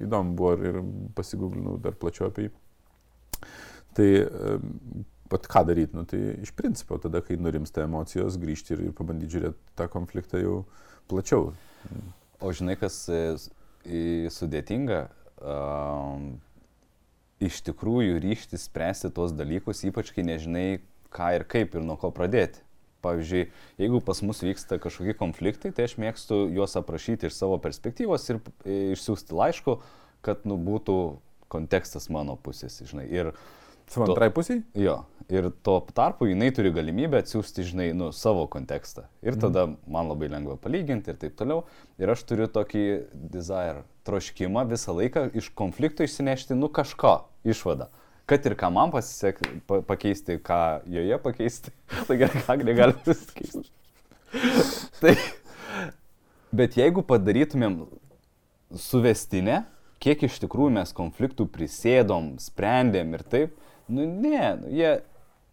įdomu 0.07 0.37
buvo 0.39 0.55
ir, 0.57 0.65
ir 0.71 0.81
pasigūglinau 1.17 1.77
dar 1.83 1.97
plačiau 1.99 2.29
apie 2.31 2.47
jį. 2.47 2.55
Tai 3.97 4.09
pat 5.29 5.47
ką 5.51 5.63
daryti, 5.67 5.95
nu, 5.97 6.05
tai 6.07 6.19
iš 6.43 6.53
principo 6.55 6.97
tada, 7.01 7.21
kai 7.25 7.37
nurimsta 7.39 7.83
emocijos, 7.85 8.37
grįžti 8.41 8.75
ir, 8.75 8.83
ir 8.89 8.95
pabandyti 8.97 9.37
žiūrėti 9.37 9.75
tą 9.79 9.87
konfliktą 9.91 10.41
jau 10.41 10.57
plačiau. 11.11 11.51
O 12.43 12.51
žinai, 12.53 12.77
kas 12.79 12.99
e, 13.09 13.21
sudėtinga, 14.33 15.07
um, 15.41 16.37
iš 17.43 17.61
tikrųjų 17.67 18.21
ryšti 18.23 18.59
spręsti 18.59 19.11
tos 19.13 19.35
dalykus, 19.37 19.83
ypač 19.87 20.11
kai 20.15 20.25
nežinai, 20.25 20.79
ką 21.13 21.33
ir 21.37 21.45
kaip 21.49 21.77
ir 21.77 21.85
nuo 21.85 21.97
ko 21.99 22.11
pradėti. 22.13 22.63
Pavyzdžiui, 23.05 23.43
jeigu 23.77 24.01
pas 24.01 24.19
mus 24.25 24.41
vyksta 24.41 24.79
kažkokie 24.81 25.13
konfliktai, 25.17 25.69
tai 25.71 25.85
aš 25.85 25.95
mėgstu 26.01 26.47
juos 26.55 26.73
aprašyti 26.79 27.29
iš 27.29 27.37
savo 27.37 27.59
perspektyvos 27.61 28.25
ir 28.31 28.39
e, 28.65 28.77
išsiųsti 28.95 29.37
laišku, 29.37 29.77
kad 30.25 30.47
nu, 30.49 30.57
būtų 30.57 30.97
kontekstas 31.53 32.09
mano 32.11 32.35
pusės, 32.41 32.81
žinai. 32.89 33.05
Ir 33.13 33.31
Su 33.87 34.03
antrai 34.03 34.29
pusiai? 34.33 34.63
Jo. 34.75 35.01
Ir 35.27 35.49
tuo 35.63 35.81
tarpu 35.91 36.29
jinai 36.29 36.53
turi 36.55 36.69
galimybę 36.71 37.19
atsiųsti, 37.19 37.65
žinai, 37.67 37.87
nu, 37.95 38.13
savo 38.15 38.45
kontekstą. 38.47 39.09
Ir 39.19 39.35
mhm. 39.35 39.41
tada 39.43 39.65
man 39.91 40.07
labai 40.07 40.29
lengva 40.31 40.55
palyginti 40.61 41.11
ir 41.11 41.19
taip 41.19 41.35
toliau. 41.39 41.65
Ir 41.99 42.11
aš 42.13 42.23
turiu 42.29 42.47
tokį 42.51 42.83
desire, 43.33 43.83
troškimą 44.07 44.63
visą 44.71 44.95
laiką 44.95 45.27
iš 45.35 45.49
konflikto 45.57 46.07
išsinešti, 46.07 46.55
nu, 46.55 46.71
kažko, 46.71 47.17
išvadą. 47.47 47.89
Kad 48.27 48.47
ir 48.47 48.55
ką 48.59 48.71
man 48.75 48.91
pasisek 48.91 49.39
pa, 49.67 49.81
pakeisti, 49.87 50.39
ką 50.43 50.61
joje 50.95 51.19
pakeisti. 51.23 51.75
tai 52.07 52.19
gerai, 52.23 52.43
ką 52.47 52.57
negali 52.63 52.95
pasikeisti. 53.03 53.67
tai, 55.01 55.15
bet 56.55 56.79
jeigu 56.79 57.03
padarytumėm 57.07 57.81
suvestinę, 58.75 59.61
kiek 60.03 60.27
iš 60.27 60.39
tikrųjų 60.43 60.75
mes 60.79 60.91
konfliktų 60.95 61.47
prisėdom, 61.51 62.35
sprendėm 62.41 63.15
ir 63.15 63.23
taip, 63.27 63.55
nu 63.87 64.05
ne, 64.05 64.43
nu, 64.61 64.71
jie 64.73 64.91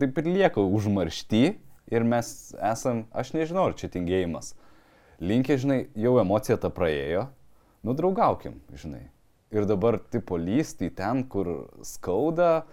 taip 0.00 0.18
ir 0.20 0.28
lieka 0.28 0.62
užmaršti 0.62 1.42
ir 1.94 2.06
mes 2.08 2.28
esam, 2.72 3.04
aš 3.14 3.34
nežinau, 3.36 3.68
ar 3.70 3.76
čia 3.78 3.90
tingėjimas. 3.92 4.54
Linkė, 5.24 5.56
žinai, 5.60 5.80
jau 5.98 6.16
emocija 6.20 6.56
ta 6.60 6.70
praėjo, 6.74 7.28
nu 7.86 7.94
draugaukim, 7.96 8.58
žinai. 8.74 9.06
Ir 9.54 9.68
dabar 9.70 10.00
tipo 10.10 10.38
lysti 10.40 10.90
ten, 10.90 11.22
kur 11.30 11.68
skauda. 11.86 12.64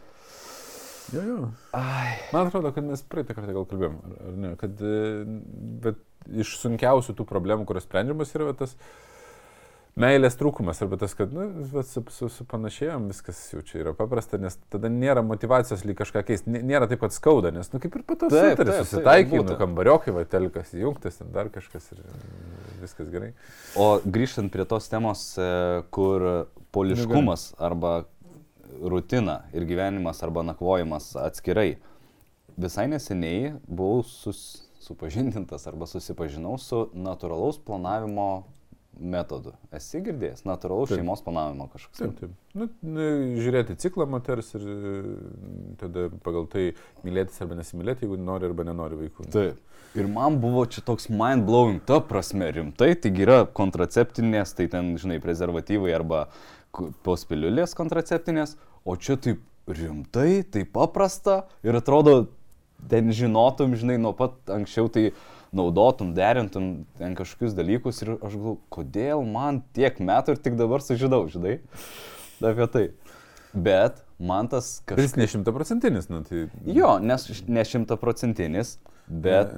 Jo, 1.13 1.21
jo. 1.27 1.51
Ai. 1.77 2.15
Man 2.33 2.49
atrodo, 2.49 2.71
kad 2.73 2.87
mes 2.87 3.03
praeitą 3.05 3.35
kartą 3.37 3.53
gal 3.53 3.67
kalbėjom, 3.69 3.99
ar, 4.07 4.17
ar 4.31 4.39
ne, 4.45 4.55
kad, 4.57 4.81
e, 4.81 5.25
bet 5.83 6.01
iš 6.41 6.55
sunkiausių 6.63 7.13
tų 7.19 7.27
problemų, 7.29 7.67
kurios 7.69 7.85
sprendžiamas 7.85 8.33
yra 8.37 8.55
tas, 8.57 8.73
uh, 8.73 9.10
meilės 9.99 10.37
trūkumas 10.39 10.79
arba 10.83 10.97
tas, 11.01 11.13
kad, 11.17 11.33
nu, 11.35 11.65
su, 11.87 12.03
su, 12.13 12.29
su 12.31 12.45
panašėjom 12.49 13.09
viskas 13.11 13.39
jau 13.51 13.63
čia 13.67 13.81
yra 13.81 13.93
paprasta, 13.97 14.39
nes 14.41 14.55
tada 14.71 14.91
nėra 14.91 15.23
motivacijos 15.25 15.83
lyg 15.87 15.97
kažką 15.99 16.23
keisti, 16.27 16.53
Nė- 16.53 16.63
nėra 16.69 16.87
taip 16.91 17.01
pat 17.03 17.15
skauda, 17.15 17.51
nes, 17.55 17.67
nu, 17.73 17.81
kaip 17.83 17.97
ir 17.99 18.05
pato 18.07 18.29
Taip, 18.31 18.55
sutari, 18.55 18.77
susitaikai, 18.79 19.41
nu, 19.43 19.57
kambariokai, 19.59 20.15
va, 20.15 20.23
telkas 20.29 20.71
įjungtas, 20.77 21.19
ten 21.19 21.33
dar 21.35 21.51
kažkas 21.53 21.91
ir 21.91 21.99
mm, 21.99 22.79
viskas 22.85 23.11
gerai. 23.11 23.33
O 23.75 23.91
grįžtant 24.05 24.53
prie 24.53 24.65
tos 24.69 24.87
temos, 24.91 25.25
e, 25.35 25.51
kur 25.91 26.27
poliškumas 26.71 27.51
arba 27.59 28.05
rutina 28.81 29.41
ir 29.53 29.67
gyvenimas 29.67 30.23
arba 30.23 30.45
nakvojimas 30.47 31.11
atskirai. 31.19 31.75
Visai 32.61 32.87
neseniai 32.91 33.53
buvau 33.67 34.05
sus, 34.07 34.69
supažindintas 34.81 35.67
arba 35.67 35.87
susipažinau 35.87 36.57
su 36.59 36.87
natūralaus 36.95 37.59
planavimo 37.63 38.45
metodu. 39.01 39.53
Esi 39.73 40.01
girdėjęs? 40.05 40.43
Natūralaus 40.47 40.91
Taip. 40.91 41.01
šeimos 41.01 41.23
planavimo 41.25 41.67
kažkoks. 41.73 41.99
Taip, 42.01 42.13
taip. 42.19 42.37
Nu, 42.57 42.67
žiūrėti 43.41 43.75
ciklą 43.81 44.05
moters 44.11 44.53
ir 44.59 44.65
e, 44.67 45.01
tada 45.81 46.07
pagal 46.25 46.47
tai 46.51 46.65
mylėtis 47.05 47.41
arba 47.43 47.57
nesimylėti, 47.59 48.05
jeigu 48.05 48.19
nori 48.21 48.49
arba 48.49 48.65
nenori 48.67 48.99
vaikų. 49.05 49.27
Taip. 49.33 49.59
Ir 49.97 50.07
man 50.07 50.37
buvo 50.39 50.63
čia 50.71 50.83
toks 50.87 51.09
mind 51.11 51.43
blowing, 51.47 51.81
ta 51.83 51.99
prasme 51.99 52.47
rimtai, 52.55 52.93
taigi 52.95 53.25
yra 53.25 53.41
kontraceptinės, 53.59 54.53
tai 54.55 54.69
ten, 54.71 54.93
žinai, 55.01 55.17
prezervatyvai 55.23 55.91
arba 55.97 56.25
ku- 56.71 56.93
tos 57.03 57.25
piliulės 57.27 57.75
kontraceptinės, 57.75 58.55
o 58.87 58.95
čia 58.95 59.17
taip 59.19 59.41
rimtai, 59.67 60.43
taip 60.47 60.71
paprasta 60.77 61.41
ir 61.67 61.75
atrodo, 61.75 62.29
ten 62.89 63.11
žinotum, 63.13 63.75
žinai, 63.77 63.99
nuo 64.01 64.13
pat 64.17 64.37
anksčiau 64.49 64.87
tai 64.91 65.09
naudotum, 65.55 66.13
derintum 66.15 66.69
ten 66.97 67.15
kažkokius 67.15 67.55
dalykus 67.57 68.01
ir 68.05 68.15
aš 68.17 68.35
galvoju, 68.37 68.59
kodėl 68.71 69.25
man 69.27 69.61
tiek 69.75 69.99
metų 69.99 70.35
ir 70.35 70.43
tik 70.43 70.55
dabar 70.59 70.83
sužinau, 70.83 71.25
žinai, 71.31 71.59
apie 72.39 72.67
tai. 72.71 72.85
Bet 73.51 73.99
man 74.21 74.47
tas 74.47 74.77
kažkas... 74.87 75.09
jis 75.09 75.17
ne 75.19 75.27
šimtaprocentinis, 75.33 76.07
nu, 76.11 76.21
tai... 76.27 76.45
Jo, 76.71 76.95
nes 77.03 77.27
ne 77.51 77.65
šimtaprocentinis, 77.67 78.77
bet... 79.11 79.51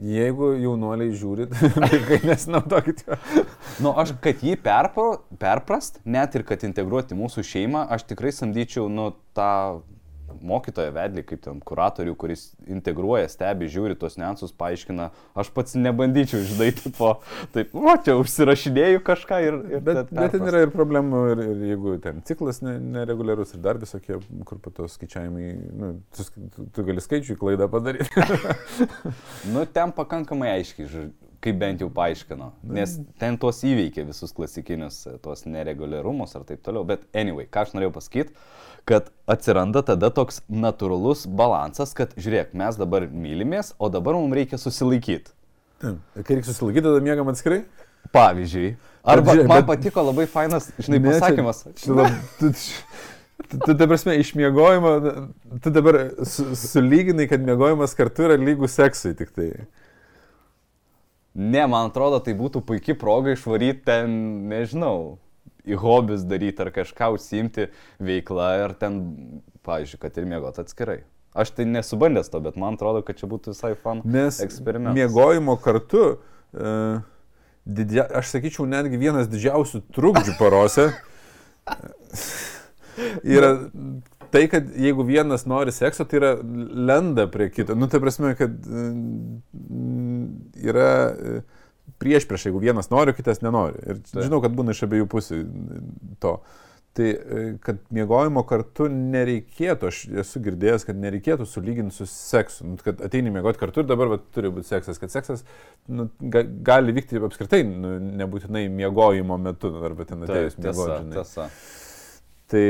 Jeigu 0.00 0.52
jaunuoliai 0.62 1.10
žiūrit, 1.18 1.56
vaikai 1.82 2.20
nesinaudokit 2.30 3.02
jo. 3.08 3.18
Nu, 3.82 3.94
aš, 3.98 4.14
kad 4.22 4.44
jį 4.46 4.54
perpro, 4.62 5.24
perprast, 5.40 5.98
net 6.06 6.38
ir 6.38 6.46
kad 6.46 6.62
integruoti 6.68 7.18
mūsų 7.18 7.44
šeimą, 7.50 7.88
aš 7.96 8.06
tikrai 8.12 8.30
samdyčiau, 8.36 8.86
nu, 8.92 9.10
tą 9.34 9.82
mokytoją 10.44 10.92
vedlį, 10.96 11.24
kaip 11.28 11.42
ten 11.44 11.60
kuratorių, 11.64 12.14
kuris 12.18 12.46
integruoja, 12.70 13.28
stebi, 13.30 13.68
žiūri 13.70 13.96
tos 14.00 14.16
niansus, 14.20 14.52
paaiškina. 14.56 15.10
Aš 15.38 15.50
pats 15.56 15.76
nebandyčiau, 15.78 16.42
žinai, 16.48 16.70
tipo, 16.76 17.12
taip, 17.54 17.74
o 17.76 17.94
čia 18.04 18.16
užsirašinėjau 18.20 19.02
kažką 19.06 19.40
ir... 19.46 19.58
ir 19.76 19.84
Bet, 19.86 20.02
ten 20.10 20.20
bet 20.20 20.36
ten 20.36 20.46
yra 20.50 20.64
ir 20.66 20.74
problemų, 20.74 21.22
ir, 21.34 21.42
ir 21.46 21.64
jeigu 21.72 21.96
ten 22.04 22.20
ciklas 22.28 22.62
ne- 22.64 22.78
nereguliarus 22.98 23.54
ir 23.56 23.64
dar 23.64 23.80
visokie, 23.80 24.20
kur 24.48 24.60
po 24.62 24.72
to 24.74 24.88
skaičiavimai, 24.90 25.48
nu, 25.80 25.92
tu, 26.16 26.28
tu, 26.76 26.86
gali 26.86 27.04
skaičiui 27.04 27.38
klaidą 27.40 27.68
padaryti. 27.72 28.26
Nu, 29.50 29.64
ten 29.66 29.92
pakankamai 29.96 30.54
aiškiai, 30.58 30.88
ž- 30.90 31.08
kaip 31.40 31.56
bent 31.60 31.80
jau 31.80 31.88
paaiškino. 31.88 32.50
Nes 32.76 32.98
ten 33.18 33.36
tuos 33.40 33.62
įveikė 33.64 34.04
visus 34.08 34.32
klasikinius, 34.36 35.06
e, 35.08 35.14
tuos 35.24 35.46
nereguliarumus 35.48 36.34
ir 36.36 36.44
taip 36.48 36.62
toliau. 36.66 36.84
Bet 36.86 37.06
anyway, 37.16 37.46
ką 37.48 37.62
aš 37.64 37.72
norėjau 37.76 37.94
pasakyti, 37.96 38.34
kad 38.88 39.08
atsiranda 39.30 39.82
tada 39.86 40.10
toks 40.12 40.42
natūralus 40.50 41.26
balansas, 41.26 41.94
kad 41.96 42.12
žiūrėk, 42.16 42.52
mes 42.56 42.76
dabar 42.80 43.06
mylimės, 43.08 43.72
o 43.78 43.88
dabar 43.92 44.14
mums 44.18 44.36
reikia 44.36 44.58
susilaikyti. 44.60 45.32
Kai 45.80 46.36
reikia 46.36 46.50
susilaikyti, 46.52 46.84
tada 46.90 47.00
miegam 47.04 47.28
atskirai. 47.32 47.62
Pavyzdžiui. 48.12 48.76
Arba 49.04 49.32
žiūrėk, 49.34 49.48
man 49.48 49.60
bet- 49.62 49.68
patiko 49.70 50.02
labai 50.04 50.26
fainas, 50.28 50.70
žinai, 50.80 50.98
Ne, 51.00 51.08
čia- 51.12 51.20
pasakymas. 51.20 51.64
čia 51.76 51.92
lab- 51.96 52.20
Tu, 52.38 52.52
tu, 53.48 53.58
tu, 53.64 53.74
ta 53.74 53.86
prasme, 53.88 54.12
išmiegojimo, 54.20 54.90
tu 55.64 55.70
dabar 55.72 56.10
su, 56.28 56.44
sulyginai, 56.56 57.28
kad 57.28 57.40
miegojimas 57.40 57.94
kartu 57.96 58.28
yra 58.28 58.36
lygų 58.36 58.68
seksui 58.68 59.14
tik 59.16 59.32
tai. 59.34 59.48
Ne, 61.34 61.62
man 61.70 61.90
atrodo, 61.90 62.18
tai 62.24 62.34
būtų 62.34 62.62
puikia 62.66 62.96
proga 62.98 63.36
išvaryti 63.36 63.84
ten, 63.86 64.14
nežinau, 64.50 65.20
į 65.68 65.78
hobius 65.78 66.24
daryti 66.26 66.64
ar 66.64 66.72
kažką 66.74 67.12
užsiimti 67.14 67.68
veiklą 68.02 68.48
ir 68.64 68.74
ten, 68.80 68.98
pavyzdžiui, 69.66 70.00
kad 70.02 70.18
ir 70.18 70.26
mėgot 70.30 70.58
atskirai. 70.62 71.02
Aš 71.30 71.52
tai 71.54 71.68
nesubandęs 71.70 72.32
to, 72.32 72.40
bet 72.42 72.58
man 72.58 72.74
atrodo, 72.74 73.04
kad 73.06 73.20
čia 73.20 73.28
būtų 73.30 73.54
visai 73.54 73.76
fan 73.78 74.02
Nes 74.02 74.40
eksperimentas. 74.42 74.96
miegojimo 74.98 75.54
kartu, 75.62 76.16
uh, 76.18 77.04
didžia, 77.62 78.08
aš 78.18 78.32
sakyčiau, 78.34 78.66
netgi 78.66 78.98
vienas 78.98 79.30
didžiausių 79.30 79.84
trukdžių 79.94 80.34
porose 80.40 80.88
yra 83.36 83.52
tai, 84.32 84.44
kad 84.52 84.68
jeigu 84.78 85.06
vienas 85.06 85.46
nori 85.50 85.72
sekso, 85.74 86.06
tai 86.08 86.20
yra 86.20 86.34
lenda 86.90 87.26
prie 87.30 87.50
kito. 87.52 87.76
Nu, 87.78 87.88
tai 87.90 88.02
prasme, 88.02 88.34
kad 88.38 88.54
mm, 88.66 90.26
yra 90.70 90.90
prieš 92.00 92.28
prieš, 92.28 92.48
jeigu 92.48 92.58
vienas 92.58 92.90
nori, 92.90 93.14
kitas 93.16 93.42
nenori. 93.44 93.78
Ir 93.84 94.00
Taip. 94.08 94.24
žinau, 94.24 94.40
kad 94.44 94.56
būna 94.56 94.74
iš 94.74 94.84
abiejų 94.86 95.08
pusių 95.10 95.40
to. 96.22 96.34
Tai, 96.96 97.06
e, 97.06 97.42
kad 97.62 97.78
miegojimo 97.94 98.42
kartu 98.48 98.88
nereikėtų, 98.90 99.90
aš 99.92 99.98
esu 100.24 100.40
girdėjęs, 100.42 100.86
kad 100.88 100.98
nereikėtų 100.98 101.46
sulyginti 101.46 101.94
su 101.94 102.06
seksu. 102.10 102.66
Nu, 102.66 102.78
kad 102.82 103.02
ateini 103.06 103.30
miegoti 103.30 103.60
kartu 103.60 103.84
ir 103.84 103.90
dabar 103.90 104.10
va, 104.10 104.18
turi 104.34 104.50
būti 104.50 104.72
seksas. 104.72 104.98
Kad 104.98 105.14
seksas 105.14 105.44
nu, 105.86 106.08
ga, 106.18 106.42
gali 106.66 106.96
vykti 106.96 107.22
apskritai, 107.22 107.62
nu, 107.68 107.94
nebūtinai 108.22 108.64
miegojimo 108.74 109.38
metu, 109.38 109.70
arba 109.86 110.08
ten 110.08 110.26
atėjus 110.26 110.58
tiesa, 110.58 110.88
miegoti. 110.96 111.14
tiesa. 111.14 111.46
Tai 112.50 112.64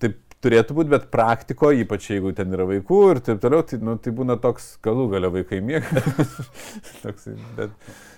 taip 0.00 0.16
turėtų 0.44 0.76
būti, 0.78 0.92
bet 0.92 1.06
praktikoje, 1.12 1.82
ypač 1.84 2.10
jeigu 2.12 2.32
ten 2.36 2.52
yra 2.54 2.66
vaikų 2.68 3.00
ir 3.14 3.20
taip 3.26 3.40
toliau, 3.42 3.64
tai, 3.66 3.80
nu, 3.82 3.96
tai 4.00 4.12
būna 4.16 4.36
toks, 4.42 4.74
galų 4.84 5.08
galia 5.16 5.32
vaikai 5.34 5.60
miega. 5.64 6.04
toks, 7.04 7.30
bet, 7.58 7.72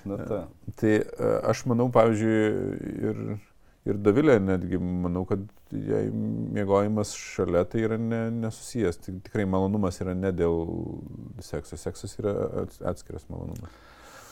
Nu, 0.06 0.18
ta. 0.22 0.44
tai 0.78 0.92
e, 1.02 1.30
aš 1.50 1.64
manau, 1.66 1.88
pavyzdžiui, 1.94 2.42
ir, 3.10 3.16
ir 3.90 3.96
Davilė 4.06 4.36
netgi 4.42 4.78
manau, 4.78 5.24
kad 5.26 5.42
jai 5.74 6.04
miegojimas 6.54 7.10
šalia 7.18 7.64
tai 7.66 7.82
yra 7.88 7.98
ne, 7.98 8.20
nesusijęs. 8.44 9.00
Tik, 9.02 9.16
tikrai 9.26 9.46
malonumas 9.50 9.98
yra 10.04 10.14
ne 10.14 10.30
dėl 10.34 10.60
sekso. 11.42 11.78
Seksas 11.80 12.14
yra 12.20 12.36
ats- 12.62 12.82
atskiras 12.86 13.26
malonumas. 13.32 13.74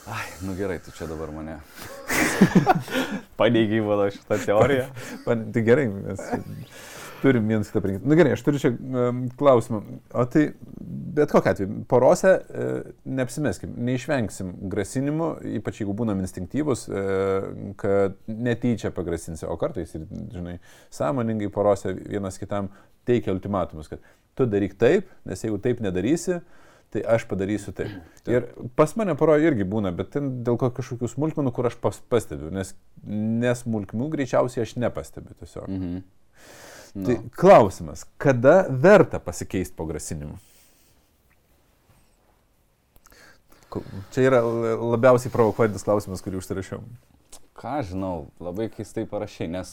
Ai, 0.07 0.26
nu 0.47 0.55
gerai, 0.59 0.78
tu 0.84 0.92
čia 0.95 1.09
dabar 1.11 1.30
mane. 1.34 1.57
Paneigiai 3.40 3.82
mano 3.86 4.07
šitą 4.14 4.38
teoriją. 4.45 4.86
Man, 5.26 5.47
tai 5.55 5.62
gerai, 5.66 5.86
mes 5.90 6.20
turim 7.25 7.49
vienas 7.49 7.72
kitą 7.72 7.81
priimti. 7.85 8.05
Na 8.05 8.12
nu, 8.12 8.20
gerai, 8.20 8.35
aš 8.37 8.45
turiu 8.45 8.61
čia 8.61 8.70
um, 8.77 9.25
klausimą. 9.41 9.81
O 10.12 10.27
tai 10.29 10.51
bet 11.14 11.33
kokia 11.33 11.53
atveju, 11.55 11.85
porose 11.89 12.31
e, 12.31 12.64
neapsimeskim, 13.05 13.75
neišvengsim 13.87 14.51
grasinimų, 14.72 15.29
ypač 15.61 15.81
jeigu 15.83 15.95
būnam 15.97 16.20
instinktyvus, 16.25 16.87
e, 16.89 17.05
kad 17.81 18.16
netyčia 18.29 18.91
pagrasinsi, 18.95 19.47
o 19.47 19.57
kartais 19.61 19.95
ir, 19.99 20.09
žinai, 20.35 20.57
sąmoningai 20.95 21.51
porose 21.55 21.95
vienas 22.01 22.39
kitam 22.41 22.72
teikia 23.09 23.35
ultimatumus, 23.35 23.91
kad 23.93 24.03
tu 24.35 24.49
daryk 24.51 24.77
taip, 24.81 25.11
nes 25.29 25.45
jeigu 25.45 25.61
taip 25.62 25.83
nedarysi, 25.85 26.41
tai 26.95 27.03
aš 27.14 27.27
padarysiu 27.31 27.75
taip. 27.77 27.95
Ir 28.31 28.49
pas 28.79 28.93
mane 28.99 29.16
poroje 29.18 29.47
irgi 29.51 29.66
būna, 29.66 29.91
bet 29.95 30.12
ten 30.14 30.31
dėl 30.47 30.59
ko- 30.61 30.72
kažkokių 30.75 31.11
smulkmenų, 31.11 31.55
kur 31.55 31.70
aš 31.70 31.79
pas, 31.83 31.99
pastebiu, 32.11 32.53
nes 32.55 32.75
nesmulkmenų 33.07 34.11
greičiausiai 34.14 34.66
aš 34.66 34.77
nepastebiu 34.83 35.35
tiesiog. 35.41 35.70
Mhm. 35.70 36.05
Nu. 36.95 37.07
Tai 37.09 37.16
klausimas, 37.34 38.05
kada 38.22 38.66
verta 38.70 39.18
pasikeisti 39.18 39.74
po 39.76 39.86
grasinimu? 39.88 40.36
Čia 44.14 44.22
yra 44.28 44.38
la- 44.47 44.76
labiausiai 44.95 45.32
provokuojantis 45.34 45.82
klausimas, 45.82 46.22
kurį 46.22 46.38
užsirašiau. 46.38 46.82
Ką 47.59 47.72
žinau, 47.88 48.28
labai 48.42 48.68
keistai 48.70 49.03
parašiai, 49.11 49.49
nes 49.51 49.72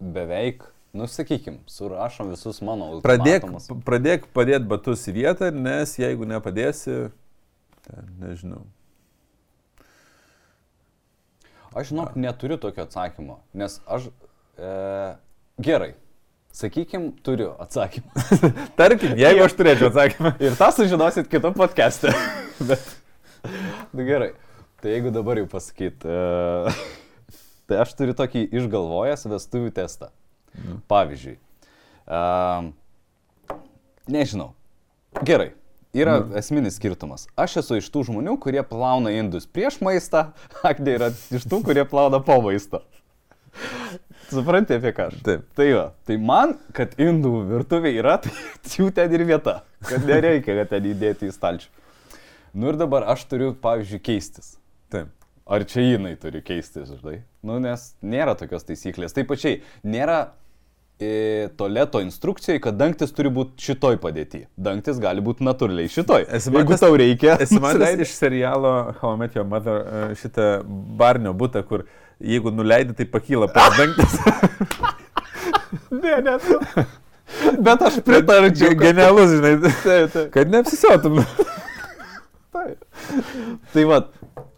beveik, 0.00 0.66
nu 0.92 1.06
sakykim, 1.08 1.56
surašom 1.68 2.28
visus 2.34 2.60
mano 2.60 2.98
Pradėk, 3.04 3.46
ultimatumus. 3.46 3.68
p- 3.70 3.80
pradėk 3.88 4.26
padėti 4.36 4.68
batus 4.68 5.06
į 5.08 5.14
vietą, 5.16 5.48
nes 5.52 5.94
jeigu 5.96 6.28
nepadėsi, 6.28 6.98
ten, 7.88 8.10
nežinau. 8.20 8.66
Aš 11.72 11.88
žinok, 11.94 12.16
neturiu 12.20 12.56
tokio 12.60 12.84
atsakymo, 12.84 13.38
nes 13.54 13.80
aš... 13.86 14.10
E, 14.58 15.16
gerai, 15.60 15.94
sakykim, 16.52 17.10
turiu 17.22 17.52
atsakymą. 17.62 18.10
Tarkim, 18.80 19.14
jeigu 19.18 19.44
aš 19.46 19.54
turėčiau 19.58 19.90
atsakymą. 19.92 20.32
Ir 20.42 20.56
tą 20.58 20.70
sužinosit 20.74 21.28
kitam 21.30 21.54
podcast'e. 21.56 22.12
Bet... 22.68 22.82
Nu 23.94 24.04
gerai, 24.06 24.32
tai 24.82 24.96
jeigu 24.96 25.12
dabar 25.14 25.38
jau 25.38 25.46
pasakyt, 25.50 26.02
e, 26.02 26.72
tai 27.70 27.82
aš 27.84 27.94
turiu 27.98 28.16
tokį 28.18 28.48
išgalvojęs 28.60 29.28
vestuvių 29.30 29.70
testą. 29.76 30.10
Pavyzdžiui, 30.90 31.36
e, 32.08 32.20
nežinau. 34.10 34.52
Gerai. 35.22 35.52
Yra 35.96 36.18
Nu. 36.20 36.34
esminis 36.36 36.76
skirtumas. 36.76 37.24
Aš 37.38 37.62
esu 37.62 37.78
iš 37.80 37.86
tų 37.90 38.02
žmonių, 38.10 38.34
kurie 38.42 38.60
plauna 38.66 39.08
indus 39.16 39.46
prieš 39.48 39.78
maistą, 39.80 40.26
Agnė 40.66 40.98
yra 40.98 41.08
iš 41.32 41.46
tų, 41.48 41.62
kurie 41.64 41.84
plauna 41.88 42.20
po 42.20 42.36
maisto. 42.44 42.82
Supranti 44.28 44.76
apie 44.76 44.92
ką? 44.92 45.08
Taip. 45.24 45.44
Tai 45.56 45.66
va, 45.72 45.84
tai 46.08 46.18
man, 46.20 46.54
kad 46.76 46.92
indų 47.00 47.32
virtuvė 47.48 47.94
yra, 47.96 48.18
tai 48.22 48.74
jų 48.74 48.90
ten 48.96 49.14
ir 49.16 49.24
vieta. 49.28 49.60
Kad 49.88 50.04
nereikia, 50.08 50.56
kad 50.60 50.72
ten 50.74 50.88
įdėti 50.90 51.30
į 51.30 51.36
stalčių. 51.36 51.70
Nu 52.58 52.72
ir 52.72 52.80
dabar 52.80 53.06
aš 53.12 53.24
turiu, 53.30 53.52
pavyzdžiui, 53.62 54.02
keistis. 54.04 54.56
Taip. 54.92 55.12
Ar 55.48 55.64
čia 55.64 55.84
jinai 55.84 56.12
turi 56.20 56.42
keistis, 56.44 56.90
žinai? 56.90 57.22
Nu, 57.46 57.56
nes 57.62 57.92
nėra 58.04 58.34
tokios 58.36 58.66
taisyklės. 58.68 59.14
Taip 59.16 59.30
pačiai, 59.30 59.62
nėra 59.86 60.18
e, 61.00 61.48
toleto 61.56 62.02
instrukcijai, 62.04 62.60
kad 62.60 62.76
dangtis 62.76 63.14
turi 63.16 63.32
būti 63.32 63.64
šitoj 63.70 63.96
padėti. 64.02 64.42
Dangtis 64.60 65.00
gali 65.00 65.24
būti 65.24 65.46
natūraliai 65.48 65.92
šitoj. 65.92 66.26
Esi 66.36 66.52
Jeigu 66.52 66.76
tau 66.80 66.98
reikia. 67.00 67.38
Esi 67.40 67.60
matęs 67.64 68.04
iš 68.04 68.12
serialo 68.18 68.74
How 69.00 69.14
I 69.14 69.22
Met 69.22 69.38
Your 69.38 69.48
Mother 69.48 69.80
e, 69.80 70.02
šitą 70.20 70.50
barnio 71.00 71.32
būtą, 71.38 71.64
kur 71.68 71.86
jeigu 72.20 72.50
nuleidi, 72.54 72.94
tai 72.94 73.06
pakyla 73.06 73.50
per 73.52 73.76
dangtis. 73.78 74.18
Ne, 75.90 76.20
nesu. 76.24 76.58
Bet 77.60 77.82
aš 77.82 77.98
pritarčiau. 78.06 78.76
Genialus, 78.78 79.34
žinai. 79.36 79.54
Taip, 79.82 80.12
taip. 80.12 80.30
Kad 80.32 80.52
neapsisiotum. 80.52 81.20
Taip. 82.58 82.80
Tai 83.72 83.84
va, 83.86 83.98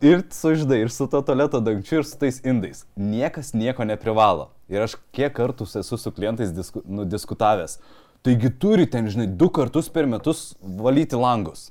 ir 0.07 0.23
su 0.33 0.55
ždai, 0.57 0.79
ir 0.85 0.93
su 0.95 1.09
to 1.11 1.21
toleto 1.27 1.59
dangčiu, 1.61 1.99
ir 2.01 2.07
su 2.07 2.17
tais 2.21 2.39
indais. 2.47 2.85
Niekas 2.97 3.51
nieko 3.53 3.85
neprivalo. 3.85 4.49
Ir 4.71 4.87
aš 4.87 4.95
kiek 5.15 5.35
kartų 5.37 5.67
esu 5.83 5.99
su 5.99 6.13
klientais 6.15 6.55
disku, 6.55 6.85
nu, 6.87 7.05
diskutavęs. 7.05 7.81
Taigi 8.25 8.53
turi 8.63 8.87
ten, 8.91 9.11
žinai, 9.11 9.27
du 9.27 9.51
kartus 9.53 9.91
per 9.93 10.09
metus 10.09 10.55
valyti 10.63 11.19
langus. 11.19 11.69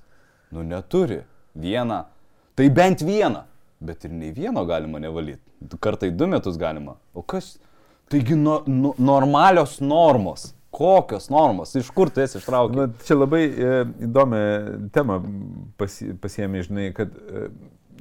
Nu 0.52 0.66
neturi. 0.68 1.24
Vieną. 1.56 2.04
Tai 2.60 2.70
bent 2.76 3.02
vieną. 3.06 3.46
Bet 3.80 4.06
ir 4.06 4.14
nei 4.14 4.34
vieno 4.36 4.66
galima 4.68 5.00
nevalyti. 5.02 5.49
Kartai 5.80 6.12
du 6.12 6.28
metus 6.28 6.58
galima. 6.58 6.96
O 7.14 7.22
kas? 7.22 7.58
Taigi 8.10 8.36
no, 8.36 8.64
no, 8.68 8.94
normalios 8.98 9.80
normos. 9.82 10.54
Kokios 10.70 11.30
normos? 11.34 11.74
Iš 11.76 11.90
kur 11.94 12.12
tu 12.14 12.22
esi 12.22 12.38
ištraukęs? 12.38 12.94
Čia 13.08 13.18
labai 13.18 13.42
e, 13.50 13.70
įdomią 14.06 14.42
temą 14.94 15.18
pasi, 15.82 16.14
pasiemi, 16.22 16.62
žinai, 16.66 16.92
kad 16.96 17.16
e, 17.18 17.48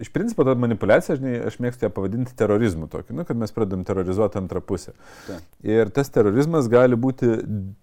iš 0.01 0.09
principo 0.15 0.45
ta 0.45 0.55
manipulacija, 0.59 1.17
žinai, 1.19 1.35
aš 1.49 1.59
mėgstu 1.63 1.87
ją 1.87 1.91
pavadinti 1.95 2.35
terorizmu 2.39 2.89
tokiu, 2.91 3.17
nu, 3.19 3.25
kad 3.29 3.39
mes 3.39 3.53
pradedam 3.55 3.85
terrorizuoti 3.89 4.39
antrą 4.41 4.63
pusę. 4.65 4.95
Taip. 5.27 5.45
Ir 5.67 5.93
tas 5.95 6.11
terorizmas 6.15 6.69
gali 6.71 6.99
būti 6.99 7.31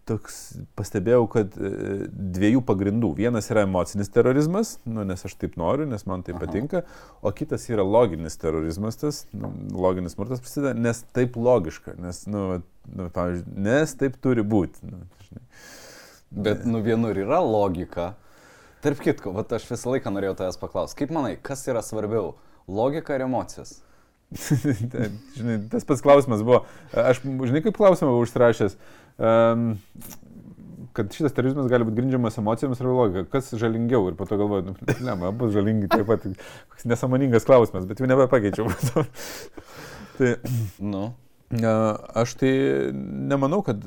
toks, 0.09 0.39
pastebėjau, 0.79 1.23
kad 1.31 1.55
e, 1.59 1.71
dviejų 2.09 2.63
pagrindų. 2.67 3.13
Vienas 3.19 3.49
yra 3.53 3.65
emocinis 3.67 4.11
terorizmas, 4.13 4.75
nu, 4.87 5.05
nes 5.07 5.25
aš 5.27 5.37
taip 5.41 5.57
noriu, 5.59 5.87
nes 5.89 6.07
man 6.09 6.25
tai 6.25 6.35
Aha. 6.35 6.43
patinka, 6.45 6.83
o 7.21 7.33
kitas 7.35 7.67
yra 7.71 7.85
loginis 7.85 8.39
terorizmas, 8.41 8.99
tas 9.01 9.23
nu, 9.35 9.51
loginis 9.75 10.17
smurtas 10.17 10.43
prasideda, 10.43 10.75
nes 10.77 11.03
taip 11.15 11.39
logiška, 11.39 11.97
nes, 12.01 12.25
nu, 12.31 12.45
nu, 12.91 13.09
pavyzdžiui, 13.15 13.57
nes 13.67 13.97
taip 13.99 14.19
turi 14.23 14.45
būti. 14.45 14.91
Nu, 14.91 15.03
žinai. 15.27 15.47
Bet 16.35 16.65
nu 16.67 16.81
vienur 16.83 17.15
yra 17.15 17.39
logika. 17.39 18.13
Tarp 18.85 19.01
kitko, 19.01 19.33
vat 19.33 19.53
aš 19.57 19.65
visą 19.71 19.95
laiką 19.95 20.13
norėjau 20.13 20.35
tavęs 20.41 20.59
paklausti, 20.61 20.99
kaip 20.99 21.13
manai, 21.15 21.35
kas 21.41 21.63
yra 21.71 21.81
svarbiau- 21.81 22.35
logika 22.79 23.15
ar 23.15 23.25
emocijos? 23.25 23.79
Tai, 24.91 25.07
žinai, 25.37 25.57
tas 25.71 25.85
pats 25.87 26.03
klausimas 26.05 26.43
buvo, 26.45 26.63
aš, 26.93 27.23
žinai, 27.23 27.63
kaip 27.65 27.77
klausimą 27.77 28.11
buvau 28.11 28.25
užsirašęs, 28.27 28.77
um, 29.17 29.65
kad 30.95 31.11
šitas 31.17 31.33
terorizmas 31.35 31.67
gali 31.71 31.87
būti 31.87 31.99
grindžiamas 31.99 32.39
emocijomis 32.39 32.81
ar 32.81 32.89
logika, 32.91 33.25
kas 33.33 33.51
žalingiau 33.59 34.05
ir 34.09 34.15
po 34.19 34.27
to 34.29 34.37
galvoju, 34.39 34.69
nu, 34.69 34.75
ne, 34.93 35.17
man 35.19 35.35
bus 35.39 35.53
žalingi 35.55 35.89
taip 35.91 36.05
pat, 36.09 36.29
koks 36.71 36.87
nesamoningas 36.89 37.47
klausimas, 37.47 37.87
bet 37.89 38.01
jau 38.01 38.09
nebepakeičiau. 38.09 38.69
tai 40.19 40.35
Nu. 40.79 41.09
aš 42.15 42.37
tai 42.39 42.53
nemanau, 42.93 43.61
kad 43.65 43.83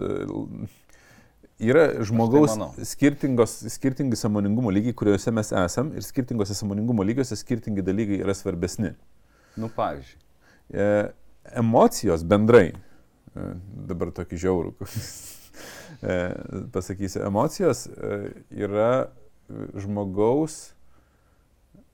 yra 1.58 2.04
žmogaus 2.04 2.54
manau. 2.54 2.72
skirtingos, 2.86 3.56
skirtingi 3.74 4.16
samoningumo 4.16 4.70
lygiai, 4.70 4.94
kuriuose 4.94 5.32
mes 5.34 5.52
esam 5.52 5.90
ir 5.96 6.06
skirtingose 6.06 6.54
samoningumo 6.54 7.06
lygiuose 7.06 7.36
skirtingi 7.36 7.82
dalykai 7.82 8.20
yra 8.22 8.34
svarbesni. 8.34 8.92
Nu, 9.58 9.70
pavyzdžiui. 9.74 10.20
E, 10.70 10.88
emocijos 11.58 12.22
bendrai, 12.22 12.70
e, 13.34 13.48
dabar 13.90 14.12
tokį 14.14 14.40
žiaurų, 14.44 14.74
e, 16.12 16.18
pasakysiu, 16.74 17.24
emocijos 17.26 17.86
e, 17.90 18.20
yra 18.66 19.08
žmogaus 19.74 20.68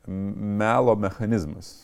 melo 0.06 0.96
mechanizmas. 1.00 1.78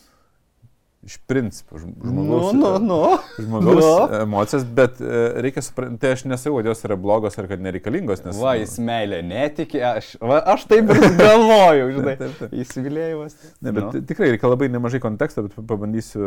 Iš 1.01 1.15
principo, 1.25 1.79
žm- 1.81 1.95
žmogaus, 2.05 2.51
nu, 2.53 2.71
nu. 2.85 2.97
žmogaus 3.41 3.79
Nu. 3.81 4.19
emocijos, 4.21 4.65
bet 4.77 4.99
e, 5.01 5.21
reikia 5.41 5.63
suprasti, 5.65 5.97
tai 6.03 6.11
aš 6.13 6.23
nesakau, 6.29 6.59
kad 6.59 6.69
jos 6.69 6.83
yra 6.85 6.97
blogos 7.01 7.39
ar 7.41 7.47
kad 7.49 7.63
nereikalingos, 7.65 8.21
nes... 8.21 8.37
Va, 8.37 8.51
jis 8.59 8.75
meilė 8.85 9.23
netikė, 9.25 9.81
aš, 9.95 10.11
va, 10.21 10.37
aš 10.53 10.67
taip 10.69 10.93
ir 10.93 11.01
galvojau, 11.17 11.87
žinai. 11.97 12.13
Taip, 12.21 12.35
taip. 12.43 12.53
Įsivilėjimas. 12.53 13.33
Ne, 13.65 13.73
bet 13.73 13.81
Nu. 13.87 13.89
nu. 13.97 14.03
tikrai 14.11 14.29
reikia 14.35 14.51
labai 14.53 14.69
nemažai 14.69 15.01
konteksto, 15.01 15.47
bet 15.47 15.57
pabandysiu 15.57 16.21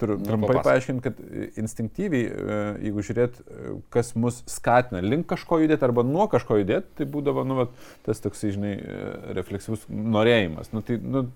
tr 0.00 0.14
Nu, 0.14 0.24
trumpai 0.24 0.58
paaiškinti, 0.64 1.02
kad 1.04 1.20
instinktyviai, 1.60 2.26
e, 2.28 2.58
jeigu 2.86 3.04
žiūrėt, 3.06 3.38
e, 3.42 3.72
kas 3.94 4.14
mus 4.18 4.40
skatina 4.50 5.02
link 5.04 5.28
kažko 5.30 5.60
judėti 5.62 5.86
arba 5.86 6.04
nuo 6.06 6.28
kažko 6.30 6.60
judėti, 6.60 6.90
tai 7.00 7.08
būdavo, 7.10 7.44
nu, 7.48 7.58
vat, 7.62 7.72
tas 8.06 8.22
toks, 8.24 8.44
žinai, 8.54 8.74
e, 8.78 8.98
refleksyvus 9.38 9.86
norėjimas. 9.90 10.72
Nu, 10.74 10.82
tai, 10.86 10.98
nu, 11.02 11.26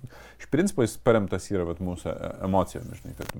iš 0.40 0.50
principo 0.52 0.86
jis 0.86 0.98
paremtas 1.02 1.50
yra 1.52 1.66
vat, 1.68 1.82
mūsų 1.84 2.12
e, 2.12 2.34
emocijomis, 2.48 3.02
žinai, 3.02 3.16
kad 3.18 3.34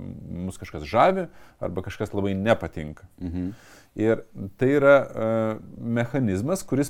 mus 0.47 0.59
kažkas 0.61 0.87
žavi 0.89 1.27
arba 1.63 1.85
kažkas 1.85 2.15
labai 2.15 2.35
nepatinka. 2.39 3.07
Mhm. 3.23 3.53
Ir 3.93 4.23
tai 4.57 4.71
yra 4.73 4.93
uh, 5.05 5.59
mechanizmas, 5.77 6.63
kuris 6.65 6.89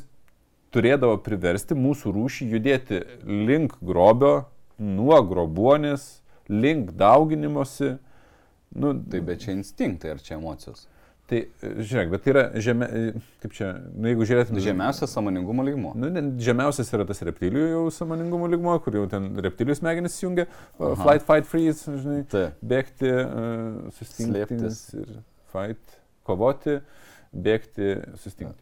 turėdavo 0.73 1.17
priversti 1.25 1.75
mūsų 1.77 2.13
rūšį 2.15 2.47
judėti 2.55 3.01
link 3.27 3.75
grobio, 3.83 4.45
nuo 4.79 5.19
grobuonės, 5.27 6.23
link 6.49 6.93
dauginimosi. 6.99 7.97
Nu, 8.75 8.93
Tai 9.09 9.19
bet 9.21 9.43
čia 9.45 9.53
instinktai 9.53 10.15
ar 10.15 10.19
čia 10.23 10.39
emocijos? 10.39 10.87
tai 11.29 11.37
e, 11.63 11.69
žiūrėk, 11.87 12.09
bet 12.11 12.23
tai 12.25 12.31
yra 12.33 12.41
žemė, 12.61 12.87
e, 12.91 13.21
kaip 13.41 13.53
čia, 13.55 13.69
nu, 13.95 14.09
jeigu 14.11 14.25
žiūrėtume. 14.27 14.59
Žemiausias 14.61 15.13
samoningumo 15.15 15.63
lygmo. 15.63 15.93
Nu, 15.95 16.09
ne, 16.11 16.21
žemiausias 16.43 16.91
yra 16.93 17.05
tas 17.07 17.21
reptilijų 17.23 17.69
jau 17.71 17.83
samoningumo 17.95 18.49
lygmo, 18.51 18.73
kur 18.83 18.97
jau 18.99 19.05
ten 19.09 19.29
reptilijų 19.41 19.77
smegenys 19.79 20.17
jungia, 20.21 20.45
Aha. 20.77 20.97
flight, 20.99 21.23
fight, 21.25 21.47
freeze, 21.47 21.87
žinai, 21.87 22.25
Taip. 22.29 22.59
bėgti, 22.73 23.13
uh, 23.23 23.93
sustingti 23.95 24.59
ir 24.99 25.15
fight, 25.55 25.95
kovoti, 26.27 26.81
bėgti, 27.33 27.93
sustingti. 28.19 28.59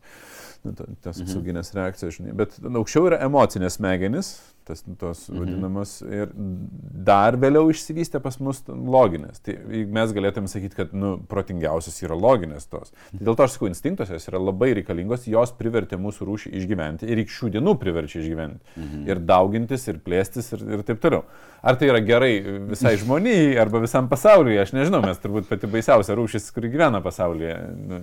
Nu, 0.64 0.76
tos 0.78 1.18
Mhm. 1.18 1.26
apsauginės 1.26 1.74
reakcijos, 1.74 2.20
žinai. 2.20 2.36
Bet 2.38 2.60
aukščiau 2.62 3.08
yra 3.10 3.18
emocinės 3.26 3.80
smegenys, 3.82 4.36
tas, 4.66 4.84
tos 5.00 5.28
Mhm. 5.30 5.40
vadinamos, 5.40 5.94
ir 6.06 6.30
dar 6.36 7.38
vėliau 7.38 7.70
išsivystė 7.72 8.22
pas 8.22 8.40
mus 8.40 8.62
loginės. 8.68 9.42
Tai 9.44 9.56
mes 9.88 10.14
galėtume 10.14 10.48
sakyti, 10.52 10.76
kad 10.76 10.94
nu, 10.94 11.18
protingiausios 11.30 12.02
yra 12.04 12.16
loginės 12.16 12.68
tos. 12.70 12.92
Tai 13.12 13.20
dėl 13.26 13.36
to 13.36 13.44
aš 13.44 13.58
sakau, 13.58 13.68
instinktos 13.72 14.10
jos 14.10 14.28
yra 14.30 14.40
labai 14.40 14.74
reikalingos, 14.78 15.28
jos 15.28 15.52
privertė 15.58 15.98
mūsų 16.02 16.28
rūšį 16.30 16.54
išgyventi 16.62 17.10
ir 17.10 17.24
iki 17.24 17.32
šių 17.32 17.52
dienų 17.58 17.76
priverčia 17.82 18.22
išgyventi. 18.22 18.60
Mhm. 18.78 19.08
Ir 19.10 19.20
daugintis, 19.20 19.88
ir 19.88 20.00
plėstis, 20.00 20.52
ir, 20.54 20.66
ir 20.78 20.84
taip 20.84 21.02
toliau. 21.02 21.24
Ar 21.64 21.76
tai 21.78 21.92
yra 21.92 22.00
gerai 22.02 22.42
visai 22.72 22.96
žmonijai, 22.98 23.58
arba 23.62 23.80
visam 23.84 24.08
pasauliui, 24.10 24.58
aš 24.58 24.72
nežinau, 24.74 25.04
mes 25.06 25.18
turbūt 25.22 25.46
pati 25.50 25.68
baisiausia 25.70 26.16
rūšis, 26.18 26.52
kuri 26.54 26.72
gyvena 26.74 27.04
pasaulyje, 27.06 27.58
nu, 27.78 28.00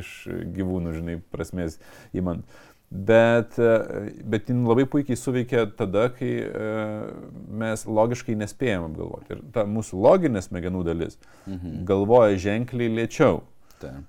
iš 0.00 0.28
gyvūnų, 0.56 0.94
žinai, 0.96 1.18
prasmės 1.32 1.76
įmant. 2.16 2.44
Bet, 2.90 3.56
e, 3.58 4.12
bet 4.22 4.46
jin 4.48 4.60
labai 4.64 4.84
puikiai 4.86 5.18
suveikia 5.18 5.64
tada, 5.76 6.06
kai 6.14 6.28
e, 6.46 6.74
mes 7.50 7.82
logiškai 7.86 8.36
nespėjom 8.38 8.84
apgalvoti. 8.92 9.34
Ir 9.34 9.40
ta 9.52 9.64
mūsų 9.66 9.98
loginė 10.04 10.42
smegenų 10.44 10.84
dalis 10.86 11.18
Mhm. 11.46 11.80
galvoja 11.88 12.36
ženkliai 12.38 12.92
lėčiau. 12.94 13.40
Taip. 13.82 14.04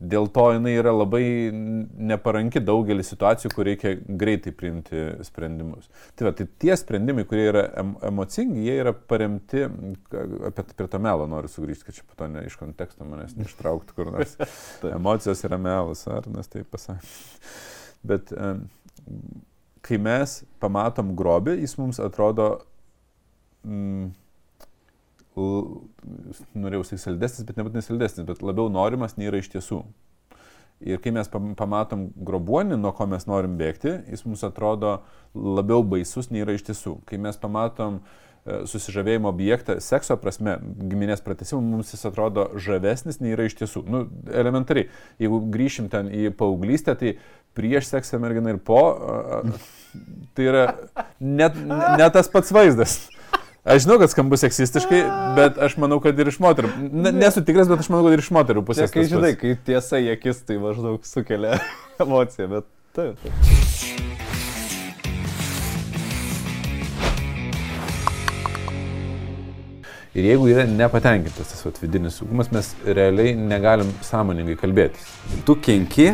Dėl 0.00 0.30
to 0.32 0.46
jinai 0.54 0.70
yra 0.80 0.92
labai 0.96 1.50
neparanki 1.52 2.60
daugelį 2.64 3.02
situacijų, 3.04 3.50
kur 3.52 3.66
reikia 3.68 3.90
greitai 4.16 4.52
priimti 4.56 5.02
sprendimus. 5.28 5.90
Tai, 6.16 6.24
va, 6.24 6.32
tai 6.32 6.46
tie 6.58 6.72
sprendimai, 6.76 7.26
kurie 7.28 7.44
yra 7.50 7.66
em 7.82 7.90
emocingi, 8.08 8.62
jie 8.64 8.78
yra 8.80 8.94
paremti, 8.94 9.66
apie 10.48 10.64
prie 10.72 10.88
to 10.88 10.98
melo 11.04 11.26
noriu 11.28 11.52
sugrįžti, 11.52 11.84
kad 11.84 11.98
čia 11.98 12.06
po 12.08 12.16
to 12.16 12.28
ne 12.32 12.46
iš 12.48 12.56
konteksto 12.56 13.04
manęs 13.04 13.36
neištrauktų 13.36 13.96
kur 13.98 14.12
nors. 14.14 14.38
Emocijos 15.00 15.44
yra 15.44 15.58
melas, 15.60 16.06
ar 16.08 16.24
nes 16.32 16.48
taip 16.48 16.70
pasakė. 16.72 17.04
Bet 18.06 18.32
kai 19.84 19.98
mes 20.00 20.40
pamatom 20.62 21.14
grobį, 21.18 21.56
jis 21.60 21.76
mums 21.80 22.00
atrodo, 22.02 22.50
mm, 23.64 24.10
norėjau 26.60 26.84
sakyti 26.84 27.04
saldesnis, 27.04 27.46
bet 27.48 27.60
nebūtinai 27.60 27.84
saldesnis, 27.84 28.26
bet 28.28 28.42
labiau 28.44 28.70
norimas 28.72 29.16
nei 29.16 29.30
yra 29.30 29.40
iš 29.40 29.50
tiesų. 29.54 29.82
Ir 30.80 31.00
kai 31.04 31.12
mes 31.12 31.28
pam- 31.28 31.52
pamatom 31.56 32.08
grobuonį, 32.24 32.78
nuo 32.80 32.92
ko 32.96 33.06
mes 33.06 33.26
norim 33.28 33.58
bėgti, 33.60 33.98
jis 34.08 34.24
mums 34.24 34.44
atrodo 34.46 35.00
labiau 35.34 35.84
baisus 35.84 36.30
nei 36.30 36.40
yra 36.44 36.56
iš 36.56 36.64
tiesų. 36.70 36.96
Kai 37.08 37.18
mes 37.20 37.36
pamatom 37.36 38.00
susižavėjimo 38.46 39.28
objektą 39.30 39.76
sekso 39.84 40.16
prasme, 40.20 40.56
giminės 40.62 41.20
pratesimų, 41.24 41.60
mums 41.74 41.92
jis 41.92 42.06
atrodo 42.08 42.48
žavesnis 42.60 43.20
nei 43.20 43.34
yra 43.34 43.46
iš 43.48 43.58
tiesų. 43.60 43.84
Nu, 43.90 44.02
elementariai, 44.32 44.88
jeigu 45.20 45.42
grįšim 45.52 45.90
ten 45.92 46.08
į 46.08 46.30
paauglystę, 46.38 46.96
tai 46.96 47.14
prieš 47.58 47.90
seksą 47.92 48.20
merginą 48.22 48.54
ir 48.54 48.60
po, 48.64 48.82
tai 50.36 50.48
yra 50.48 50.66
net, 51.20 51.58
net 51.60 52.14
tas 52.16 52.30
pats 52.32 52.52
vaizdas. 52.54 53.00
Aš 53.60 53.84
žinau, 53.84 53.98
kad 54.00 54.08
skambu 54.08 54.38
seksistiškai, 54.40 55.00
bet 55.36 55.58
aš 55.60 55.76
manau, 55.82 55.98
kad 56.00 56.16
ir 56.16 56.30
iš 56.32 56.38
moterų. 56.40 56.70
Nesu 57.12 57.44
tikras, 57.44 57.68
bet 57.68 57.84
aš 57.84 57.90
manau, 57.92 58.06
kad 58.08 58.16
ir 58.16 58.24
iš 58.24 58.30
moterų 58.32 58.64
pusės. 58.64 58.94
Kai 58.94 59.04
žinai, 59.10 59.34
kai 59.36 59.52
tiesa 59.68 60.00
į 60.00 60.14
akis, 60.16 60.40
tai 60.48 60.56
maždaug 60.62 61.04
sukelia 61.04 61.60
emociją, 62.06 62.48
bet 62.56 62.70
taip. 62.96 63.20
taip. 63.20 64.09
Ir 70.10 70.26
jeigu 70.26 70.48
yra 70.50 70.64
nepatenkintas 70.66 71.52
tas 71.52 71.60
vat, 71.62 71.76
vidinis 71.78 72.16
saugumas, 72.18 72.48
mes 72.50 72.72
realiai 72.82 73.36
negalim 73.38 73.92
sąmoningai 74.02 74.56
kalbėtis. 74.58 75.06
Tu 75.46 75.54
kenki 75.62 76.08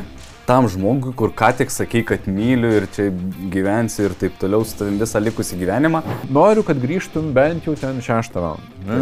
tam 0.46 0.68
žmogui, 0.68 1.14
kur 1.16 1.32
ką 1.32 1.48
tik 1.62 1.72
sakai, 1.72 2.02
kad 2.04 2.28
myliu 2.28 2.74
ir 2.76 2.86
čia 2.92 3.08
gyvensi 3.54 4.04
ir 4.04 4.14
taip 4.20 4.36
toliau 4.42 4.68
su 4.68 4.76
tavim 4.76 5.00
visą 5.00 5.22
likusį 5.24 5.62
gyvenimą. 5.62 6.04
Noriu, 6.28 6.66
kad 6.66 6.76
grįžtum 6.82 7.32
bent 7.36 7.64
jau 7.64 7.72
ten 7.80 8.04
6 8.04 8.36
valandą. 8.36 9.00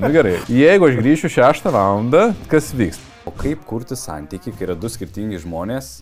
Na 0.00 0.10
gerai, 0.14 0.38
jeigu 0.48 0.88
aš 0.88 0.98
grįšiu 1.02 1.34
6 1.36 1.68
valandą, 1.68 2.30
kas 2.48 2.72
vyks? 2.72 3.04
O 3.28 3.34
kaip 3.36 3.60
kurti 3.68 3.96
santyki, 3.98 4.56
kai 4.56 4.70
yra 4.70 4.78
du 4.78 4.88
skirtingi 4.88 5.44
žmonės 5.44 5.98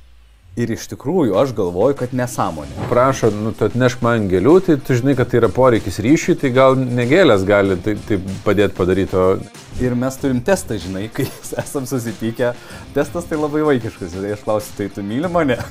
Ir 0.56 0.70
iš 0.72 0.86
tikrųjų 0.88 1.34
aš 1.36 1.50
galvoju, 1.52 1.98
kad 1.98 2.14
nesąmonė. 2.16 2.86
Prašo, 2.88 3.28
nu, 3.28 3.50
tu 3.52 3.66
atnešk 3.66 4.00
man 4.00 4.24
gėlių, 4.30 4.54
tai 4.64 4.76
tu 4.80 4.94
žinai, 4.96 5.12
kad 5.18 5.28
tai 5.28 5.42
yra 5.42 5.50
poreikis 5.52 5.98
ryšiui, 6.00 6.38
tai 6.40 6.48
gal 6.56 6.78
negėlės 6.80 7.44
gali 7.44 7.76
tai, 7.84 7.92
tai 8.08 8.16
padėti 8.46 8.72
padaryti. 8.78 9.18
O... 9.20 9.82
Ir 9.84 9.92
mes 10.00 10.16
turim 10.16 10.40
testą, 10.40 10.78
žinai, 10.80 11.10
kai 11.12 11.26
esam 11.64 11.84
susitikę. 11.84 12.54
Testas 12.96 13.28
tai 13.28 13.36
labai 13.36 13.66
vaikiškas, 13.68 14.14
žinai, 14.16 14.32
aš 14.38 14.46
klausiu, 14.48 14.72
tai 14.78 14.88
tu 14.96 15.04
myli 15.04 15.28
mane? 15.32 15.60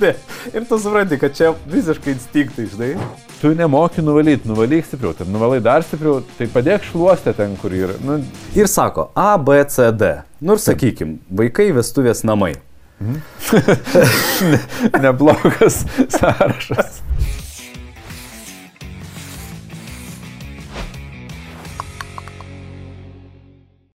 Ne. 0.00 0.14
Ir 0.56 0.64
tu 0.64 0.78
supranti, 0.80 1.18
kad 1.20 1.34
čia 1.36 1.50
visiškai 1.68 2.14
instinktai, 2.14 2.62
žinai. 2.72 2.94
Tu 3.42 3.50
nemoki 3.52 4.00
nuvalyti, 4.00 4.48
nuvalyk 4.48 4.86
stipriau, 4.88 5.12
tai 5.12 5.26
nuvalai 5.28 5.58
dar 5.60 5.84
stipriau, 5.84 6.22
tai 6.38 6.48
padėk 6.48 6.86
šluostę 6.88 7.34
ten, 7.36 7.52
kur 7.60 7.74
yra. 7.76 7.98
Nu... 8.00 8.16
Ir 8.56 8.70
sako 8.72 9.10
A, 9.12 9.34
B, 9.36 9.60
C, 9.68 9.90
D. 9.92 10.14
Ir 10.40 10.64
sakykim, 10.64 11.18
vaikai 11.28 11.68
vestuvės 11.76 12.24
namai. 12.24 12.54
Mhm. 13.00 13.20
Neblogas 15.02 15.84
sąrašas. 16.08 17.02